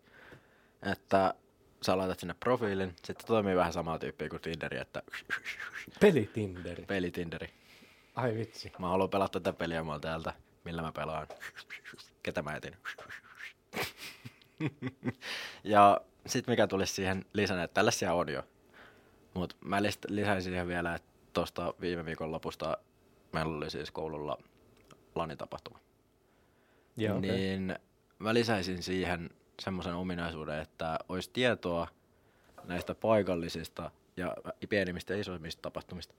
Että 0.92 1.34
sä 1.82 1.98
laitat 1.98 2.20
sinne 2.20 2.36
profiilin, 2.40 2.96
sitten 3.04 3.28
toimii 3.28 3.56
vähän 3.56 3.74
samaa 3.74 4.00
tyyppiä 4.00 4.30
kuin 4.30 4.42
Tinderi, 4.42 4.78
että 4.78 5.02
Pelitinderi. 6.00 6.86
pelitinderi. 6.86 7.50
Ai 8.16 8.36
vitsi. 8.36 8.72
Mä 8.80 8.88
haluan 8.88 9.10
pelata 9.10 9.40
tätä 9.40 9.58
peliä 9.58 9.84
mä 9.84 9.92
oon 9.92 10.02
täältä, 10.02 10.34
millä 10.64 10.82
mä 10.82 10.92
pelaan. 10.92 11.28
Ketä 12.24 12.42
mä 12.42 12.56
etin. 12.56 12.78
ja 15.64 16.02
sit 16.26 16.48
mikä 16.48 16.68
tulisi 16.68 16.94
siihen 16.94 17.26
lisänä, 17.34 17.64
että 17.64 17.74
tällaisia 17.74 18.14
on 18.14 18.30
jo. 18.30 18.44
Mut 19.34 19.58
mä 19.66 19.84
lisäisin 20.08 20.52
siihen 20.52 20.68
vielä, 20.68 20.96
että 20.96 21.08
tosta 21.34 21.74
viime 21.82 22.06
viikon 22.06 22.32
lopusta 22.32 22.78
meillä 23.34 23.58
oli 23.58 23.70
siis 23.70 23.92
koululla 23.92 24.38
lanitapahtuma. 25.16 25.80
Joo, 26.98 27.18
okay. 27.18 27.30
niin 27.30 27.76
mä 28.20 28.34
lisäisin 28.34 28.84
siihen 28.84 29.30
semmoisen 29.60 29.94
ominaisuuden, 29.94 30.60
että 30.60 31.00
olisi 31.10 31.30
tietoa 31.34 31.88
näistä 32.64 32.96
paikallisista 32.96 33.92
ja 34.18 34.36
pienimmistä 34.70 35.14
ja 35.14 35.20
isoimmista 35.20 35.62
tapahtumista. 35.62 36.14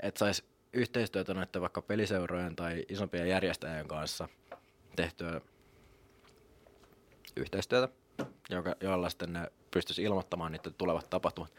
Että 0.00 0.18
sais 0.18 0.44
yhteistyötä 0.72 1.34
näiden 1.34 1.62
vaikka 1.62 1.82
peliseurojen 1.82 2.56
tai 2.56 2.84
isompien 2.88 3.28
järjestäjien 3.28 3.88
kanssa 3.88 4.28
tehtyä 4.96 5.40
yhteistyötä, 7.36 7.88
joka, 8.50 8.76
jolla 8.80 9.10
sitten 9.10 9.32
ne 9.32 9.52
pystyisi 9.70 10.02
ilmoittamaan 10.02 10.52
niitä 10.52 10.70
tulevat 10.70 11.10
tapahtumat 11.10 11.52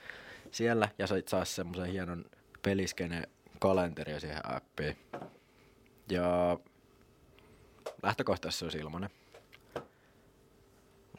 siellä 0.52 0.90
ja 1.00 1.08
sait 1.08 1.28
saa 1.28 1.46
semmoisen 1.46 1.92
hienon 1.92 2.26
peliskene 2.62 3.24
kalenteria 3.60 4.20
siihen 4.20 4.56
appiin. 4.56 4.98
Ja 6.10 6.60
lähtökohtaisesti 8.04 8.60
se 8.60 8.66
olisi 8.66 8.78
ilmanen. 8.78 9.10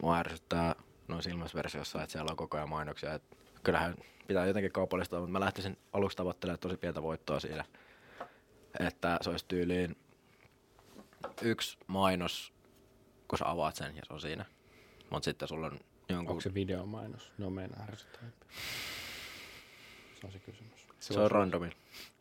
Mua 0.03 0.18
ärsyttää 0.18 0.75
noissa 1.09 1.31
ilmaisversiossa, 1.31 2.03
että 2.03 2.12
siellä 2.12 2.31
on 2.31 2.37
koko 2.37 2.57
ajan 2.57 2.68
mainoksia. 2.68 3.14
Et 3.14 3.23
kyllähän 3.62 3.94
pitää 4.27 4.47
jotenkin 4.47 4.73
kaupallistaa, 4.73 5.20
mutta 5.20 5.33
mä 5.33 5.40
lähtisin 5.40 5.79
aluksi 5.92 6.16
tavoittelemaan 6.16 6.59
tosi 6.59 6.77
pientä 6.77 7.03
voittoa 7.03 7.40
siinä. 7.40 7.64
Että 8.81 9.18
se 9.20 9.31
olisi 9.31 9.44
tyyliin 9.49 9.97
yksi 11.42 11.79
mainos, 11.87 12.53
kun 13.29 13.38
sä 13.38 13.51
avaat 13.51 13.77
sen 13.77 13.97
ja 13.97 14.03
se 14.07 14.12
on 14.12 14.20
siinä. 14.20 14.44
Mutta 15.11 15.25
sitten 15.25 15.49
sulla 15.49 15.66
on 15.66 15.81
jonkun... 16.09 16.31
Onko 16.31 16.40
se 16.40 16.55
videomainos? 16.55 17.33
No 17.38 17.51
meinaa 17.51 17.87
ärsyttävämpi. 17.88 18.47
Se 20.20 20.27
on 20.27 20.33
se 20.33 20.38
kysymys. 20.38 20.87
Se 21.01 21.20
on 21.20 21.31
randomi. 21.31 21.70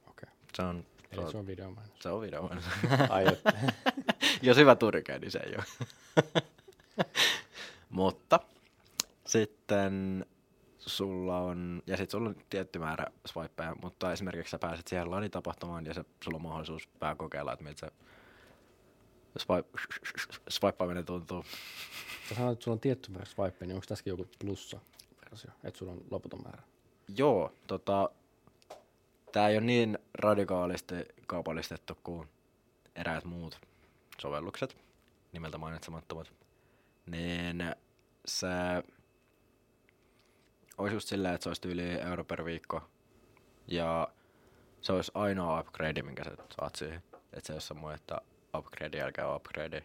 Okei. 0.07 0.29
Se 0.53 0.61
on, 0.61 0.85
Eli 1.13 1.31
se 1.31 1.37
on 1.37 1.47
videomainos. 1.47 1.93
se 1.99 2.09
on 2.09 2.21
videomainos. 2.21 2.63
Ai, 3.09 3.27
että. 3.27 3.53
Jos 4.41 4.57
hyvä 4.57 4.75
turkea, 4.75 5.19
niin 5.19 5.31
se 5.31 5.39
ei 5.39 5.55
ole. 5.55 5.87
Mutta 7.89 8.39
sitten 9.25 10.25
sulla 10.79 11.37
on, 11.37 11.83
ja 11.87 11.97
sitten 11.97 12.11
sulla 12.11 12.29
on 12.29 12.35
tietty 12.49 12.79
määrä 12.79 13.05
swipeja, 13.25 13.75
mutta 13.81 14.11
esimerkiksi 14.11 14.51
sä 14.51 14.59
pääset 14.59 14.87
siihen 14.87 15.11
lanitapahtumaan 15.11 15.85
ja 15.85 15.93
se, 15.93 16.05
sulla 16.23 16.35
on 16.35 16.41
mahdollisuus 16.41 16.89
vähän 17.01 17.17
kokeilla, 17.17 17.53
että 17.53 17.65
miltä 17.65 17.79
se 17.79 17.91
swipe, 19.37 19.69
swipeaaminen 20.49 21.05
tuntuu. 21.05 21.45
Sä 22.29 22.35
sanoit, 22.35 22.53
että 22.53 22.63
sulla 22.63 22.75
on 22.75 22.79
tietty 22.79 23.11
määrä 23.11 23.25
swipe, 23.25 23.65
niin 23.65 23.75
onko 23.75 23.85
tässäkin 23.87 24.11
joku 24.11 24.27
plussa-versio, 24.39 25.51
että 25.63 25.77
sulla 25.77 25.91
on 25.91 26.01
loputon 26.11 26.41
määrä? 26.43 26.63
Joo, 27.17 27.53
tota, 27.67 28.09
tää 29.33 29.49
ei 29.49 29.57
ole 29.57 29.65
niin 29.65 29.99
radikaalisti 30.13 30.95
kaupallistettu 31.27 31.97
kuin 32.03 32.27
eräät 32.95 33.23
muut 33.25 33.59
sovellukset, 34.21 34.77
nimeltä 35.31 35.57
mainitsemattomat. 35.57 36.31
Niin 37.05 37.75
se 38.25 38.47
olisi 40.77 40.95
just 40.95 41.07
silleen, 41.07 41.33
että 41.33 41.43
se 41.43 41.49
olisi 41.49 41.67
yli 41.67 41.91
euro 42.01 42.23
per 42.23 42.45
viikko. 42.45 42.81
Ja 43.67 44.07
se 44.81 44.93
olisi 44.93 45.11
ainoa 45.15 45.59
upgrade, 45.59 46.01
minkä 46.01 46.23
sä 46.23 46.31
saat 46.59 46.75
siihen. 46.75 47.03
Että 47.33 47.47
se 47.47 47.53
ei 47.53 47.55
ole 47.55 47.61
semmoinen, 47.61 47.95
että 47.99 48.21
upgrade 48.57 48.97
jälkeen 48.97 49.35
upgrade. 49.35 49.83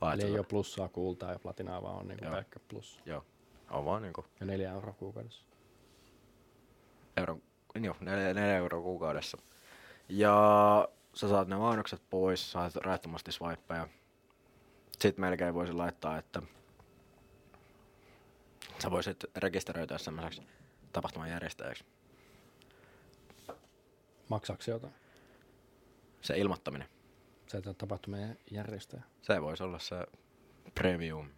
Vaan 0.00 0.20
Eli 0.20 0.30
ei 0.30 0.38
ole 0.38 0.46
plussaa, 0.46 0.88
kultaa 0.88 1.32
ja 1.32 1.38
platinaa, 1.38 1.82
vaan 1.82 1.96
on 1.96 2.08
niinku 2.08 2.24
Joo. 2.24 2.34
pelkkä 2.34 2.60
plus. 2.68 3.00
Joo, 3.06 3.24
on 3.70 3.84
vaan 3.84 4.02
niinku 4.02 4.24
Ja 4.40 4.46
neljä 4.46 4.72
euroa 4.72 4.94
kuukaudessa. 4.94 5.42
euron, 7.16 7.42
joo, 7.84 7.96
4, 8.00 8.34
4 8.34 8.56
euroa 8.56 8.82
kuukaudessa. 8.82 9.38
Ja 10.08 10.88
sä 11.14 11.28
saat 11.28 11.48
ne 11.48 11.56
mainokset 11.56 12.02
pois, 12.10 12.52
saat 12.52 12.76
rajattomasti 12.76 13.32
swipeja. 13.32 13.88
Sitten 15.00 15.20
melkein 15.20 15.54
voisi 15.54 15.72
laittaa, 15.72 16.18
että 16.18 16.42
sä 18.82 18.90
voisit 18.90 19.24
rekisteröityä 19.36 19.98
semmoiseksi 19.98 20.42
tapahtuman 20.92 21.30
järjestäjäksi. 21.30 21.84
Maksaako 24.28 24.62
jotain? 24.68 24.94
Se 26.20 26.38
ilmoittaminen. 26.38 26.88
Se, 27.46 27.58
että 27.58 27.70
on 27.70 27.76
tapahtumien 27.76 28.38
järjestäjä. 28.50 29.02
Se 29.22 29.42
voisi 29.42 29.62
olla 29.62 29.78
se 29.78 30.06
premium 30.74 31.30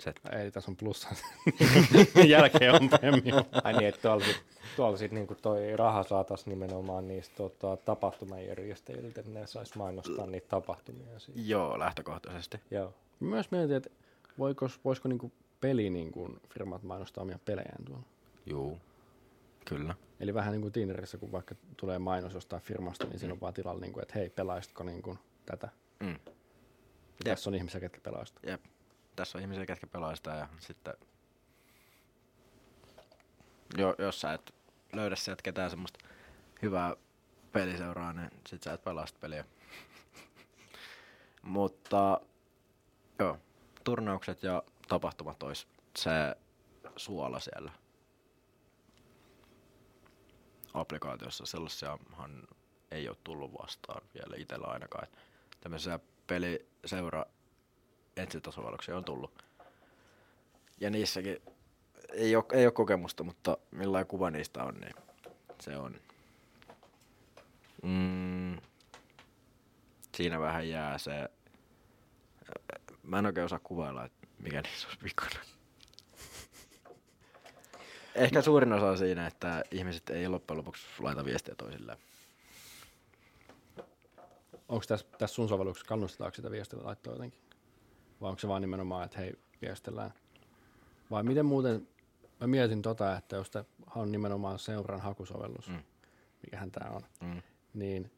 set. 0.00 0.20
Ei, 0.32 0.50
tässä 0.50 0.70
on 0.70 0.76
plussa. 0.76 1.08
Jälkeen 2.28 2.74
on 2.74 2.88
premium. 2.88 3.44
Ai 3.64 3.72
niin, 3.72 3.88
että 3.88 4.02
tuolla 4.02 4.24
sit, 4.24 4.42
tuolla 4.76 4.96
sit 4.96 5.12
niinku 5.12 5.34
toi 5.34 5.76
raha 5.76 6.02
saatas 6.02 6.46
nimenomaan 6.46 7.08
niistä 7.08 7.36
tota, 7.36 7.76
tapahtumajärjestäjiltä, 7.76 9.20
että 9.20 9.32
ne 9.32 9.46
sais 9.46 9.74
mainostaa 9.76 10.26
niitä 10.26 10.48
tapahtumia 10.48 11.18
siinä. 11.18 11.42
Joo, 11.44 11.78
lähtökohtaisesti. 11.78 12.60
Joo. 12.70 12.94
Myös 13.20 13.50
mietin, 13.50 13.76
että 13.76 13.90
voiko, 14.38 14.68
voisiko 14.84 15.08
niinku 15.08 15.32
peli 15.60 15.90
niinku 15.90 16.38
firmat 16.50 16.82
mainostaa 16.82 17.22
omia 17.22 17.38
pelejään 17.44 17.84
tuolla. 17.84 18.04
Juu, 18.46 18.78
kyllä. 19.64 19.94
Eli 20.20 20.34
vähän 20.34 20.52
niin 20.52 20.62
kuin 20.62 20.72
Tinderissä, 20.72 21.18
kun 21.18 21.32
vaikka 21.32 21.54
tulee 21.76 21.98
mainos 21.98 22.34
jostain 22.34 22.62
firmasta, 22.62 23.06
niin 23.06 23.18
siinä 23.18 23.32
on 23.32 23.40
vaan 23.40 23.54
tilalla, 23.54 23.80
niin 23.80 23.92
kuin, 23.92 24.02
että 24.02 24.18
hei, 24.18 24.30
pelaisitko 24.30 24.84
niin 24.84 25.02
kuin 25.02 25.18
tätä? 25.46 25.68
Mm. 26.00 26.18
Tässä 27.24 27.50
on 27.50 27.54
ihmisiä, 27.54 27.80
ketkä 27.80 28.00
pelaisivat. 28.00 28.42
Jep. 28.46 28.60
Tässä 29.16 29.38
on 29.38 29.42
ihmisiä, 29.42 29.66
ketkä 29.66 29.86
pelaa 29.86 30.16
sitä 30.16 30.30
ja 30.30 30.48
sitten... 30.58 30.94
Jo, 33.78 33.94
jos 33.98 34.20
sä 34.20 34.32
et 34.32 34.54
löydä 34.92 35.16
sieltä 35.16 35.42
ketään 35.42 35.70
semmoista 35.70 35.98
hyvää 36.62 36.96
peliseuraa, 37.52 38.12
niin 38.12 38.30
sit 38.46 38.62
sä 38.62 38.72
et 38.72 38.84
pelaa 38.84 39.06
sitä 39.06 39.18
peliä. 39.20 39.44
Mutta 41.42 42.20
joo, 43.18 43.38
turnaukset 43.84 44.42
ja 44.42 44.62
tapahtumat 44.88 45.42
ois 45.42 45.68
se 45.96 46.10
suola 46.96 47.40
siellä 47.40 47.72
applikaatiossa. 50.74 51.46
Sellaisiahan 51.46 52.48
ei 52.90 53.08
ole 53.08 53.16
tullut 53.24 53.52
vastaan 53.62 54.02
vielä 54.14 54.36
itsellä 54.36 54.66
ainakaan. 54.66 55.06
Tämmöisiä 55.60 55.98
peliseura 56.26 57.24
etsintäsovelluksia 58.16 58.96
on 58.96 59.04
tullut. 59.04 59.44
Ja 60.80 60.90
niissäkin 60.90 61.42
ei 62.12 62.36
ole, 62.36 62.44
ei 62.52 62.66
ole 62.66 62.72
kokemusta, 62.72 63.24
mutta 63.24 63.58
millainen 63.70 64.06
kuva 64.06 64.30
niistä 64.30 64.64
on, 64.64 64.74
niin 64.74 64.94
se 65.60 65.76
on. 65.76 66.00
Mm, 67.82 68.56
siinä 70.16 70.40
vähän 70.40 70.68
jää 70.68 70.98
se. 70.98 71.28
Mä 73.02 73.18
en 73.18 73.26
oikein 73.26 73.44
osaa 73.44 73.58
kuvailla, 73.58 74.04
että 74.04 74.26
mikä 74.38 74.62
niissä 74.62 74.88
olisi 74.88 75.04
vikana. 75.04 75.40
Ehkä 78.14 78.42
suurin 78.42 78.72
osa 78.72 78.86
on 78.86 78.98
siinä, 78.98 79.26
että 79.26 79.64
ihmiset 79.70 80.10
ei 80.10 80.28
loppujen 80.28 80.58
lopuksi 80.58 80.86
laita 80.98 81.24
viestiä 81.24 81.54
toisilleen. 81.54 81.98
Onko 84.68 84.84
tässä, 84.88 85.06
tässä 85.18 85.34
sun 85.34 85.48
sovelluksessa 85.48 85.88
kannustetaanko 85.88 86.34
sitä 86.34 86.50
viestillä 86.50 86.84
laittaa 86.84 87.12
jotenkin? 87.12 87.40
Vai 88.20 88.28
onko 88.30 88.40
se 88.40 88.48
vaan 88.48 88.60
nimenomaan, 88.62 89.04
että 89.04 89.18
hei, 89.18 89.34
viestillään? 89.62 90.12
Vai 91.10 91.22
miten 91.22 91.46
muuten, 91.46 91.88
mä 92.40 92.46
mietin 92.46 92.82
tota, 92.82 93.16
että 93.16 93.36
jos 93.36 93.50
tämä 93.50 93.64
on 93.96 94.12
nimenomaan 94.12 94.58
seuran 94.58 95.00
hakusovellus, 95.00 95.68
mm. 95.68 95.82
Mikähän 96.42 96.70
tämä 96.70 96.90
on, 96.90 97.02
Mm. 97.20 97.42
niin 97.74 98.10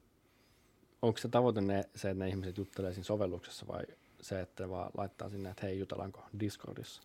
onko 1.02 1.18
se 1.18 1.28
tavoite 1.28 1.60
ne, 1.60 1.84
se, 1.94 2.10
että 2.10 2.24
ne 2.24 2.28
ihmiset 2.28 2.58
juttelee 2.58 2.92
siinä 2.92 3.04
sovelluksessa 3.04 3.66
vai 3.66 3.84
se, 4.20 4.40
että 4.40 4.70
vaan 4.70 4.90
laittaa 4.96 5.28
sinne, 5.28 5.50
että 5.50 5.66
hei, 5.66 5.78
jutellaanko 5.78 6.24
Discordissa? 6.40 7.02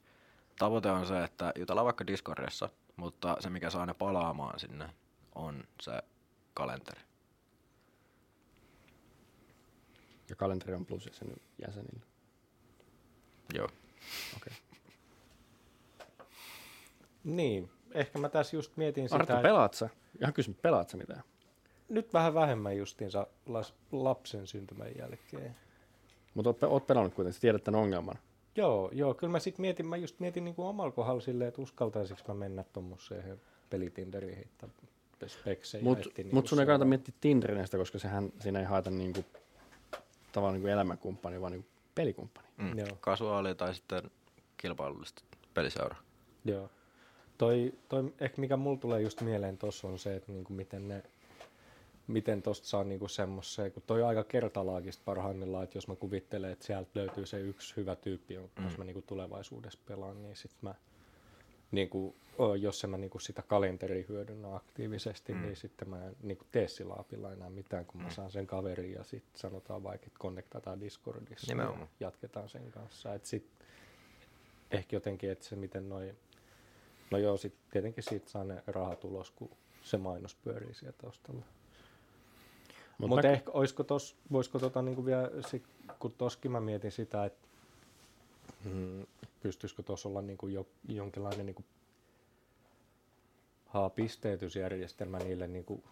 Tavoite 0.59 0.91
on 0.91 1.05
se, 1.07 1.23
että 1.23 1.53
jutellaan 1.55 1.85
vaikka 1.85 2.07
Discordissa, 2.07 2.69
mutta 2.95 3.37
se 3.39 3.49
mikä 3.49 3.69
saa 3.69 3.85
ne 3.85 3.93
palaamaan 3.93 4.59
sinne 4.59 4.89
on 5.35 5.63
se 5.81 5.91
kalenteri. 6.53 7.01
Ja 10.29 10.35
kalenteri 10.35 10.73
on 10.73 10.85
plus 10.85 11.05
jäsen, 11.05 11.35
jäsenille. 11.67 12.05
Joo. 13.53 13.67
Okei. 14.37 14.53
Niin, 17.23 17.69
ehkä 17.93 18.19
mä 18.19 18.29
tässä 18.29 18.55
just 18.55 18.77
mietin 18.77 19.03
sitä, 19.03 19.15
Arttu, 19.15 19.33
että 19.33 19.43
pelaat 19.43 19.73
sä? 19.73 19.89
Ihan 20.21 20.33
kysyn, 20.33 20.55
pelaat 20.55 20.89
sä 20.89 20.97
mitään? 20.97 21.23
nyt 21.91 22.13
vähän 22.13 22.33
vähemmän 22.33 22.77
justiinsa 22.77 23.27
las, 23.45 23.73
lapsen 23.91 24.47
syntymän 24.47 24.91
jälkeen. 24.97 25.55
Mutta 26.33 26.49
oot, 26.49 26.63
oot 26.63 26.87
pelannut 26.87 27.13
kuitenkin, 27.13 27.33
sä 27.33 27.41
tiedät 27.41 27.63
tämän 27.63 27.81
ongelman. 27.81 28.15
Joo, 28.55 28.89
joo, 28.93 29.13
kyllä 29.13 29.31
mä 29.31 29.39
sit 29.39 29.57
mietin, 29.57 29.85
mä 29.85 29.97
just 29.97 30.19
mietin 30.19 30.43
niinku 30.43 30.63
omalla 30.63 30.91
kohdalla 30.91 31.21
silleen, 31.21 31.47
että 31.47 31.61
uskaltaisinko 31.61 32.23
mä 32.27 32.33
mennä 32.33 32.63
tommoseen 32.63 33.41
pelitinderiin 33.69 34.35
heittää 34.35 34.69
speksejä. 35.27 35.83
Mutta 35.83 36.09
etsiä 36.09 36.23
mut 36.25 36.33
niinku 36.33 36.47
sun 36.47 36.59
ei 36.59 36.65
kannata 36.65 36.85
miettiä 36.85 37.15
Tinderistä, 37.21 37.77
koska 37.77 37.99
sehän 37.99 38.33
siinä 38.39 38.59
ei 38.59 38.65
haeta 38.65 38.89
niinku, 38.89 39.25
tavallaan 40.31 40.53
niinku 40.53 40.67
elämänkumppani, 40.67 41.41
vaan 41.41 41.51
niinku 41.51 41.67
pelikumppani. 41.95 42.47
Mm. 42.57 42.79
Joo. 42.79 42.97
Kasuaali 43.01 43.55
tai 43.55 43.75
sitten 43.75 44.11
kilpailullista 44.57 45.23
peliseura. 45.53 45.95
Joo. 46.45 46.69
Toi, 47.37 47.73
toi, 47.89 48.13
ehkä 48.19 48.41
mikä 48.41 48.57
mulla 48.57 48.79
tulee 48.79 49.01
just 49.01 49.21
mieleen 49.21 49.57
tuossa 49.57 49.87
on 49.87 49.99
se, 49.99 50.15
että 50.15 50.31
niinku 50.31 50.53
miten 50.53 50.87
ne 50.87 51.03
miten 52.07 52.41
tosta 52.41 52.67
saa 52.67 52.83
niinku 52.83 53.07
semmoiseen, 53.07 53.71
kun 53.71 53.83
toi 53.87 54.01
on 54.01 54.07
aika 54.07 54.23
kertalaakista 54.23 55.01
parhaimmillaan, 55.05 55.63
että 55.63 55.77
jos 55.77 55.87
mä 55.87 55.95
kuvittelen, 55.95 56.51
että 56.51 56.65
sieltä 56.65 56.89
löytyy 56.95 57.25
se 57.25 57.39
yksi 57.39 57.75
hyvä 57.75 57.95
tyyppi, 57.95 58.33
jonka 58.33 58.61
kanssa 58.61 58.77
mä 58.77 58.83
niinku 58.83 59.01
tulevaisuudessa 59.01 59.79
pelaan, 59.85 60.23
niin 60.23 60.35
sit 60.35 60.51
mä, 60.61 60.75
niinku, 61.71 62.15
o, 62.39 62.55
jos 62.55 62.83
en 62.83 62.89
mä 62.89 62.97
niinku 62.97 63.19
sitä 63.19 63.41
kalenteria 63.41 64.05
hyödynnä 64.09 64.55
aktiivisesti, 64.55 65.33
mm. 65.33 65.41
niin 65.41 65.55
sitten 65.55 65.89
mä 65.89 66.05
en 66.05 66.15
niinku 66.23 66.45
tee 66.51 66.67
sillä 66.67 66.93
apilla 66.97 67.31
enää 67.31 67.49
mitään, 67.49 67.85
kun 67.85 68.01
mä 68.01 68.07
Mm. 68.07 68.13
saan 68.13 68.31
sen 68.31 68.47
kaverin 68.47 68.91
ja 68.93 69.03
sitten 69.03 69.39
sanotaan 69.41 69.83
vaikka, 69.83 70.07
että 70.07 70.19
connectataan 70.19 70.81
Discordissa 70.81 71.47
Nimenomaan. 71.51 71.81
ja 71.81 71.87
jatketaan 72.07 72.49
sen 72.49 72.71
kanssa. 72.71 73.13
Et 73.13 73.25
sit 73.25 73.45
ehkä 74.71 74.95
jotenkin, 74.95 75.31
että 75.31 75.45
se 75.45 75.55
miten 75.55 75.89
noi, 75.89 76.15
no 77.11 77.17
joo, 77.17 77.37
sit 77.37 77.53
tietenkin 77.71 78.03
siitä 78.03 78.29
saa 78.29 78.43
ne 78.43 78.63
rahat 78.67 79.03
ulos, 79.03 79.31
kun 79.31 79.49
se 79.83 79.97
mainos 79.97 80.35
pyörii 80.35 80.73
sieltä 80.73 80.97
taustalla. 81.01 81.41
Mut 82.97 83.09
Mutta 83.09 83.27
mä- 83.27 83.33
ehkä 83.33 83.51
olisiko 83.51 83.83
tos, 83.83 84.15
voisiko 84.31 84.59
tota 84.59 84.81
niinku 84.81 85.05
vielä, 85.05 85.29
sit, 85.47 85.63
kun 85.99 86.13
toskin 86.17 86.51
mä 86.51 86.59
mietin 86.59 86.91
sitä, 86.91 87.25
että 87.25 87.47
mm, 88.65 89.05
pystyisikö 89.43 89.83
tuossa 89.83 90.09
olla 90.09 90.21
niinku 90.21 90.47
jo, 90.47 90.67
jonkinlainen 90.87 91.45
niinku 91.45 91.63
haa, 93.65 93.89
pisteytysjärjestelmä 93.89 95.19
niille 95.19 95.47
niinku 95.47 95.83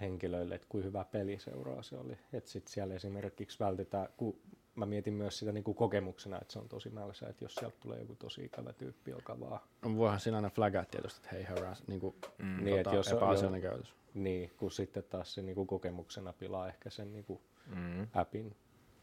henkilöille, 0.00 0.54
että 0.54 0.66
kuinka 0.70 0.86
hyvä 0.86 1.04
peliseuraa 1.04 1.82
se 1.82 1.96
oli. 1.98 2.18
Että 2.32 2.50
sitten 2.50 2.72
siellä 2.72 2.94
esimerkiksi 2.94 3.58
vältetään, 3.60 4.08
kun 4.16 4.38
mä 4.74 4.86
mietin 4.86 5.14
myös 5.14 5.38
sitä 5.38 5.52
niinku 5.52 5.74
kokemuksena, 5.74 6.38
että 6.40 6.52
se 6.52 6.58
on 6.58 6.68
tosi 6.68 6.90
mälsä, 6.90 7.28
että 7.28 7.44
jos 7.44 7.54
sieltä 7.54 7.76
tulee 7.80 8.00
joku 8.00 8.14
tosi 8.14 8.44
ikävä 8.44 8.72
tyyppi, 8.72 9.10
joka 9.10 9.40
vaan 9.40 9.60
No, 9.82 9.96
voihan 9.96 10.20
siinä 10.20 10.36
aina 10.38 10.50
flagaa 10.50 10.84
tietysti, 10.84 11.18
että 11.18 11.28
hei 11.36 11.42
harass, 11.44 11.86
niinku, 11.88 12.14
Mm. 12.38 12.44
Niin, 12.44 12.64
niin, 12.64 12.76
että 12.76 12.84
tota, 12.84 12.96
jos 12.96 13.08
on- 13.12 13.16
epäasiallinen 13.18 13.62
käytös. 13.70 13.94
niin, 14.14 14.50
kun 14.56 14.70
sitten 14.70 15.02
taas 15.10 15.34
se 15.34 15.42
niinku 15.42 15.66
kokemuksena 15.66 16.32
pilaa 16.32 16.68
ehkä 16.68 16.90
sen 16.90 17.12
niinku 17.12 17.40
Mm. 17.66 18.06
appin. 18.14 18.56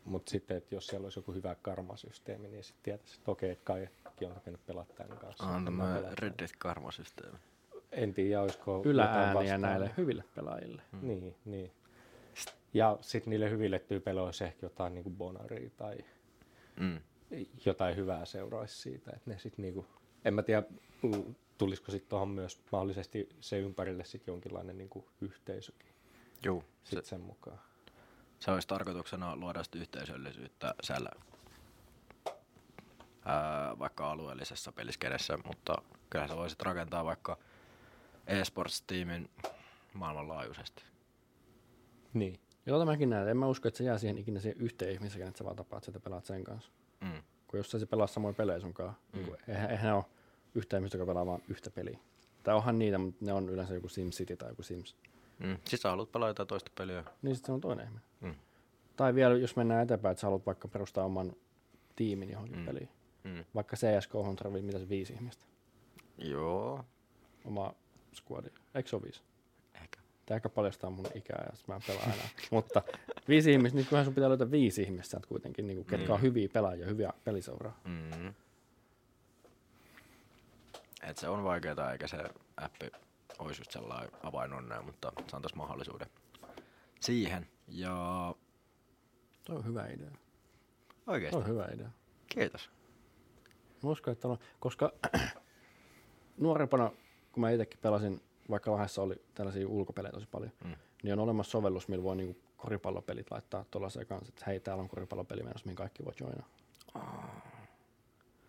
Mutta 0.06 0.30
sitten, 0.32 0.58
että 0.58 0.76
jos 0.76 0.88
siellä 0.88 1.06
olisi 1.06 1.20
joku 1.20 1.34
hyvä 1.34 1.56
karmasysteemi, 1.62 2.48
niin 2.48 2.64
sitten 2.64 2.84
tietäisi, 2.84 3.16
että 3.18 3.32
okei, 3.32 3.52
että 3.52 3.66
kaikki 3.66 4.26
on 4.26 4.34
hakenut 4.34 4.66
pelata 4.66 4.94
tämän 4.94 5.18
kanssa. 5.18 5.44
On 5.44 5.66
tämä 5.66 5.94
pelaan 5.96 6.18
Reddit 6.18 6.52
karmasysteemi. 6.58 7.38
En 7.92 8.14
tiedä, 8.14 8.42
olisiko 8.42 8.82
Yläääniä 8.86 9.58
näille 9.58 9.92
hyville 9.98 10.24
pelaajille. 10.36 10.82
Mm. 10.92 11.08
Niin, 11.08 11.36
niin. 11.46 11.72
Ja 12.74 12.98
sitten 13.02 13.32
niille 13.32 13.50
hyville 13.50 13.80
tyypeille 13.80 14.22
olisi 14.22 14.44
ehkä 14.44 14.66
jotain 14.66 14.94
niinku 14.94 15.10
bonaria 15.10 15.70
tai 15.78 15.98
Mm. 16.80 17.00
jotain 17.66 17.96
hyvää 17.96 18.26
seuraisi 18.26 18.82
siitä. 18.82 19.12
Että 19.16 19.30
ne 19.30 19.38
sit 19.40 19.58
niinku, 19.58 19.86
en 20.26 20.34
mä 20.34 20.44
tiedä, 20.44 20.64
tulisiko 21.58 21.92
sitten 21.92 22.10
tuohon 22.10 22.30
myös 22.30 22.62
mahdollisesti 22.72 23.30
se 23.40 23.60
ympärille 23.60 24.04
sitten 24.04 24.32
jonkinlainen 24.32 24.78
niinku 24.78 25.06
yhteisökin 25.22 25.90
Juu, 26.46 26.64
se, 26.84 26.90
sit 26.96 27.06
sen 27.06 27.22
mukaan. 27.22 27.60
Se 28.42 28.52
olisi 28.52 28.68
tarkoituksena 28.68 29.36
luoda 29.36 29.64
sitä 29.64 29.80
yhteisöllisyyttä 29.80 30.76
siellä 30.84 31.10
ää, 33.26 33.80
vaikka 33.80 34.12
alueellisessa 34.12 34.72
peliskenessä, 34.72 35.38
mutta 35.46 35.76
kyllä 36.10 36.28
sä 36.28 36.36
voisit 36.36 36.62
rakentaa 36.62 37.06
vaikka 37.06 37.38
eSports-tiimin 38.28 39.30
maailmanlaajuisesti. 39.94 40.84
Niin. 42.14 42.40
Tota 42.66 42.86
mäkin 42.86 43.10
näen, 43.10 43.28
en 43.30 43.38
mä 43.38 43.48
usko, 43.48 43.68
että 43.68 43.78
se 43.78 43.84
jää 43.84 43.98
siihen 43.98 44.18
ikinä 44.18 44.40
siihen 44.40 44.62
yhteen 44.62 44.92
ihmiseen, 44.92 45.28
että 45.28 45.38
sä 45.38 45.44
vaan 45.46 45.56
tapaat 45.56 45.84
sitä 45.84 46.00
pelaat 46.00 46.26
sen 46.26 46.44
kanssa. 46.44 46.72
Mm. 47.02 47.24
Kun 47.48 47.58
jos 47.58 47.72
sä 47.72 47.80
se 47.80 47.86
pelaa 47.86 48.08
samoin 48.08 48.36
pelejä 48.36 48.60
sun 48.60 48.74
kanssa, 48.74 49.02
Mm. 49.14 49.20
niin 49.20 49.36
eihän, 49.48 49.72
eihän 49.72 49.86
ne 49.86 49.94
ole 49.94 50.06
yhtä 50.56 50.78
ihmistä, 50.78 50.98
joka 50.98 51.12
pelaa 51.12 51.26
vaan 51.26 51.42
yhtä 51.48 51.72
peliä. 51.72 52.00
Tai 52.44 52.56
onhan 52.56 52.80
niitä, 52.80 52.98
mutta 52.98 53.26
ne 53.26 53.34
on 53.34 53.50
yleensä 53.50 53.74
joku 53.74 53.90
SimCity 53.90 54.38
tai 54.38 54.50
joku 54.50 54.64
Sims. 54.64 54.96
Mm. 55.40 55.56
Sitten 55.56 55.80
sä 55.80 55.90
haluat 55.90 56.12
pelaa 56.12 56.30
jotain 56.30 56.48
toista 56.48 56.72
peliä. 56.78 57.04
Niin 57.22 57.36
sitten 57.36 57.48
se 57.48 57.52
on 57.52 57.62
toinen 57.62 57.86
ihminen. 57.86 58.11
Tai 59.02 59.16
vielä, 59.16 59.38
jos 59.38 59.56
mennään 59.56 59.84
eteenpäin, 59.84 60.12
että 60.12 60.22
sä 60.22 60.28
haluat 60.28 60.46
vaikka 60.46 60.68
perustaa 60.68 61.06
oman 61.06 61.34
tiimin 61.96 62.30
johonkin 62.32 62.58
Mm. 62.60 62.66
peliin. 62.66 62.90
Mm. 63.24 63.46
Vaikka 63.56 63.76
CSK 63.76 64.16
on 64.16 64.36
tarvii 64.36 64.62
mitä 64.62 64.80
se 64.80 64.90
viisi 64.90 65.14
ihmistä. 65.14 65.44
Joo. 66.18 66.86
Oma 67.46 67.74
squadia. 68.16 68.52
Eikö 68.76 68.90
se 68.90 68.96
ole 68.96 69.04
viisi? 69.04 69.22
Ehkä. 69.82 70.00
Tämä 70.26 70.36
ehkä 70.36 70.50
paljastaa 70.50 70.90
mun 70.90 71.06
ikää, 71.16 71.46
ja 71.50 71.56
sit 71.58 71.68
mä 71.68 71.76
en 71.76 71.82
pelaa 71.88 72.04
enää. 72.04 72.30
Mutta 72.52 72.82
viisi 73.28 73.52
ihmistä, 73.52 73.76
niin 73.78 73.86
kyllähän 73.86 74.06
sun 74.06 74.14
pitää 74.16 74.30
löytää 74.30 74.52
viisi 74.52 74.82
ihmistä 74.82 75.20
kuitenkin, 75.28 75.68
niin 75.68 75.78
kuin, 75.78 75.86
ketkä 75.88 76.08
Mm. 76.08 76.14
on 76.14 76.22
hyviä 76.22 76.50
pelaajia, 76.54 76.86
hyviä 76.86 77.14
peliseuraa. 77.24 77.80
Mm. 77.86 78.34
Et 81.04 81.18
se 81.18 81.28
on 81.30 81.44
vaikeaa, 81.44 81.92
eikä 81.92 82.08
se 82.08 82.18
appi 82.58 82.92
olisi 83.40 83.62
just 83.62 83.72
sellainen 83.72 84.12
avainonnea, 84.24 84.82
mutta 84.82 85.12
se 85.28 85.36
antaisi 85.36 85.56
mahdollisuuden 85.58 86.08
siihen. 87.00 87.48
Ja 87.68 88.36
Toi 89.46 89.56
on 89.56 89.66
hyvä 89.66 89.88
idea. 89.88 90.12
oikeesti, 91.08 91.32
Toi 91.32 91.42
on 91.42 91.48
hyvä 91.48 91.68
idea. 91.74 91.90
kiitos. 92.30 92.70
Mä 93.84 93.90
uskon, 93.90 94.12
että 94.12 94.28
on, 94.28 94.38
koska 94.60 94.92
nuorempana, 96.38 96.92
kun 97.32 97.42
mä 97.42 97.50
itsekin 97.52 97.80
pelasin, 97.82 98.22
vaikka 98.50 98.72
Lahdessa 98.72 99.02
oli 99.02 99.16
tällaisia 99.36 99.68
ulkopelejä 99.68 100.12
tosi 100.12 100.28
paljon, 100.32 100.52
Mm. 100.64 100.76
niin 101.04 101.14
on 101.14 101.20
olemassa 101.20 101.52
sovellus, 101.52 101.88
millä 101.88 102.04
voi 102.04 102.16
niinku 102.16 102.42
koripallopelit 102.58 103.32
laittaa 103.32 103.66
tuollaiseen 103.72 104.08
kanssa, 104.08 104.30
että 104.30 104.46
hei, 104.48 104.60
täällä 104.60 104.82
on 104.82 104.90
koripallopeli 104.90 105.44
menossa, 105.44 105.66
mihin 105.66 105.76
kaikki 105.76 106.06
voi 106.06 106.14
joina. 106.20 106.44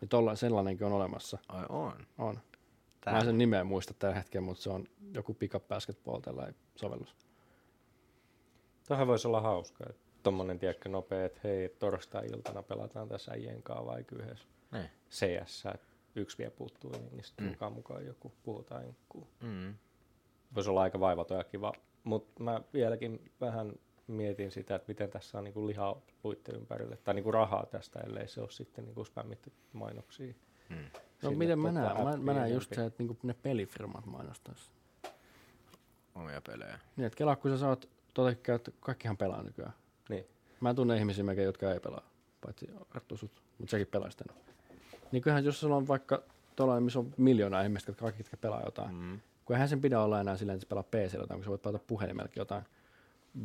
Niin 0.01 0.09
tolla, 0.09 0.37
sellainenkin 0.37 0.87
on 0.87 0.93
olemassa. 0.93 1.39
Ai 1.49 1.65
on. 1.69 2.07
On. 2.19 2.41
Tää. 3.01 3.13
Mä 3.13 3.19
en 3.19 3.25
sen 3.27 3.39
nimeä 3.39 3.65
muista 3.65 3.95
tällä 3.95 4.15
hetkellä, 4.17 4.45
mutta 4.45 4.63
se 4.63 4.71
on 4.71 4.85
joku 5.15 5.35
pickup 5.35 5.69
basketball 5.69 6.21
tällainen 6.21 6.55
sovellus. 6.77 7.17
Tuohan 8.89 9.07
voisi 9.07 9.29
olla 9.29 9.41
hauska, 9.41 9.85
että 9.91 10.02
tommonen 10.23 10.59
tiedätkö 10.59 10.89
nopea, 10.89 11.25
että 11.25 11.41
hei, 11.45 11.69
torstai-iltana 11.69 12.63
pelataan 12.63 13.09
tässä 13.09 13.33
äijien 13.33 13.63
kanssa 13.63 13.87
vaikka 13.87 14.17
yhdessä 14.17 14.45
Niin. 14.73 14.91
CS, 15.11 15.65
että 15.75 15.87
yksi 16.17 16.39
vielä 16.39 16.51
puuttuu, 16.51 16.91
niin 16.91 17.25
sitten 17.25 17.45
Mm. 17.47 17.51
mukaan 17.51 17.73
mukaan 17.73 18.07
joku 18.07 18.33
puhutaan 18.43 18.87
inkkuu. 18.87 19.29
Mm. 19.41 19.75
Voisi 20.55 20.71
olla 20.71 20.83
aika 20.83 21.01
vaivaton 21.01 21.39
ja 21.39 21.45
kiva, 21.45 21.73
mutta 22.05 22.43
mä 22.43 22.61
vieläkin 22.73 23.33
vähän 23.41 23.73
mietin 24.07 24.51
sitä, 24.51 24.75
että 24.75 24.89
miten 24.89 25.11
tässä 25.11 25.39
on 25.39 25.45
niinku 25.45 25.67
lihaa 25.67 26.01
luitten 26.25 26.55
ympärille, 26.55 26.97
tai 26.97 27.15
niinku 27.15 27.31
rahaa 27.33 27.67
tästä, 27.67 28.01
ellei 28.01 28.29
se 28.29 28.41
ole 28.41 28.51
sitten 28.51 28.85
niinku 28.85 29.05
spämmitty 29.05 29.53
mainoksia. 29.73 30.35
Mm. 30.69 30.77
No 31.23 31.31
miten 31.31 31.59
mä 31.59 31.69
tota 31.69 31.81
näen? 31.95 32.05
Mä, 32.05 32.17
mä 32.33 32.33
näen 32.41 32.53
just 32.55 32.75
se, 32.75 32.85
että 32.87 33.03
niinku 33.03 33.17
ne 33.23 33.35
pelifirmat 33.35 34.07
mainostaisi. 34.07 34.71
Omia 36.15 36.41
pelejä. 36.47 36.79
Niin, 36.97 37.07
että 37.07 37.17
kelaa, 37.17 37.37
kun 37.37 37.51
sä 37.51 37.59
saat, 37.59 37.89
käyt, 38.43 38.75
kaikkihan 38.81 39.17
pelaa 39.17 39.43
nykyään. 39.43 39.73
Niin. 40.09 40.27
Mä 40.61 40.71
en 40.71 40.77
tunne 40.77 40.97
ihmisiä 40.97 41.25
melkein, 41.25 41.47
jotka 41.47 41.73
ei 41.73 41.81
pelaa, 41.81 42.11
paitsi 42.41 42.71
Arttu 42.95 43.17
sut, 43.17 43.43
mutta 43.59 43.71
sekin 43.71 43.87
pelaa 43.87 44.11
sitä. 44.11 44.25
Niin 45.13 45.23
kyllähän 45.23 45.45
jos 45.45 45.61
sulla 45.61 45.77
on 45.77 45.89
vaikka 45.89 46.23
tuollainen, 46.57 46.83
missä 46.83 46.99
on 46.99 47.15
miljoona 47.17 47.63
ihmistä, 47.63 47.91
jotka 47.91 48.03
kaikki 48.03 48.21
jotka 48.21 48.37
pelaa 48.37 48.63
jotain, 48.65 48.95
Mm. 48.95 49.21
kun 49.45 49.57
eihän 49.57 49.69
sen 49.69 49.81
pidä 49.81 50.01
olla 50.01 50.21
enää 50.21 50.37
silleen, 50.37 50.57
että 50.57 50.69
pelaa 50.69 50.83
PC 50.83 51.15
jotain, 51.15 51.39
kun 51.39 51.45
sä 51.45 51.51
voit 51.51 51.63
pelata 51.63 51.85
puhelimellekin 51.87 52.41
jotain 52.41 52.65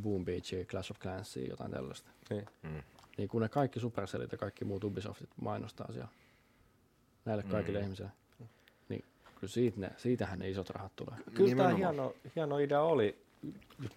Boom 0.02 0.26
Beachia, 0.26 0.66
Clash 0.66 0.92
of 0.92 1.00
Clansia, 1.00 1.50
jotain 1.50 1.72
tällaista. 1.72 2.10
Niin. 2.30 2.46
Mm. 2.64 2.84
Niin 3.18 3.30
kun 3.30 3.42
ne 3.42 3.50
kaikki 3.50 3.80
Supercellit 3.80 4.32
ja 4.32 4.38
kaikki 4.38 4.66
muut 4.66 4.84
Ubisoftit 4.84 5.30
mainostaa 5.42 5.92
siellä 5.92 6.10
näille 7.26 7.44
kaikille 7.44 7.80
Mm. 7.80 7.84
ihmisille, 7.84 8.10
niin 8.90 9.06
kyllä 9.36 9.52
siitä 9.52 9.80
ne, 9.80 9.92
siitähän 9.98 10.40
ne 10.40 10.50
isot 10.50 10.70
rahat 10.70 10.96
tulee. 10.96 11.16
Kyllä 11.34 11.56
tämä 11.56 11.70
hieno, 11.70 12.14
hieno 12.36 12.58
idea 12.60 12.82
oli. 12.82 13.26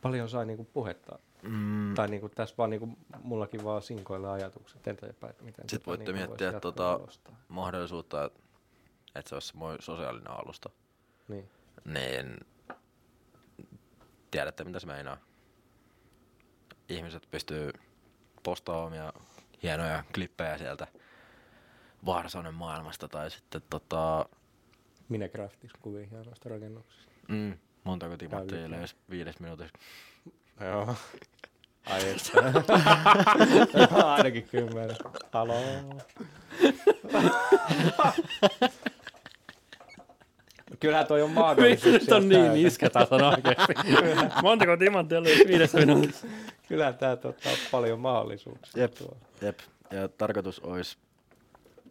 Paljon 0.02 0.28
sai 0.28 0.46
niinku 0.46 0.64
puhetta. 0.72 1.18
Mm. 1.42 1.94
Tai 1.94 2.08
niinku 2.08 2.28
tässä 2.28 2.54
vaan 2.58 2.70
niinku 2.70 2.88
mullakin 3.22 3.64
vaan 3.64 3.82
sinkoilla 3.82 4.32
ajatukset 4.32 4.88
eteenpäin, 4.88 5.34
miten 5.40 5.68
Sit 5.68 5.80
tota 5.80 5.86
voitte 5.86 6.12
niinku 6.12 6.36
miettiä 6.36 6.60
tota- 6.60 7.32
mahdollisuutta, 7.48 8.30
että 9.14 9.28
se 9.28 9.34
olisi 9.34 9.52
sosiaalinen 9.80 10.30
alusta. 10.30 10.70
Niin. 11.28 11.48
Niin 11.84 12.40
tiedätte 14.30 14.64
mitä 14.64 14.80
se 14.80 14.86
meinaa. 14.86 15.16
Ihmiset 16.88 17.28
pystyy 17.30 17.72
postaamaan 18.42 18.86
omia 18.86 19.12
hienoja 19.62 20.04
klippejä 20.14 20.58
sieltä 20.58 20.86
Varsonen 22.06 22.54
maailmasta 22.54 23.08
tai 23.08 23.30
sitten 23.30 23.62
tota, 23.70 24.26
Minecraftissa 25.08 25.78
kuvia 25.82 26.06
hienoista 26.10 26.48
rakennuksista. 26.48 27.12
mm, 27.28 27.58
montako 27.84 28.16
timanttia 28.16 28.58
viides 29.10 29.40
minuutissa. 29.40 29.78
Joo. 30.60 30.94
Ai 31.86 32.00
että. 32.10 32.52
Ainakin 34.04 34.48
kymmenen. 34.48 34.96
Haloo. 35.32 35.62
Kyllähän 40.80 41.06
toi 41.06 41.22
on 41.22 41.30
mahdollisuuksia. 41.30 41.92
Nyt 41.92 42.12
on 42.12 42.28
niin 42.28 42.40
täynnä. 42.40 42.68
isketason 42.68 43.22
oikeesti. 43.22 43.74
Montako 44.42 44.76
timanttia 44.76 45.18
oli 45.18 45.44
viidessä 45.48 45.78
minuutissa? 45.78 46.26
Kyllähän 46.68 46.98
tää 46.98 47.12
ottaa 47.12 47.52
paljon 47.70 48.00
mahdollisuuksia. 48.00 48.82
Jep. 48.82 48.94
tuo. 48.94 49.16
Jep. 49.42 49.58
Ja 49.90 50.08
tarkoitus 50.08 50.60
olisi 50.60 50.98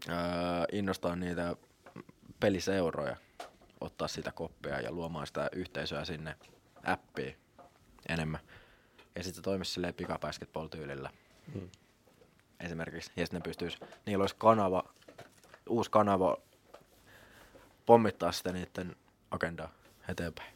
öö, 0.09 0.15
innostaa 0.71 1.15
niitä 1.15 1.55
peliseuroja, 2.39 3.15
ottaa 3.81 4.07
sitä 4.07 4.31
koppia 4.31 4.81
ja 4.81 4.91
luomaan 4.91 5.27
sitä 5.27 5.49
yhteisöä 5.51 6.05
sinne 6.05 6.35
appiin 6.83 7.35
enemmän. 8.09 8.39
Ja 9.19 9.23
sitten 9.23 9.35
se 9.35 9.41
toimisi 9.41 9.71
silleen 9.71 9.93
pikabasketball-tyylillä 9.93 11.09
Mm. 11.55 11.69
esimerkiksi. 12.59 13.11
Ja 13.15 13.25
sitten 13.25 13.39
ne 13.39 13.43
pystyis, 13.43 13.77
niillä 14.05 14.23
olisi 14.23 14.35
kanava, 14.37 14.83
uusi 15.69 15.91
kanava 15.91 16.37
pommittaa 17.85 18.31
sitä 18.31 18.51
niiden 18.51 18.95
agendaa 19.31 19.69
eteenpäin. 20.09 20.53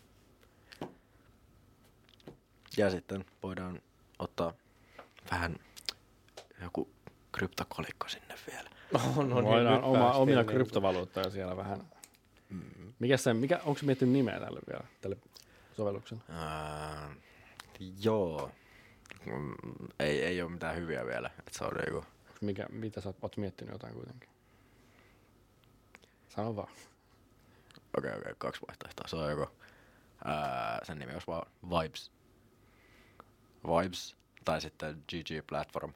Ja 2.78 2.90
sitten 2.90 3.26
voidaan 3.44 3.82
ottaa 4.20 4.54
vähän 5.32 5.56
joku 6.62 6.90
kryptokolikko 7.32 8.08
sinne 8.10 8.36
vielä. 8.52 8.70
No, 9.16 9.24
no 9.24 9.44
Voidaan 9.44 9.84
oma, 9.84 10.12
omia 10.12 10.36
niinku- 10.36 10.52
kryptovaluuttoja 10.54 11.30
siellä 11.30 11.58
vähän. 11.58 11.80
Mikä 13.00 13.18
se, 13.18 13.34
mikä, 13.34 13.60
onko 13.66 13.80
se 13.80 13.86
miettinyt 13.86 14.14
nimeä 14.14 14.40
tälle 14.40 14.60
vielä, 14.70 14.84
tälle 15.02 15.18
sovelluksen? 15.78 16.24
Ää, 16.30 17.16
joo. 18.04 18.52
Mm, 19.26 19.54
Ei, 20.00 20.24
ei 20.24 20.42
ole 20.42 20.52
mitään 20.52 20.76
hyviä 20.76 21.06
vielä. 21.06 21.30
Et 21.48 21.54
se 21.54 21.64
on 21.64 21.74
niinku, 21.74 21.98
Onks 21.98 22.42
Mikä, 22.42 22.66
mitä 22.70 23.02
sä 23.02 23.14
oot, 23.22 23.38
miettinyt 23.38 23.72
jotain 23.74 23.94
kuitenkin? 23.94 24.30
Sano 26.30 26.56
vaan. 26.56 26.72
okei, 27.98 28.10
okay, 28.10 28.20
okay, 28.22 28.36
kaksi 28.38 28.62
vaihtoehtoa. 28.68 29.08
Se 29.08 29.16
on 29.16 29.30
joko, 29.30 29.52
ää, 30.26 30.80
sen 30.84 31.00
nimi 31.00 31.14
olisi 31.14 31.28
vaan 31.28 31.52
Vibes. 31.70 32.12
Vibes. 33.68 34.16
Tai 34.46 34.62
sitten 34.62 35.04
GG 35.10 35.48
Platform. 35.48 35.94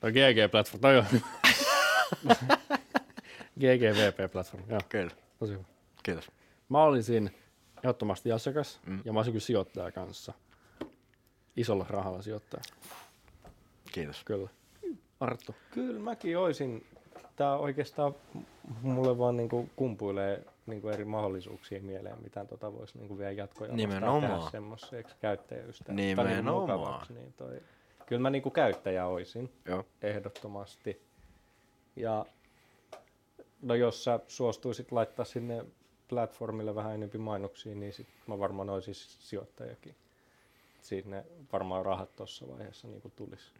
Toi 0.00 0.12
GG-platform, 0.12 0.80
toi 0.80 0.98
on. 0.98 1.06
GGVP-platform, 3.60 4.70
joo, 4.70 4.80
Kyllä. 4.88 5.10
tosi 5.38 5.52
hyvä. 5.52 5.64
Kiitos. 6.02 6.30
Mä 6.68 6.82
olisin 6.82 7.34
ehdottomasti 7.84 8.32
asiakas 8.32 8.80
Mm. 8.86 9.00
ja 9.04 9.12
mä 9.12 9.18
olisin 9.18 9.32
kyllä 9.32 9.44
sijoittaja 9.44 9.92
kanssa. 9.92 10.32
Isolla 11.56 11.86
rahalla 11.88 12.22
sijoittaja, 12.22 12.62
Kiitos. 13.92 14.24
kyllä. 14.24 14.48
Arttu. 15.20 15.54
Kyllä 15.70 16.00
mäkin 16.00 16.38
oisin. 16.38 16.86
Tää 17.36 17.56
oikeastaan 17.56 18.14
mulle 18.82 19.18
vaan 19.18 19.36
niinku 19.36 19.68
kumpuilee 19.76 20.44
niinku 20.66 20.88
eri 20.88 21.04
mahdollisuuksia 21.04 21.82
mieleen, 21.82 22.22
mitä 22.22 22.44
tota 22.44 22.72
voisi 22.72 22.98
niinku 22.98 23.18
vielä 23.18 23.30
jatkoja 23.32 23.72
Nimenomaan. 23.72 24.20
tehdä 24.22 24.50
semmoiseksi 24.50 25.16
käyttäjäystäväksi. 25.20 25.92
Nimenomaan. 26.06 26.44
Niinku 26.44 26.60
mukavaksi, 26.60 27.12
niin 27.12 27.32
toi. 27.36 27.60
Kyllä 28.06 28.22
mä 28.22 28.30
niinku 28.30 28.50
käyttäjä 28.50 29.06
oisin 29.06 29.52
Joo. 29.64 29.84
ehdottomasti. 30.02 31.02
Ja 31.96 32.26
no 33.62 33.74
jos 33.74 34.04
sä 34.04 34.20
suostuisit 34.28 34.92
laittaa 34.92 35.24
sinne 35.24 35.64
platformille 36.12 36.74
vähän 36.74 36.94
enemmän 36.94 37.20
mainoksia, 37.20 37.74
niin 37.74 37.92
sit 37.92 38.06
mä 38.26 38.38
varmaan 38.38 38.70
olisin 38.70 38.94
sijoittajakin. 38.94 39.96
Sinne 40.80 41.24
varmaan 41.52 41.84
rahat 41.84 42.16
tuossa 42.16 42.48
vaiheessa 42.48 42.88
niinku 42.88 43.10
tulisi. 43.16 43.52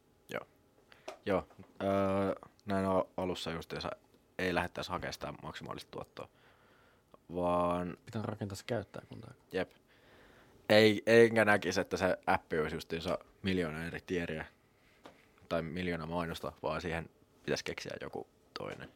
Joo. 1.26 1.46
Öö, 1.82 2.34
näin 2.66 2.86
al- 2.86 3.04
alussa 3.16 3.50
just 3.50 3.74
ei 4.38 4.54
lähdettäisi 4.54 4.90
hakemaan 4.90 5.12
sitä 5.12 5.34
maksimaalista 5.42 5.90
tuottoa. 5.90 6.28
Vaan 7.34 7.96
Pitää 8.04 8.22
rakentaa 8.22 8.56
se 8.56 8.64
käyttäjäkuntaa. 8.66 9.34
Jep. 9.52 9.70
Ei, 10.68 11.02
enkä 11.06 11.44
näkisi, 11.44 11.80
että 11.80 11.96
se 11.96 12.18
appi 12.26 12.58
olisi 12.58 12.76
justiinsa 12.76 13.18
miljoona 13.42 13.86
eri 13.86 14.00
tieriä 14.06 14.46
tai 15.48 15.62
miljoona 15.62 16.06
mainosta, 16.06 16.52
vaan 16.62 16.80
siihen 16.80 17.10
pitäisi 17.44 17.64
keksiä 17.64 17.92
joku 18.00 18.26
toinen 18.58 18.88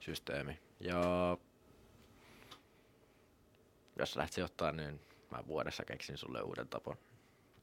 systeemi. 0.00 0.58
Ja 0.80 1.36
jos 3.98 4.12
sä 4.12 4.18
lähdet 4.18 4.32
sijoittaa, 4.32 4.72
niin 4.72 5.00
mä 5.30 5.38
vuodessa 5.46 5.84
keksin 5.84 6.16
sulle 6.16 6.42
uuden 6.42 6.68
tapon 6.68 6.96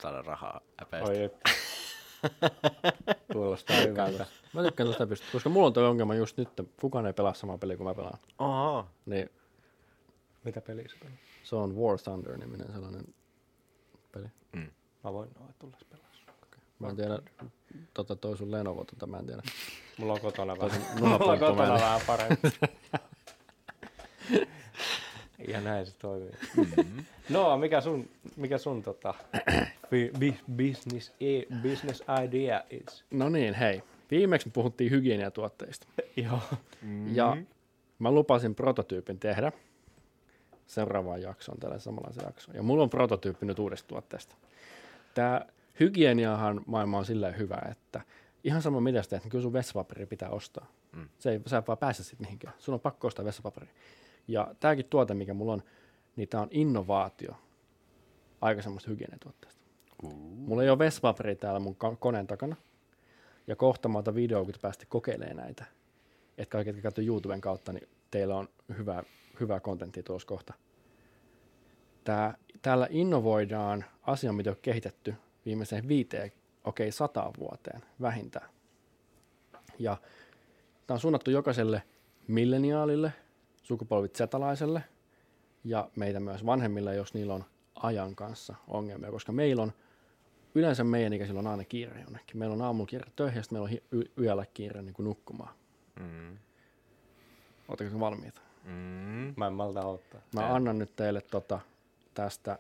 saada 0.02 0.22
rahaa 0.22 0.62
äpeästä. 0.82 1.10
Oi, 1.12 1.24
et. 1.24 1.34
Kuulostaa 3.34 3.76
hyvältä. 3.76 4.26
Mä 4.54 4.64
tykkään 4.64 4.88
tuosta 4.88 5.08
pystyä, 5.08 5.30
koska 5.32 5.50
mulla 5.50 5.68
on 5.68 5.74
toi 5.74 5.88
ongelma 5.88 6.16
just 6.16 6.38
nyt, 6.38 6.48
että 6.48 6.64
kukaan 6.82 7.06
ei 7.06 7.14
pelaa 7.14 7.34
samaa 7.34 7.58
peliä 7.58 7.78
kuin 7.78 7.88
mä 7.88 7.96
pelaan. 7.96 8.20
Oho. 8.40 8.86
Niin 9.06 9.30
Mitä 10.44 10.62
peliä 10.62 10.86
se 10.88 11.06
on? 11.06 11.12
Se 11.44 11.56
on 11.56 11.76
War 11.76 11.98
Thunder-niminen 12.00 12.72
sellainen 12.74 13.14
peli. 14.12 14.28
Mä 15.04 15.14
voin 15.14 15.30
noin 15.40 15.56
tulla 15.60 15.78
pelaa. 15.90 16.04
Mä 16.80 16.88
en 16.88 16.96
tiedä, 16.96 17.20
tota 17.94 18.16
toi 18.16 18.38
sun 18.38 18.52
Lenovo, 18.52 18.84
tota 18.86 19.08
mä 19.08 19.18
en 19.18 19.26
tiedä. 19.26 19.42
Mulla 19.98 20.14
on 20.14 20.20
kotona 20.20 20.58
vähän, 20.60 20.82
mulla 21.00 21.16
on 21.16 21.40
kotona 21.40 21.74
vähän 21.74 22.02
parempi. 22.08 22.48
ja 25.54 25.62
näin 25.62 25.86
se 25.86 25.94
toimii. 25.98 26.32
Mm-hmm. 26.58 27.06
No, 27.30 27.58
mikä 27.58 27.82
sun, 27.82 28.10
mikä 28.36 28.58
sun 28.58 28.84
tota, 28.84 29.14
business, 30.58 31.14
e, 31.22 31.42
business 31.62 32.04
idea 32.24 32.64
is? 32.70 33.06
No 33.12 33.30
niin, 33.30 33.54
hei. 33.54 33.84
Viimeksi 34.12 34.48
me 34.48 34.52
puhuttiin 34.52 34.92
hygieniatuotteista. 34.92 35.88
Joo. 36.26 36.40
Mm-hmm. 36.82 37.16
Ja 37.16 37.38
mä 38.00 38.12
lupasin 38.12 38.56
prototyypin 38.56 39.20
tehdä 39.20 39.52
seuraavaan 40.68 41.22
jaksoon, 41.22 41.60
tällä 41.60 41.80
samanlaisen 41.80 42.24
jaksoon. 42.26 42.58
Ja 42.58 42.64
mulla 42.64 42.84
on 42.84 42.90
prototyyppi 42.90 43.46
nyt 43.46 43.60
uudesta 43.60 43.88
tuotteesta. 43.88 44.36
Tämä 45.14 45.42
hygieniahan 45.80 46.62
maailma 46.66 46.98
on 46.98 47.06
silleen 47.06 47.38
hyvä, 47.38 47.62
että 47.72 48.02
ihan 48.44 48.62
sama 48.62 48.82
mitä 48.82 49.04
sä 49.04 49.10
teet, 49.10 49.24
niin 49.24 49.32
kyllä 49.32 49.42
sun 49.42 49.54
vessapaperi 49.54 50.06
pitää 50.06 50.30
ostaa. 50.30 50.68
Mm. 50.92 51.10
Se 51.20 51.32
ei, 51.32 51.40
sä 51.46 51.58
et 51.58 51.68
vaan 51.68 51.78
pääse 51.78 52.04
sitten 52.04 52.26
mihinkään. 52.26 52.54
Sun 52.60 52.74
on 52.74 52.80
pakko 52.80 53.08
ostaa 53.08 53.26
vessapaperi. 53.26 53.68
Ja 54.28 54.56
tämäkin 54.60 54.86
tuote, 54.86 55.14
mikä 55.14 55.34
mulla 55.34 55.54
on, 55.54 55.64
niin 56.16 56.30
tämä 56.30 56.44
on 56.44 56.50
innovaatio 56.52 57.36
aikaisemmasta 58.42 58.90
hygieniatuotteesta. 58.90 59.62
Mulla 60.36 60.64
ei 60.64 60.70
ole 60.70 60.80
vessapaperia 60.80 61.36
täällä 61.36 61.60
mun 61.60 61.76
koneen 62.00 62.28
takana. 62.28 62.56
Ja 63.48 63.56
kohta 63.56 63.90
mä 63.90 63.98
otan 63.98 64.16
videoa, 64.16 64.44
kun 64.44 64.54
te 64.54 64.60
pääsette 64.62 64.86
kokeilemaan 64.86 65.38
näitä. 65.38 65.66
Että 66.38 66.52
kaikki, 66.52 66.70
jotka 66.70 66.82
katsoo 66.82 67.06
YouTuben 67.06 67.42
kautta, 67.42 67.74
niin 67.74 67.90
teillä 68.12 68.36
on 68.36 68.50
hyvää, 68.78 69.04
hyvää 69.40 69.60
kontenttia 69.60 70.04
tuossa 70.04 70.28
kohta. 70.28 70.54
Tää, 72.04 72.38
täällä 72.62 72.88
innovoidaan 72.90 73.86
asia, 74.02 74.34
mitä 74.34 74.50
on 74.50 74.56
kehitetty 74.62 75.16
viimeiseen 75.46 75.88
viiteen, 75.88 76.32
okei, 76.64 76.88
okay, 76.88 76.92
sataan 76.92 77.34
vuoteen 77.40 77.82
vähintään. 78.02 78.50
Ja 79.80 79.98
tämä 80.88 80.96
on 80.96 81.00
suunnattu 81.00 81.32
jokaiselle 81.32 81.84
milleniaalille, 82.28 83.14
sukupolvit 83.64 84.16
zetalaiselle 84.16 84.84
ja 85.64 85.90
meitä 85.96 86.20
myös 86.20 86.46
vanhemmille, 86.46 86.96
jos 86.96 87.14
niillä 87.14 87.34
on 87.34 87.46
ajan 87.76 88.16
kanssa 88.16 88.56
ongelmia, 88.68 89.12
koska 89.12 89.32
meillä 89.32 89.64
on 89.64 89.74
yleensä 90.56 90.84
meidän 90.84 91.14
ikäisillä 91.14 91.40
on 91.40 91.48
aina 91.48 91.64
kiire 91.64 92.02
jonnekin. 92.02 92.38
Meillä 92.38 92.54
on 92.54 92.62
aamulla 92.62 92.88
kiire 92.88 93.06
töihin 93.16 93.38
ja 93.38 93.44
sitten 93.44 93.56
meillä 93.56 93.66
on 93.66 93.70
hi- 93.70 93.84
y- 93.92 94.12
yöllä 94.24 94.46
kiire 94.54 94.82
niin 94.82 94.94
kuin 94.94 95.04
nukkumaan. 95.04 95.54
Mm. 96.00 96.38
Oletteko 97.68 98.00
valmiita? 98.00 98.42
Mm. 98.64 99.34
Mä 99.38 99.48
en 99.48 99.54
malta 99.54 99.86
ottaa. 99.86 100.22
Mä 100.36 100.56
annan 100.56 100.80
nyt 100.80 100.96
teille 100.96 101.22
tota, 101.22 101.60
tästä. 102.14 102.60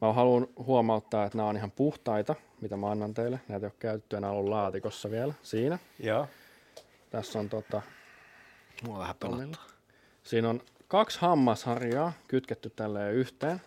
Mä 0.00 0.12
haluan 0.12 0.46
huomauttaa, 0.56 1.24
että 1.24 1.38
nämä 1.38 1.48
on 1.48 1.56
ihan 1.56 1.70
puhtaita, 1.70 2.34
mitä 2.60 2.76
mä 2.76 2.90
annan 2.90 3.14
teille. 3.14 3.40
Näitä 3.48 3.66
ei 3.66 3.70
ole 3.70 3.76
käytetty, 3.78 4.16
nämä 4.16 4.30
on 4.30 4.38
ollut 4.38 4.50
laatikossa 4.50 5.10
vielä. 5.10 5.34
Siinä. 5.42 5.78
Joo. 5.98 6.26
Tässä 7.10 7.38
on 7.38 7.48
tota, 7.48 7.82
Mua 8.82 8.98
vähän 8.98 9.16
pelottaa. 9.20 9.66
siinä 10.22 10.48
on 10.48 10.60
kaksi 10.88 11.18
hammasharjaa 11.20 12.12
kytketty 12.28 12.70
tälleen 12.70 13.14
yhteen. 13.14 13.62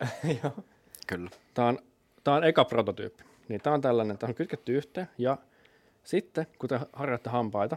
Joo. 0.42 0.64
Kyllä. 1.06 1.30
Tämä 1.54 1.68
on, 1.68 1.78
tää 2.24 2.34
on 2.34 2.44
eka 2.44 2.64
prototyyppi. 2.64 3.24
Niin 3.48 3.60
tämä 3.60 3.74
on 3.74 3.80
tällainen, 3.80 4.18
tämä 4.18 4.28
on 4.28 4.34
kytketty 4.34 4.76
yhteen. 4.76 5.08
Ja 5.18 5.38
sitten, 6.04 6.46
kun 6.58 6.68
te 6.68 6.80
harjatte 6.92 7.30
hampaita, 7.30 7.76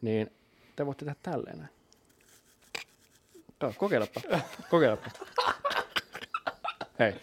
niin 0.00 0.32
te 0.76 0.86
voitte 0.86 1.04
tehdä 1.04 1.16
tälleen 1.22 1.58
näin. 1.58 1.70
Kato, 3.58 3.74
kokeilepa. 3.78 4.20
Kokeilepa. 4.70 5.10
Hei. 6.98 7.14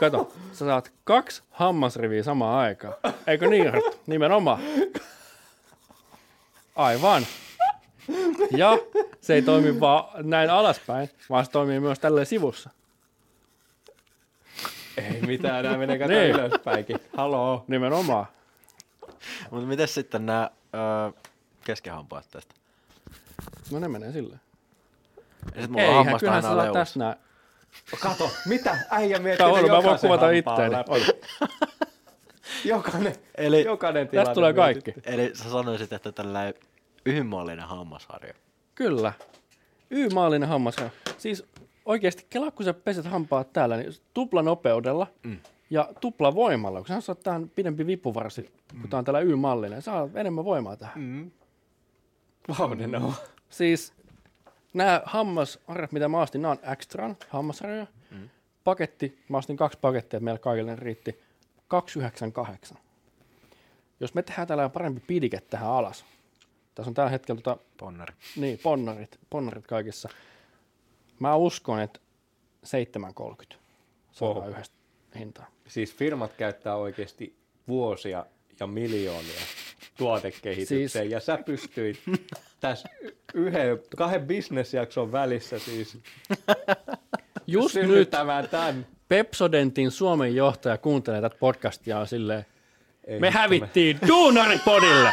Kato, 0.00 0.32
sä 0.52 0.58
saat 0.64 0.92
kaksi 1.04 1.42
hammasriviä 1.50 2.22
samaan 2.22 2.58
aikaan. 2.58 2.94
Eikö 3.26 3.48
niin, 3.48 3.68
Arttu? 3.68 4.00
Nimenomaan. 4.06 4.60
Aivan. 6.76 7.26
Ja 8.56 8.78
se 9.20 9.34
ei 9.34 9.42
toimi 9.42 9.80
vaan 9.80 10.04
näin 10.30 10.50
alaspäin, 10.50 11.10
vaan 11.30 11.44
se 11.44 11.50
toimii 11.50 11.80
myös 11.80 11.98
tälleen 11.98 12.26
sivussa. 12.26 12.70
Ei 14.96 15.20
mitään, 15.22 15.64
nää 15.64 15.76
menee 15.78 15.98
kato 15.98 16.10
Niin. 16.12 16.30
ylöspäinkin. 16.30 16.98
Haloo. 17.16 17.64
Nimenomaan. 17.68 18.26
Mutta 19.50 19.66
miten 19.66 19.88
sitten 19.88 20.26
nämä 20.26 20.50
öö, 20.74 21.22
keskihampaat 21.64 22.24
tästä? 22.30 22.54
No 23.70 23.78
ne 23.78 23.88
menee 23.88 24.12
silleen. 24.12 24.40
Ja 25.54 25.62
sit 25.62 25.70
mulla 25.70 25.82
on 25.84 25.88
Eihän, 25.88 26.04
hammasta 26.04 26.18
kyllähän 26.20 26.42
sä 26.42 26.50
aina 26.50 26.72
tässä 26.72 26.98
näin. 26.98 27.16
Kato, 28.00 28.30
mitä? 28.46 28.78
Äijä 28.90 29.18
miettii 29.18 29.38
Tää 29.38 29.46
on, 29.46 29.52
mä 29.52 29.60
voin 29.62 29.84
jokaisen 29.84 30.08
kuvata 30.10 30.26
hampaan 30.26 30.66
itteeni. 30.66 31.06
Jokainen, 32.74 33.14
Eli, 33.34 33.64
jokainen 33.64 34.08
tilanne. 34.08 34.26
Tästä 34.26 34.34
tulee 34.34 34.52
mietitty. 34.52 34.92
kaikki. 34.92 35.10
eli 35.10 35.30
sä 35.34 35.50
sanoisit, 35.50 35.92
että 35.92 36.12
tällä 36.12 36.52
yhdenmallinen 37.06 37.68
hammasharja. 37.68 38.34
Kyllä. 38.74 39.12
Y-maallinen 39.90 40.48
hammas. 40.48 40.76
Siis 41.18 41.44
oikeasti, 41.84 42.26
kelaa 42.30 42.50
kun 42.50 42.64
sä 42.64 42.74
peset 42.74 43.04
hampaat 43.04 43.52
täällä, 43.52 43.76
niin 43.76 43.92
tupla 44.14 44.42
nopeudella 44.42 45.06
mm. 45.22 45.38
ja 45.70 45.88
tupla 46.00 46.34
voimalla. 46.34 46.78
Kun 46.78 46.88
sä 46.88 47.00
saat 47.00 47.20
tähän 47.20 47.48
pidempi 47.48 47.86
vipuvarsi, 47.86 48.50
mm. 48.72 48.80
kun 48.80 48.90
tää 48.90 48.98
on 48.98 49.04
tällä 49.04 49.20
Y-mallinen, 49.20 49.82
saa 49.82 50.08
enemmän 50.14 50.44
voimaa 50.44 50.76
tähän. 50.76 51.00
Mm. 51.00 51.30
Vauhden 52.58 52.94
on. 52.94 53.14
Siis 53.48 53.92
nämä 54.74 55.02
hammasharjat, 55.04 55.92
mitä 55.92 56.08
mä 56.08 56.20
ostin, 56.20 56.42
nämä 56.42 56.52
on 56.52 56.72
Extran 56.72 57.16
hammasharjoja. 57.28 57.86
Mm. 58.10 58.28
Paketti, 58.64 59.24
mä 59.28 59.38
ostin 59.38 59.56
kaksi 59.56 59.78
pakettia, 59.80 60.16
että 60.16 60.24
meillä 60.24 60.38
kaikille 60.38 60.70
ne 60.70 60.76
riitti 60.76 61.25
298. 61.68 62.78
Jos 64.00 64.14
me 64.14 64.22
tehdään 64.22 64.48
tällä 64.48 64.68
parempi 64.68 65.00
pidike 65.00 65.40
tähän 65.40 65.68
alas, 65.70 66.04
tässä 66.74 66.90
on 66.90 66.94
tällä 66.94 67.10
hetkellä 67.10 67.40
tota, 67.40 67.62
Ponnari. 67.76 68.14
niin, 68.36 68.58
ponnarit, 68.62 69.18
ponnarit 69.30 69.66
kaikissa. 69.66 70.08
Mä 71.18 71.36
uskon, 71.36 71.80
että 71.80 72.00
7,30 72.64 73.56
saadaan 74.12 74.38
Oho. 74.38 74.48
yhdestä 74.48 74.76
hintaa. 75.18 75.46
Siis 75.68 75.94
firmat 75.94 76.32
käyttää 76.32 76.76
oikeasti 76.76 77.36
vuosia 77.68 78.26
ja 78.60 78.66
miljoonia 78.66 79.40
tuotekehitykseen, 79.98 80.88
Siis- 80.88 81.12
ja 81.12 81.20
sä 81.20 81.38
pystyit 81.46 82.00
tässä 82.60 82.88
yhden, 83.34 83.78
kahden 83.96 84.26
bisnesjakson 84.26 85.12
välissä 85.12 85.58
siis 85.58 85.98
Just 87.46 87.74
nyt 87.74 88.10
tämän. 88.10 88.86
Pepsodentin 89.08 89.90
Suomen 89.90 90.34
johtaja 90.34 90.78
kuuntelee 90.78 91.20
tätä 91.20 91.36
podcastia 91.38 91.98
on 91.98 92.06
silleen, 92.06 92.46
Ei 93.04 93.20
me 93.20 93.30
hävittiin 93.30 93.98
Duunaripodille! 94.08 95.12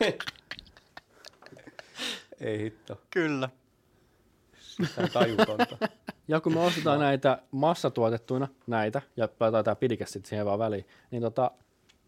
Ei 2.40 2.58
hitto, 2.58 3.00
Kyllä. 3.10 3.48
on 4.96 5.08
tajutonta. 5.12 5.78
Ja 6.28 6.40
kun 6.40 6.54
me 6.54 6.60
ostetaan 6.60 7.00
näitä 7.00 7.42
massatuotettuina, 7.50 8.48
näitä, 8.66 9.02
ja 9.16 9.28
laitetaan 9.40 9.64
tämä 9.64 9.74
pidike 9.74 10.06
sitten 10.06 10.28
siihen 10.28 10.46
vaan 10.46 10.58
väliin, 10.58 10.86
niin 11.10 11.22
tota, 11.22 11.50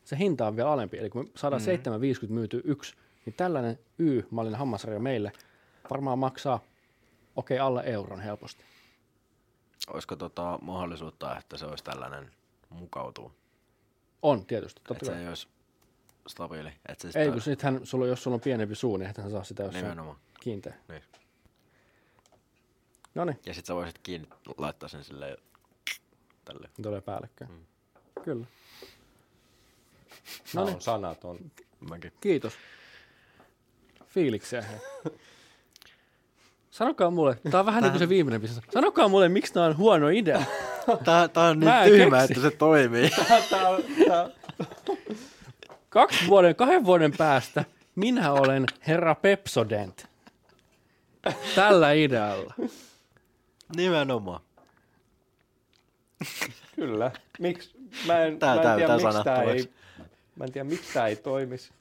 se 0.05 0.19
hinta 0.19 0.47
on 0.47 0.57
vielä 0.57 0.73
alempi. 0.73 0.99
Eli 0.99 1.11
kun 1.11 1.25
me 1.25 1.31
saadaan 1.37 1.63
mm. 1.63 1.93
7,50 2.27 2.33
myyty 2.33 2.63
yksi, 2.65 2.95
niin 3.27 3.35
tällainen 3.35 3.79
Y-mallinen 3.99 4.59
hammasarja 4.59 5.01
meille 5.01 5.33
varmaan 5.91 6.19
maksaa, 6.19 6.61
okei, 7.37 7.57
okay, 7.57 7.67
alle 7.67 7.83
euron 7.87 8.21
helposti. 8.21 8.65
Olisiko 9.93 10.17
tota 10.17 10.59
mahdollisuutta, 10.63 11.39
että 11.39 11.57
se 11.57 11.67
olisi 11.67 11.85
tällainen 11.85 12.31
mukautuu? 12.69 13.33
On 14.23 14.47
tietysti, 14.47 14.81
totta 14.85 14.95
Että 14.95 15.07
se 15.17 15.23
ei 15.23 15.29
olisi 15.29 15.49
stabiili. 16.27 16.73
Että 16.89 17.11
se 17.13 17.21
Ei, 17.21 17.31
kun 17.31 17.41
sittenhän, 17.41 17.87
sulla, 17.87 18.07
jos 18.07 18.23
sulla 18.23 18.35
on 18.35 18.41
pienempi 18.41 18.75
suu, 18.75 18.97
niin 18.97 19.11
ethän 19.11 19.31
saa 19.31 19.45
sitä, 19.45 19.63
jos 19.63 19.73
se 19.73 19.79
on 19.79 19.83
Nimenomaan. 19.85 20.17
kiinteä. 20.41 20.75
Niin. 20.89 21.03
No 23.15 23.25
niin, 23.25 23.41
Ja 23.47 23.55
sit 23.55 23.67
sä 23.67 23.75
voisit 23.75 23.99
kiinni 23.99 24.29
laittaa 24.59 24.89
sen 24.89 25.05
silleen 25.05 25.37
tälle. 26.45 26.69
tulee 26.83 27.01
päällekkäin. 27.01 27.51
Mm. 27.51 27.65
Kyllä. 28.25 28.47
No 30.55 30.65
niin, 30.65 30.75
on 30.75 30.81
sanaton. 30.81 31.39
Mäkin. 31.91 32.13
kiitos. 32.21 32.53
Fiiliksiä. 34.07 34.65
Sanokaa 36.75 37.11
mulle, 37.11 37.39
tää 37.51 37.61
on 37.61 37.67
vähän 37.67 37.83
niin 37.83 37.93
kuin 37.93 37.99
se 37.99 38.09
viimeinen 38.09 38.41
biisi. 38.41 38.61
Sanokaa 38.73 39.09
mulle, 39.09 39.29
miksi 39.29 39.53
tää 39.53 39.65
on 39.65 39.77
huono 39.77 40.09
idea. 40.09 40.43
Tää, 41.05 41.29
tää 41.29 41.45
on 41.45 41.61
niin 41.61 41.73
tyhmä, 41.85 42.19
keksi. 42.19 42.33
että 42.33 42.51
se 42.51 42.57
toimii. 42.57 43.11
On, 43.69 43.83
Kaksi 45.89 46.27
vuoden, 46.29 46.57
kahden 46.57 46.85
vuoden 46.85 47.13
päästä 47.19 47.65
minä 47.95 48.33
olen 48.33 48.67
herra 48.87 49.15
Pepsodent. 49.15 50.07
Tällä 51.55 51.93
idealla. 51.93 52.55
Nimenomaan. 53.77 54.41
kyllä. 56.77 57.11
Miks, 57.39 57.75
mä 58.07 58.19
en, 58.25 58.39
Tää- 58.39 58.55
mä 58.55 58.61
en 58.61 58.63
tää- 58.63 58.77
tiedä, 58.77 58.89
tää 58.89 58.97
miksi 59.07 59.25
tää 59.25 59.43
ei, 59.43 59.71
mä 60.37 60.45
en 60.45 60.53
tiedä, 60.53 60.65
miksi 60.69 60.93
tää 60.95 61.07
ei 61.07 61.17
toimisi. 61.17 61.73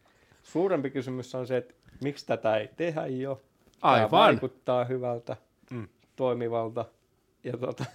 Suurempi 0.43 0.89
kysymys 0.89 1.35
on 1.35 1.47
se, 1.47 1.57
että 1.57 1.73
miksi 2.03 2.25
tätä 2.25 2.57
ei 2.57 2.69
tehdä 2.77 3.07
jo. 3.07 3.41
Aivan. 3.83 4.11
vaikuttaa 4.11 4.83
hyvältä, 4.85 5.35
Mm. 5.69 5.87
toimivalta. 6.15 6.85
Ja 7.43 7.57
tota, 7.57 7.85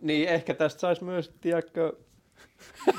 niin 0.00 0.28
ehkä 0.28 0.54
tästä 0.54 0.80
saisi 0.80 1.04
myös, 1.04 1.32
tiedätkö, 1.40 1.92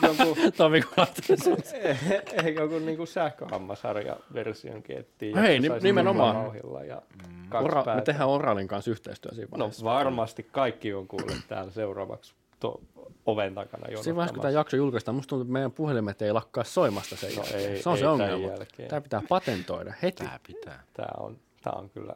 joku, 0.01 0.35
Tomi, 0.57 0.81
kun 0.81 0.91
ajattelee 0.97 1.61
sen. 1.63 1.97
ehkä 2.45 2.61
joku 2.61 2.79
niinku 2.79 3.05
sähköhammasharja-version 3.05 4.83
kiettiin. 4.83 5.37
Hei, 5.37 5.59
ni- 5.59 5.69
nimenomaan. 5.81 6.35
Vauhilla 6.35 6.83
ja 6.83 7.01
kaksi 7.49 7.65
Ora, 7.79 7.95
me 7.95 8.01
tehdään 8.01 8.29
Oralin 8.29 8.67
kanssa 8.67 8.91
yhteistyö 8.91 9.31
siinä 9.33 9.47
No 9.51 9.57
vaiheessa. 9.59 9.85
varmasti 9.85 10.43
kaikki 10.51 10.93
on 10.93 11.07
kuullut 11.07 11.37
täällä 11.47 11.71
seuraavaksi 11.71 12.33
to- 12.59 12.81
oven 13.25 13.55
takana 13.55 13.87
Siinä 14.01 14.15
vaiheessa, 14.15 14.33
kun 14.33 14.41
tämä 14.41 14.51
jakso 14.51 14.77
julkaistaan, 14.77 15.15
musta 15.15 15.29
tuntuu, 15.29 15.41
että 15.43 15.53
meidän 15.53 15.71
puhelimet 15.71 16.21
ei 16.21 16.31
lakkaa 16.31 16.63
soimasta 16.63 17.15
sen 17.15 17.29
No 17.35 17.43
jälkeen. 17.43 17.71
ei- 17.71 17.81
se 17.83 17.89
on 17.89 17.95
ei 17.95 17.99
se 17.99 18.07
ongelma. 18.07 18.47
jälkeen. 18.47 18.89
Tämä 18.89 19.01
pitää 19.01 19.21
patentoida 19.29 19.93
heti. 20.01 20.23
Tää 20.23 20.39
pitää. 20.47 20.83
Tää 20.93 21.13
on, 21.19 21.37
tää 21.65 21.73
on 21.73 21.89
kyllä 21.89 22.15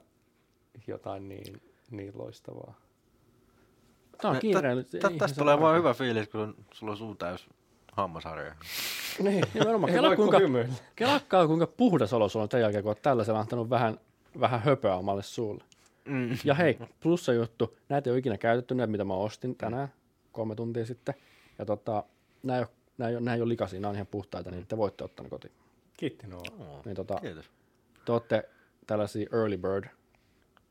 jotain 0.88 1.30
niin, 1.30 1.62
niin 1.92 2.12
loistavaa. 2.16 2.74
Tämä 4.22 4.30
on 4.30 4.36
Tä- 4.36 4.42
kiireellistä. 4.42 4.98
tä- 5.00 5.10
Tästä 5.18 5.38
tulee 5.40 5.60
vaan 5.60 5.78
hyvä 5.78 5.94
fiilis, 5.94 6.28
kun 6.30 6.56
sulla 6.74 6.92
on 6.92 6.98
suu 6.98 7.16
täys 7.16 7.50
hammasharja. 7.92 8.56
Niin, 9.20 9.46
Nimenomaan. 9.54 9.94
Kela, 9.94 10.16
kuinka, 10.16 10.38
kelakkaa, 10.96 11.48
kuinka 11.48 11.68
puhdas 11.68 12.14
olo 12.14 12.30
sulla 12.30 12.44
on 12.44 12.50
tämän 12.50 12.62
jälkeen, 12.62 12.84
kun 12.84 12.90
olet 12.90 13.02
tällaisella 13.02 13.40
antanut 13.40 13.70
vähän, 13.70 14.00
vähän 14.40 14.60
höpöä 14.60 14.96
omalle 14.96 15.24
suulle. 15.24 15.64
Mm. 16.06 16.30
Ja 16.44 16.54
hei, 16.54 16.80
plussa 17.00 17.34
juttu, 17.34 17.78
näitä 17.90 18.10
ei 18.10 18.12
ole 18.12 18.20
ikinä 18.20 18.38
käytetty, 18.38 18.76
näitä 18.76 18.92
mitä 18.92 19.04
mä 19.04 19.14
ostin 19.14 19.56
tänään 19.56 19.88
kolme 20.32 20.56
tuntia 20.56 20.86
sitten. 20.86 21.16
Ja 21.60 21.66
tota, 21.66 22.04
nämä 22.44 22.58
ei 22.58 22.62
ole, 22.64 22.70
nämä 22.98 23.10
ei 23.10 23.16
ole, 23.16 23.22
nämä 23.24 23.36
ei 23.36 23.42
ole 23.42 23.50
likaisia, 23.50 23.80
nämä 23.80 23.90
on 23.90 23.96
ihan 23.96 24.08
puhtaita, 24.08 24.52
niin 24.52 24.68
te 24.68 24.78
voitte 24.78 25.04
ottaa 25.04 25.24
ne 25.24 25.30
kotiin. 25.30 25.54
Kiitti 25.98 26.28
Noa. 26.28 26.42
Niin 26.86 26.96
tota, 26.96 27.16
Kiitos. 27.22 27.46
te 28.06 28.12
olette 28.12 28.50
tällaisia 28.90 29.30
early 29.34 29.58
bird 29.58 29.86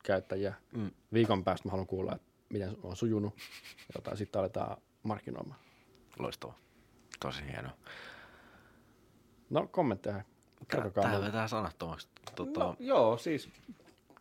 käyttäjiä. 0.03 0.53
Mm. 0.71 0.91
Viikon 1.13 1.43
päästä 1.43 1.67
mä 1.67 1.71
haluan 1.71 1.87
kuulla, 1.87 2.15
että 2.15 2.27
miten 2.49 2.77
on 2.83 2.95
sujunut. 2.95 3.33
Ja 3.77 3.93
tota, 3.93 4.15
sitten 4.15 4.39
aletaan 4.39 4.77
markkinoimaan. 5.03 5.59
Loistavaa. 6.19 6.57
Tosi 7.19 7.43
hienoa. 7.51 7.71
No 9.49 9.67
kommentteja. 9.67 10.21
Kertokaa 10.67 11.03
Tää 11.03 11.11
mulle. 11.13 11.25
vetää 11.27 11.47
sanattomaksi. 11.47 12.07
Tota, 12.35 12.59
No, 12.59 12.75
joo, 12.79 13.17
siis 13.17 13.49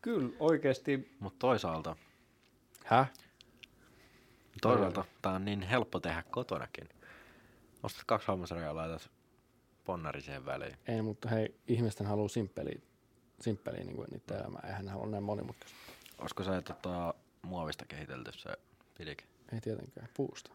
kyllä 0.02 0.30
oikeasti 0.40 1.16
Mutta 1.20 1.38
toisaalta, 1.38 1.96
Häh? 2.84 3.10
toisaalta 4.62 5.04
tää 5.22 5.32
on 5.32 5.44
niin 5.44 5.62
helppo 5.62 6.00
tehdä 6.00 6.22
kotonakin. 6.30 6.88
Ostat 7.82 8.04
kaksi 8.06 8.28
hammasharjaa 8.28 8.68
ja 8.68 8.74
laitat 8.76 9.10
ponnari 9.84 10.20
siihen 10.20 10.44
väliin. 10.46 10.76
Ei, 10.88 11.02
mutta 11.02 11.28
hei, 11.28 11.54
ihmisten 11.68 12.06
haluaa 12.06 12.28
simppeliä, 12.28 12.80
simppeliä 13.40 13.84
niin 13.84 13.96
kuin 13.96 14.08
niiden 14.10 14.36
elämää. 14.40 14.62
Eihän 14.66 14.84
ne 14.84 14.90
halua 14.90 15.06
näin 15.06 15.22
monimutkaista. 15.22 15.78
Olisiko 16.18 16.44
se 16.44 16.62
tota, 16.62 17.14
muovista 17.42 17.84
kehitelty 17.84 18.32
se 18.32 18.50
pidike? 18.98 19.24
Ei 19.52 19.60
tietenkään, 19.60 20.08
puusta. 20.14 20.50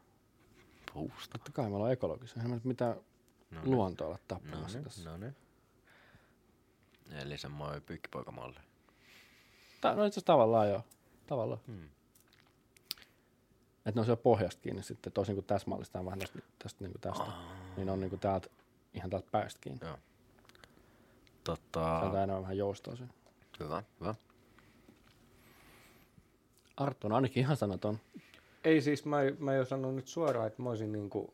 Puusta. 0.93 1.37
Totta 1.37 1.51
kai 1.51 1.69
me 1.69 1.75
ollaan 1.75 1.91
ekologisia. 1.91 2.35
Eihän 2.37 2.49
me 2.49 2.55
nyt 2.55 2.65
mitään 2.65 2.95
No 3.51 3.61
luontoa 3.63 4.07
olla 4.07 4.17
No 4.17 4.23
tappamassa 4.27 4.77
niin, 4.77 4.83
tässä. 4.83 5.09
no 5.09 5.17
niin. 5.17 5.35
Eli 7.11 7.37
semmoinen 7.37 7.81
pyykkipoikamalli. 7.81 8.59
Ta- 9.81 9.95
no 9.95 10.05
itse 10.05 10.13
asiassa 10.13 10.25
tavallaan 10.25 10.69
joo. 10.69 10.83
Tavallaan. 11.27 11.61
Hmm. 11.67 11.89
Että 13.85 13.91
ne 13.95 13.99
on 13.99 14.05
siellä 14.05 14.21
pohjasta 14.23 14.61
kiinni 14.61 14.83
sitten, 14.83 15.13
tosin 15.13 15.35
kuin 15.35 15.45
täsmällistetään 15.45 16.05
vähän 16.05 16.19
tästä, 16.19 16.39
tästä, 16.59 16.83
niin 16.83 16.91
kuin 16.91 17.01
tästä. 17.01 17.25
Niin 17.75 17.85
ne 17.85 17.91
on 17.91 17.99
niin 17.99 18.09
kuin 18.09 18.19
täältä, 18.19 18.47
ihan 18.93 19.09
täältä 19.09 19.27
päästä 19.31 19.59
kiinni. 19.61 19.87
Joo. 19.87 19.97
Se 21.45 21.61
Tota, 21.71 21.99
on 21.99 22.15
enemmän 22.15 22.41
vähän 22.41 22.57
joustoa 22.57 22.95
siinä. 22.95 23.13
hyvä, 23.59 23.83
hyvä. 23.99 24.15
Arttu 26.77 27.07
on 27.07 27.13
ainakin 27.13 27.41
ihan 27.41 27.57
sanaton. 27.57 27.99
Ei 28.63 28.81
siis, 28.81 29.05
mä, 29.05 29.17
mä 29.39 29.53
jo 29.53 29.65
sanon 29.65 29.95
nyt 29.95 30.07
suoraan, 30.07 30.47
että 30.47 30.61
mä 30.61 30.69
olisin 30.69 30.91
niinku, 30.91 31.33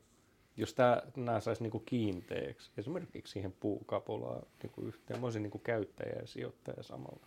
jos 0.58 0.74
tää, 0.74 1.02
nää 1.16 1.40
sais 1.40 1.62
niinku 1.62 1.80
kiinteeksi, 1.80 2.72
esimerkiksi 2.78 3.34
siihen 3.34 3.54
puukapulaan 3.60 4.42
niinku 4.64 4.82
yhteen, 4.82 5.20
mä 5.20 5.26
olisin 5.26 5.44
niinku 5.44 5.60
käyttäjä 5.60 6.16
ja 6.22 6.28
sijoittaja 6.28 6.84
samalla. 6.84 7.20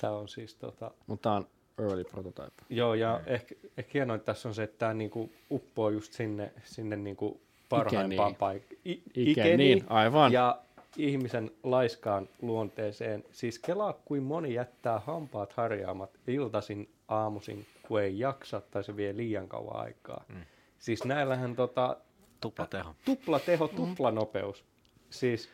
Tää 0.00 0.12
on 0.12 0.28
siis 0.28 0.54
tota, 0.54 0.90
Mutta 1.06 1.28
tää 1.30 1.36
on 1.36 1.46
early 1.78 2.04
prototype. 2.04 2.62
joo 2.70 2.94
ja 2.94 3.20
ehkä, 3.26 3.54
ehkä 3.76 3.90
hienointa 3.94 4.24
tässä 4.24 4.48
on 4.48 4.54
se, 4.54 4.62
että 4.62 4.78
tää 4.78 4.94
niinku 4.94 5.32
uppoo 5.50 5.90
just 5.90 6.12
sinne, 6.12 6.52
sinne 6.64 6.96
niinku 6.96 7.40
parhaimpaan 7.68 8.34
paikkaan. 8.34 8.80
Ikeniin, 9.14 9.58
niin, 9.58 9.84
aivan. 9.88 10.32
Ja 10.32 10.62
ihmisen 10.96 11.50
laiskaan 11.62 12.28
luonteeseen. 12.42 13.24
Siis 13.32 13.58
kelaa, 13.58 13.92
kuin 13.92 14.22
moni 14.22 14.54
jättää 14.54 14.98
hampaat 14.98 15.52
harjaamat 15.52 16.10
iltasin, 16.26 16.88
aamuisin, 17.08 17.66
kun 17.82 18.00
ei 18.02 18.18
jaksa 18.18 18.60
tai 18.60 18.84
se 18.84 18.96
vie 18.96 19.16
liian 19.16 19.48
kauan 19.48 19.80
aikaa. 19.80 20.24
Mm. 20.28 20.40
Siis 20.78 21.04
näillähän 21.04 21.56
tota, 21.56 21.96
Tupla 22.40 22.66
teho. 22.66 22.94
tupla 23.04 23.40
teho, 23.40 23.68
tupla 23.68 24.10
nopeus. 24.10 24.64
Siis 25.10 25.48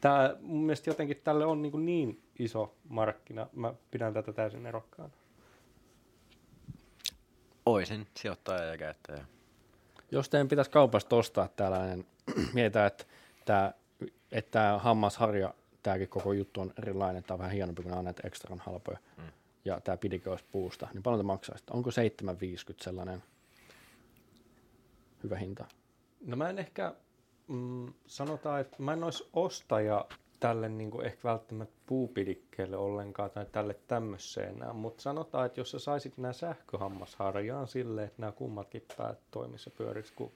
tää, 0.00 0.36
mun 0.40 0.64
mielestä 0.64 0.90
jotenkin 0.90 1.20
tälle 1.24 1.46
on 1.46 1.62
niin, 1.62 1.86
niin 1.86 2.22
iso 2.38 2.74
markkina. 2.88 3.46
Mä 3.52 3.74
pidän 3.90 4.14
tätä 4.14 4.32
täysin 4.32 4.66
erokkaan. 4.66 5.12
Oisin 7.66 8.06
sijoittaja 8.16 8.64
ja 8.64 8.78
käyttäjä. 8.78 9.24
Jos 10.10 10.28
teidän 10.28 10.48
pitäisi 10.48 10.70
kaupasta 10.70 11.16
ostaa 11.16 11.48
tällainen, 11.48 12.06
mietitään, 12.54 12.86
että 12.86 13.04
tämä, 13.44 13.72
että 14.34 14.50
tämä 14.50 14.78
hammasharja, 14.78 15.54
tämäkin 15.82 16.08
koko 16.08 16.32
juttu 16.32 16.60
on 16.60 16.72
erilainen, 16.82 17.22
tämä 17.22 17.34
on 17.34 17.38
vähän 17.38 17.52
hienompi 17.52 17.82
kuin 17.82 17.90
nämä 17.90 17.98
on 17.98 18.04
näitä 18.04 18.22
ekstran 18.26 18.58
halpoja, 18.58 18.98
mm. 19.16 19.24
ja 19.64 19.80
tämä 19.80 19.96
pidike 19.96 20.30
olisi 20.30 20.44
puusta, 20.52 20.88
niin 20.92 21.02
paljon 21.02 21.20
te 21.20 21.26
maksaisitte? 21.26 21.72
Onko 21.72 21.90
7,50 21.90 21.94
sellainen 22.80 23.22
hyvä 25.22 25.36
hinta? 25.36 25.64
No 26.26 26.36
mä 26.36 26.50
en 26.50 26.58
ehkä, 26.58 26.94
mm, 27.48 27.92
sanotaan, 28.06 28.60
että 28.60 28.76
mä 28.78 28.92
en 28.92 29.04
olisi 29.04 29.28
ostaja 29.32 30.04
tälle 30.40 30.68
niin 30.68 30.90
kuin 30.90 31.06
ehkä 31.06 31.28
välttämättä 31.28 31.74
puupidikkeelle 31.86 32.76
ollenkaan 32.76 33.30
tai 33.30 33.46
tälle 33.52 33.76
tämmöiseen, 33.88 34.76
mutta 34.76 35.02
sanotaan, 35.02 35.46
että 35.46 35.60
jos 35.60 35.70
sä 35.70 35.78
saisit 35.78 36.18
nämä 36.18 36.32
sähköhammasharjaan 36.32 37.68
silleen, 37.68 38.06
että 38.06 38.20
nämä 38.20 38.32
kummatkin 38.32 38.86
päät 38.96 39.18
toimisi 39.30 39.70
ja 39.70 39.74
pyörisi, 39.76 40.12
kun 40.12 40.32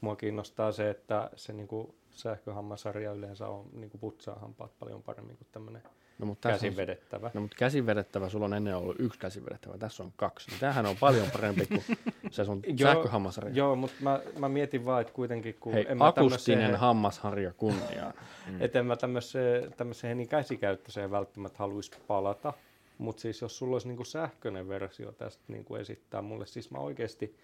mua 0.00 0.16
kiinnostaa 0.16 0.72
se, 0.72 0.90
että 0.90 1.30
se 1.36 1.52
niin 1.52 1.68
kuin 1.68 1.94
sähköhammasharja 2.10 3.12
yleensä 3.12 3.48
on 3.48 3.66
niin 3.72 3.90
kuin 3.90 4.00
putsaa 4.00 4.38
hampaat 4.38 4.78
paljon 4.78 5.02
paremmin 5.02 5.36
kuin 5.36 5.48
tämmöinen 5.52 5.82
No, 6.18 6.26
mutta 6.26 6.48
käsin 6.48 6.76
vedettävä. 6.76 7.30
no, 7.34 7.40
mutta 7.40 7.56
käsin 7.58 7.86
vedettävä, 7.86 8.28
sulla 8.28 8.44
on 8.44 8.54
ennen 8.54 8.76
ollut 8.76 8.96
yksi 8.98 9.18
käsin 9.18 9.44
vedettävä, 9.44 9.78
tässä 9.78 10.02
on 10.02 10.12
kaksi. 10.16 10.50
Niin 10.50 10.60
tämähän 10.60 10.86
on 10.86 10.96
paljon 11.00 11.26
parempi 11.32 11.66
kuin 11.66 11.84
se 12.30 12.44
sun 12.44 12.62
sähköhammasharja. 12.82 13.54
Joo, 13.54 13.76
mutta 13.76 13.96
mä, 14.00 14.20
mä 14.38 14.48
mietin 14.48 14.84
vaan, 14.84 15.00
että 15.00 15.12
kuitenkin 15.12 15.54
kun 15.60 15.72
Hei, 15.72 15.86
en 15.88 15.98
mä 15.98 16.06
akustinen 16.06 16.58
tämmöiseen- 16.60 16.80
hammasharja 16.80 17.52
kunniaan. 17.52 18.14
Mm. 18.48 18.62
Että 18.62 18.78
en 18.78 18.86
mä 18.86 18.96
tämmöiseen, 18.96 19.72
tämmöiseen 19.76 20.16
niin 20.16 20.28
käsikäyttöiseen 20.28 21.10
välttämättä 21.10 21.58
haluaisi 21.58 21.90
palata. 22.06 22.52
Mutta 22.98 23.20
siis 23.20 23.40
jos 23.40 23.58
sulla 23.58 23.74
olisi 23.74 23.88
niinku 23.88 24.04
sähköinen 24.04 24.68
versio 24.68 25.12
tästä 25.12 25.42
niinku 25.48 25.76
esittää 25.76 26.22
mulle, 26.22 26.46
siis 26.46 26.70
mä 26.70 26.78
oikeasti, 26.78 27.36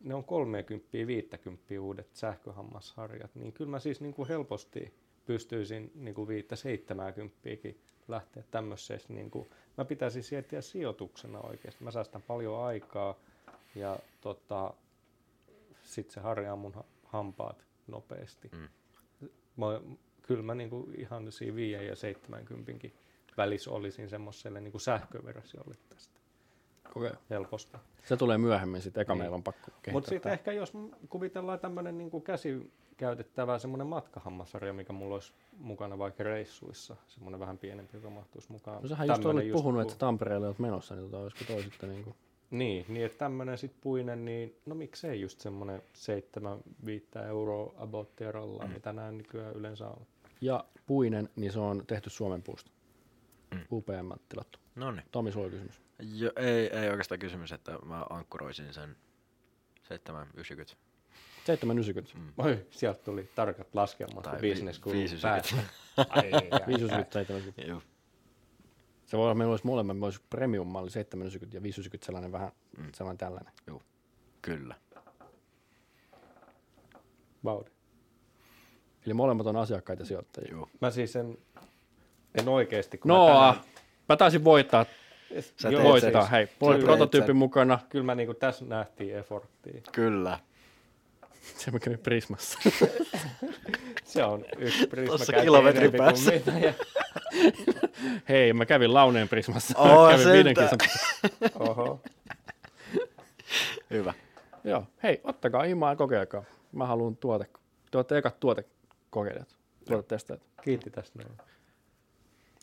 ne 0.00 0.14
on 0.14 0.24
30 0.24 0.88
50 0.92 1.80
uudet 1.80 2.08
sähköhammasharjat, 2.12 3.34
niin 3.34 3.52
kyllä 3.52 3.70
mä 3.70 3.78
siis 3.78 4.00
niinku 4.00 4.26
helposti 4.28 4.94
pystyisin 5.26 5.92
niinku 5.94 6.26
5-70 6.26 7.74
lähteä 8.08 8.42
tämmöiseen. 8.50 9.00
Niinku, 9.08 9.48
mä 9.78 9.84
pitäisin 9.84 10.22
sietiä 10.24 10.60
sijoituksena 10.60 11.40
oikeasti. 11.40 11.84
Mä 11.84 11.90
säästän 11.90 12.22
paljon 12.22 12.64
aikaa 12.64 13.14
ja 13.74 13.98
tota, 14.20 14.74
sitten 15.82 16.14
se 16.14 16.20
harjaa 16.20 16.56
mun 16.56 16.74
ha- 16.74 16.84
hampaat 17.04 17.64
nopeasti. 17.86 18.50
Mm. 18.52 18.68
Mä, 19.56 19.66
kyllä 20.22 20.42
mä 20.42 20.54
niinku 20.54 20.90
ihan 20.96 21.32
siinä 21.32 21.56
5 21.56 21.86
ja 21.86 21.96
70 21.96 22.88
välissä 23.36 23.70
olisin 23.70 24.08
semmoiselle 24.08 24.60
niinku 24.60 24.78
sähköversiolle 24.78 25.76
tästä 25.88 26.15
Okay. 26.94 27.10
helposti. 27.30 27.76
Se 28.04 28.16
tulee 28.16 28.38
myöhemmin 28.38 28.82
sitten, 28.82 29.00
eka 29.00 29.12
Niin. 29.12 29.22
meillä 29.22 29.34
on 29.34 29.42
pakko 29.42 29.66
kehittää. 29.66 29.92
Mutta 29.92 30.08
sitten 30.08 30.32
ehkä 30.32 30.52
jos 30.52 30.72
kuvitellaan 31.08 31.58
tämmöinen 31.58 31.98
niinku 31.98 32.20
käsikäytettävä 32.20 33.58
semmoinen 33.58 33.86
matkahammasarja, 33.86 34.72
mikä 34.72 34.92
mulla 34.92 35.14
olisi 35.14 35.32
mukana 35.58 35.98
vaikka 35.98 36.24
reissuissa, 36.24 36.96
semmoinen 37.08 37.40
vähän 37.40 37.58
pienempi, 37.58 37.96
joka 37.96 38.10
mahtuisi 38.10 38.52
mukaan. 38.52 38.82
No 38.82 38.88
sähän 38.88 39.08
just 39.08 39.22
Tämmönen 39.22 39.42
olit 39.42 39.52
puhunut, 39.52 39.82
että 39.82 39.94
Tampereelle 39.98 40.46
olet 40.46 40.58
menossa, 40.58 40.94
niin 40.94 41.10
tota, 41.10 41.22
olisiko 41.22 41.44
toi 41.52 41.62
sitten 41.62 41.90
niin 41.90 42.04
kuin... 42.04 42.16
Niin, 42.50 42.84
niin 42.88 43.06
että 43.06 43.18
tämmöinen 43.18 43.58
sitten 43.58 43.80
puinen, 43.82 44.24
niin 44.24 44.56
no 44.66 44.74
miksei 44.74 45.20
just 45.20 45.40
semmoinen 45.40 45.82
7-5 47.16 47.26
euroa 47.26 47.72
about 47.76 48.08
mm. 48.62 48.72
mitä 48.72 48.92
nämä 48.92 49.12
nykyään 49.12 49.54
yleensä 49.54 49.88
on. 49.88 50.06
Ja 50.40 50.64
puinen, 50.86 51.28
niin 51.36 51.52
se 51.52 51.58
on 51.58 51.82
tehty 51.86 52.10
Suomen 52.10 52.42
puusta. 52.42 52.70
Mm. 53.50 53.60
UPM 53.72 54.12
tilattu. 54.28 54.58
No 54.74 54.90
niin. 54.90 55.04
Tomi, 55.10 55.32
sulla 55.32 55.50
kysymys. 55.50 55.80
Jo, 55.98 56.30
ei, 56.36 56.66
ei 56.78 56.88
oikeastaan 56.90 57.18
kysymys, 57.18 57.52
että 57.52 57.78
mä 57.84 58.06
ankkuroisin 58.10 58.74
sen 58.74 58.96
790. 59.82 60.76
790. 61.44 62.18
Mm. 62.18 62.32
Oi, 62.38 62.66
sieltä 62.70 63.02
tuli 63.04 63.28
tarkat 63.34 63.74
laskelmat, 63.74 64.22
Tai 64.24 64.32
kun 64.32 64.42
vi- 64.42 64.50
business 64.50 64.78
kun 64.78 64.92
590. 64.92 65.72
Ai, 65.96 66.32
ai, 66.32 66.48
ai. 66.50 66.60
590, 66.66 67.12
790. 67.12 67.62
Juu. 67.62 67.82
Se 69.06 69.16
voi 69.16 69.24
olla, 69.24 69.34
meillä 69.34 69.50
olisi 69.50 69.66
molemmat, 69.66 69.96
meillä 69.96 70.06
olisi 70.06 70.20
premium-malli 70.30 70.90
790 70.90 71.56
ja 71.56 71.62
590 71.62 72.06
sellainen 72.06 72.32
vähän 72.32 72.52
Mm. 72.78 72.92
sellainen 72.94 73.18
tällainen. 73.18 73.52
Kyllä. 74.42 74.74
Vauhti. 77.44 77.72
Eli 79.06 79.14
molemmat 79.14 79.46
on 79.46 79.56
asiakkaita 79.56 80.04
sijoittajia. 80.04 80.50
Juu. 80.52 80.68
Mä 80.80 80.90
siis 80.90 81.16
en, 81.16 81.38
en 82.36 82.48
oikeesti, 82.48 82.98
kun 82.98 83.10
mä 83.10 83.14
No, 83.16 83.26
tänään- 83.26 83.54
mä 84.08 84.16
taisin 84.16 84.44
voittaa, 84.44 84.86
Sä 85.56 85.68
Joo, 85.68 85.80
teet 85.82 85.92
voittaa. 85.92 86.22
sen. 86.22 86.30
Hei, 86.30 86.48
mulla 86.60 86.74
oli 86.74 86.84
prototyyppi 86.84 87.32
mukana, 87.32 87.78
Kyllä 87.88 88.04
mä 88.04 88.14
niinku 88.14 88.34
tässä 88.34 88.64
nähtiin 88.64 89.16
efforttia. 89.18 89.80
Kyllä. 89.92 90.38
se 91.40 91.70
mä 91.70 91.78
kävin 91.78 91.98
Prismassa. 91.98 92.58
Se 94.04 94.24
on 94.24 94.44
yksi 94.58 94.86
prisma 94.86 95.16
käytiin 95.18 95.42
kilometrin 95.42 95.90
kuin 95.90 95.98
päässä. 95.98 96.32
ja, 96.34 96.72
Hei, 98.28 98.52
mä 98.52 98.66
kävin 98.66 98.94
Launeen 98.94 99.28
Prismassa. 99.28 99.78
Oo, 99.78 100.10
kävin 100.10 100.32
viiden 100.32 100.54
kilsan. 100.54 100.78
oho. 101.68 102.00
Hyvä. 103.90 104.14
Joo, 104.64 104.84
hei, 105.02 105.20
ottakaa 105.24 105.62
himaa 105.62 105.92
ja 105.92 105.96
kokeilkaa. 105.96 106.44
Mä 106.72 106.86
haluan 106.86 107.16
tuote, 107.16 107.46
te 107.90 107.98
olette 107.98 108.18
ekat 108.18 108.40
tuotekokeilijat, 108.40 109.48
tuotetestajat, 109.88 110.42
Kiitti 110.62 110.90
tästä 110.90 111.18
näin. 111.18 111.32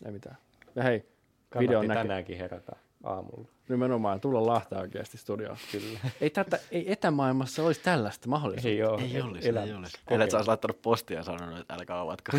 Ei 0.06 0.12
mitään. 0.12 0.36
Ja 0.74 0.82
hei, 0.82 1.00
Kannatti 1.00 1.68
videon 1.68 1.86
näkee. 1.88 2.02
tänäänkin 2.02 2.38
herätä 2.38 2.72
aamulla. 3.04 3.48
Nimenomaan 3.68 4.20
tulla 4.20 4.46
Lahteen 4.46 4.80
oikeasti 4.80 5.18
studioon. 5.18 5.56
Kyllä. 5.72 5.98
Ei, 6.20 6.30
tätä, 6.30 6.58
ei 6.70 6.92
etämaailmassa 6.92 7.62
olisi 7.62 7.80
tällaista 7.80 8.28
mahdollisuutta. 8.28 8.68
Ei 8.68 8.82
oo. 8.82 8.98
Ei 8.98 9.22
olisi, 9.22 9.48
elä- 9.48 9.62
ei 9.62 9.72
olisi. 9.72 9.98
Ellei 10.10 10.30
sä 10.30 10.36
olisi 10.36 10.48
laittanut 10.48 10.82
postia 10.82 11.16
ja 11.16 11.22
sanonut, 11.22 11.58
että 11.58 11.74
älkää 11.74 12.00
avatko. 12.00 12.32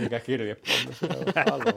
Mikä 0.00 0.20
kirjepommi. 0.20 0.94
Haluan. 1.50 1.74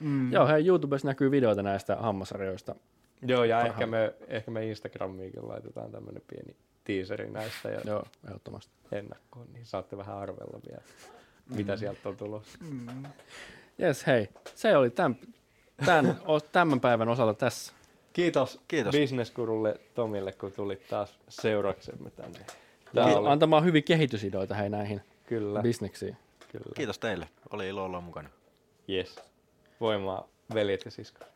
Mm. 0.00 0.32
Joo, 0.32 0.46
hei, 0.46 0.66
YouTubessa 0.66 1.08
näkyy 1.08 1.30
videoita 1.30 1.62
näistä 1.62 1.96
hammasarjoista. 1.96 2.74
Joo, 3.22 3.44
ja 3.44 3.56
Parhaan. 3.56 3.72
ehkä 3.72 3.86
me, 3.86 4.14
ehkä 4.28 4.50
me 4.50 4.66
Instagramiinkin 4.66 5.48
laitetaan 5.48 5.92
tämmönen 5.92 6.22
pieni 6.26 6.56
teaseri 6.84 7.30
näistä 7.30 7.68
ja 7.68 7.80
Joo, 7.84 8.04
ehdottomasti. 8.28 8.72
ennakkoon, 8.92 9.46
niin 9.52 9.66
saatte 9.66 9.96
vähän 9.96 10.16
arvella 10.16 10.60
vielä, 10.70 10.82
mitä 11.54 11.76
sieltä 11.76 12.08
on 12.08 12.16
tulossa. 12.16 12.58
Jes, 13.78 14.06
hei, 14.06 14.28
se 14.54 14.76
oli 14.76 14.90
tämän, 14.90 15.16
tämän, 15.86 16.16
tämän 16.52 16.80
päivän 16.80 17.08
osalta 17.08 17.34
tässä. 17.34 17.72
Kiitos, 18.12 18.60
Kiitos. 18.68 18.92
bisneskurulle 18.92 19.80
Tomille, 19.94 20.32
kun 20.32 20.52
tulit 20.52 20.88
taas 20.88 21.18
seuraksemme 21.28 22.10
tänne. 22.10 22.38
Tää 22.38 23.04
Kiitos. 23.04 23.16
oli, 23.16 23.28
Antamaan 23.28 23.64
hyviä 23.64 23.82
kehitysideoita 23.82 24.54
hei 24.54 24.70
näihin 24.70 25.00
kyllä, 25.26 25.62
bisneksiin. 25.62 26.16
kyllä. 26.52 26.72
Kiitos 26.74 26.98
teille. 26.98 27.28
Oli 27.50 27.68
ilo 27.68 27.84
olla 27.84 28.00
mukana. 28.00 28.28
Yes. 28.90 29.16
Voimaa, 29.80 30.28
veljet 30.54 30.84
ja 30.84 30.90
siskot. 30.90 31.35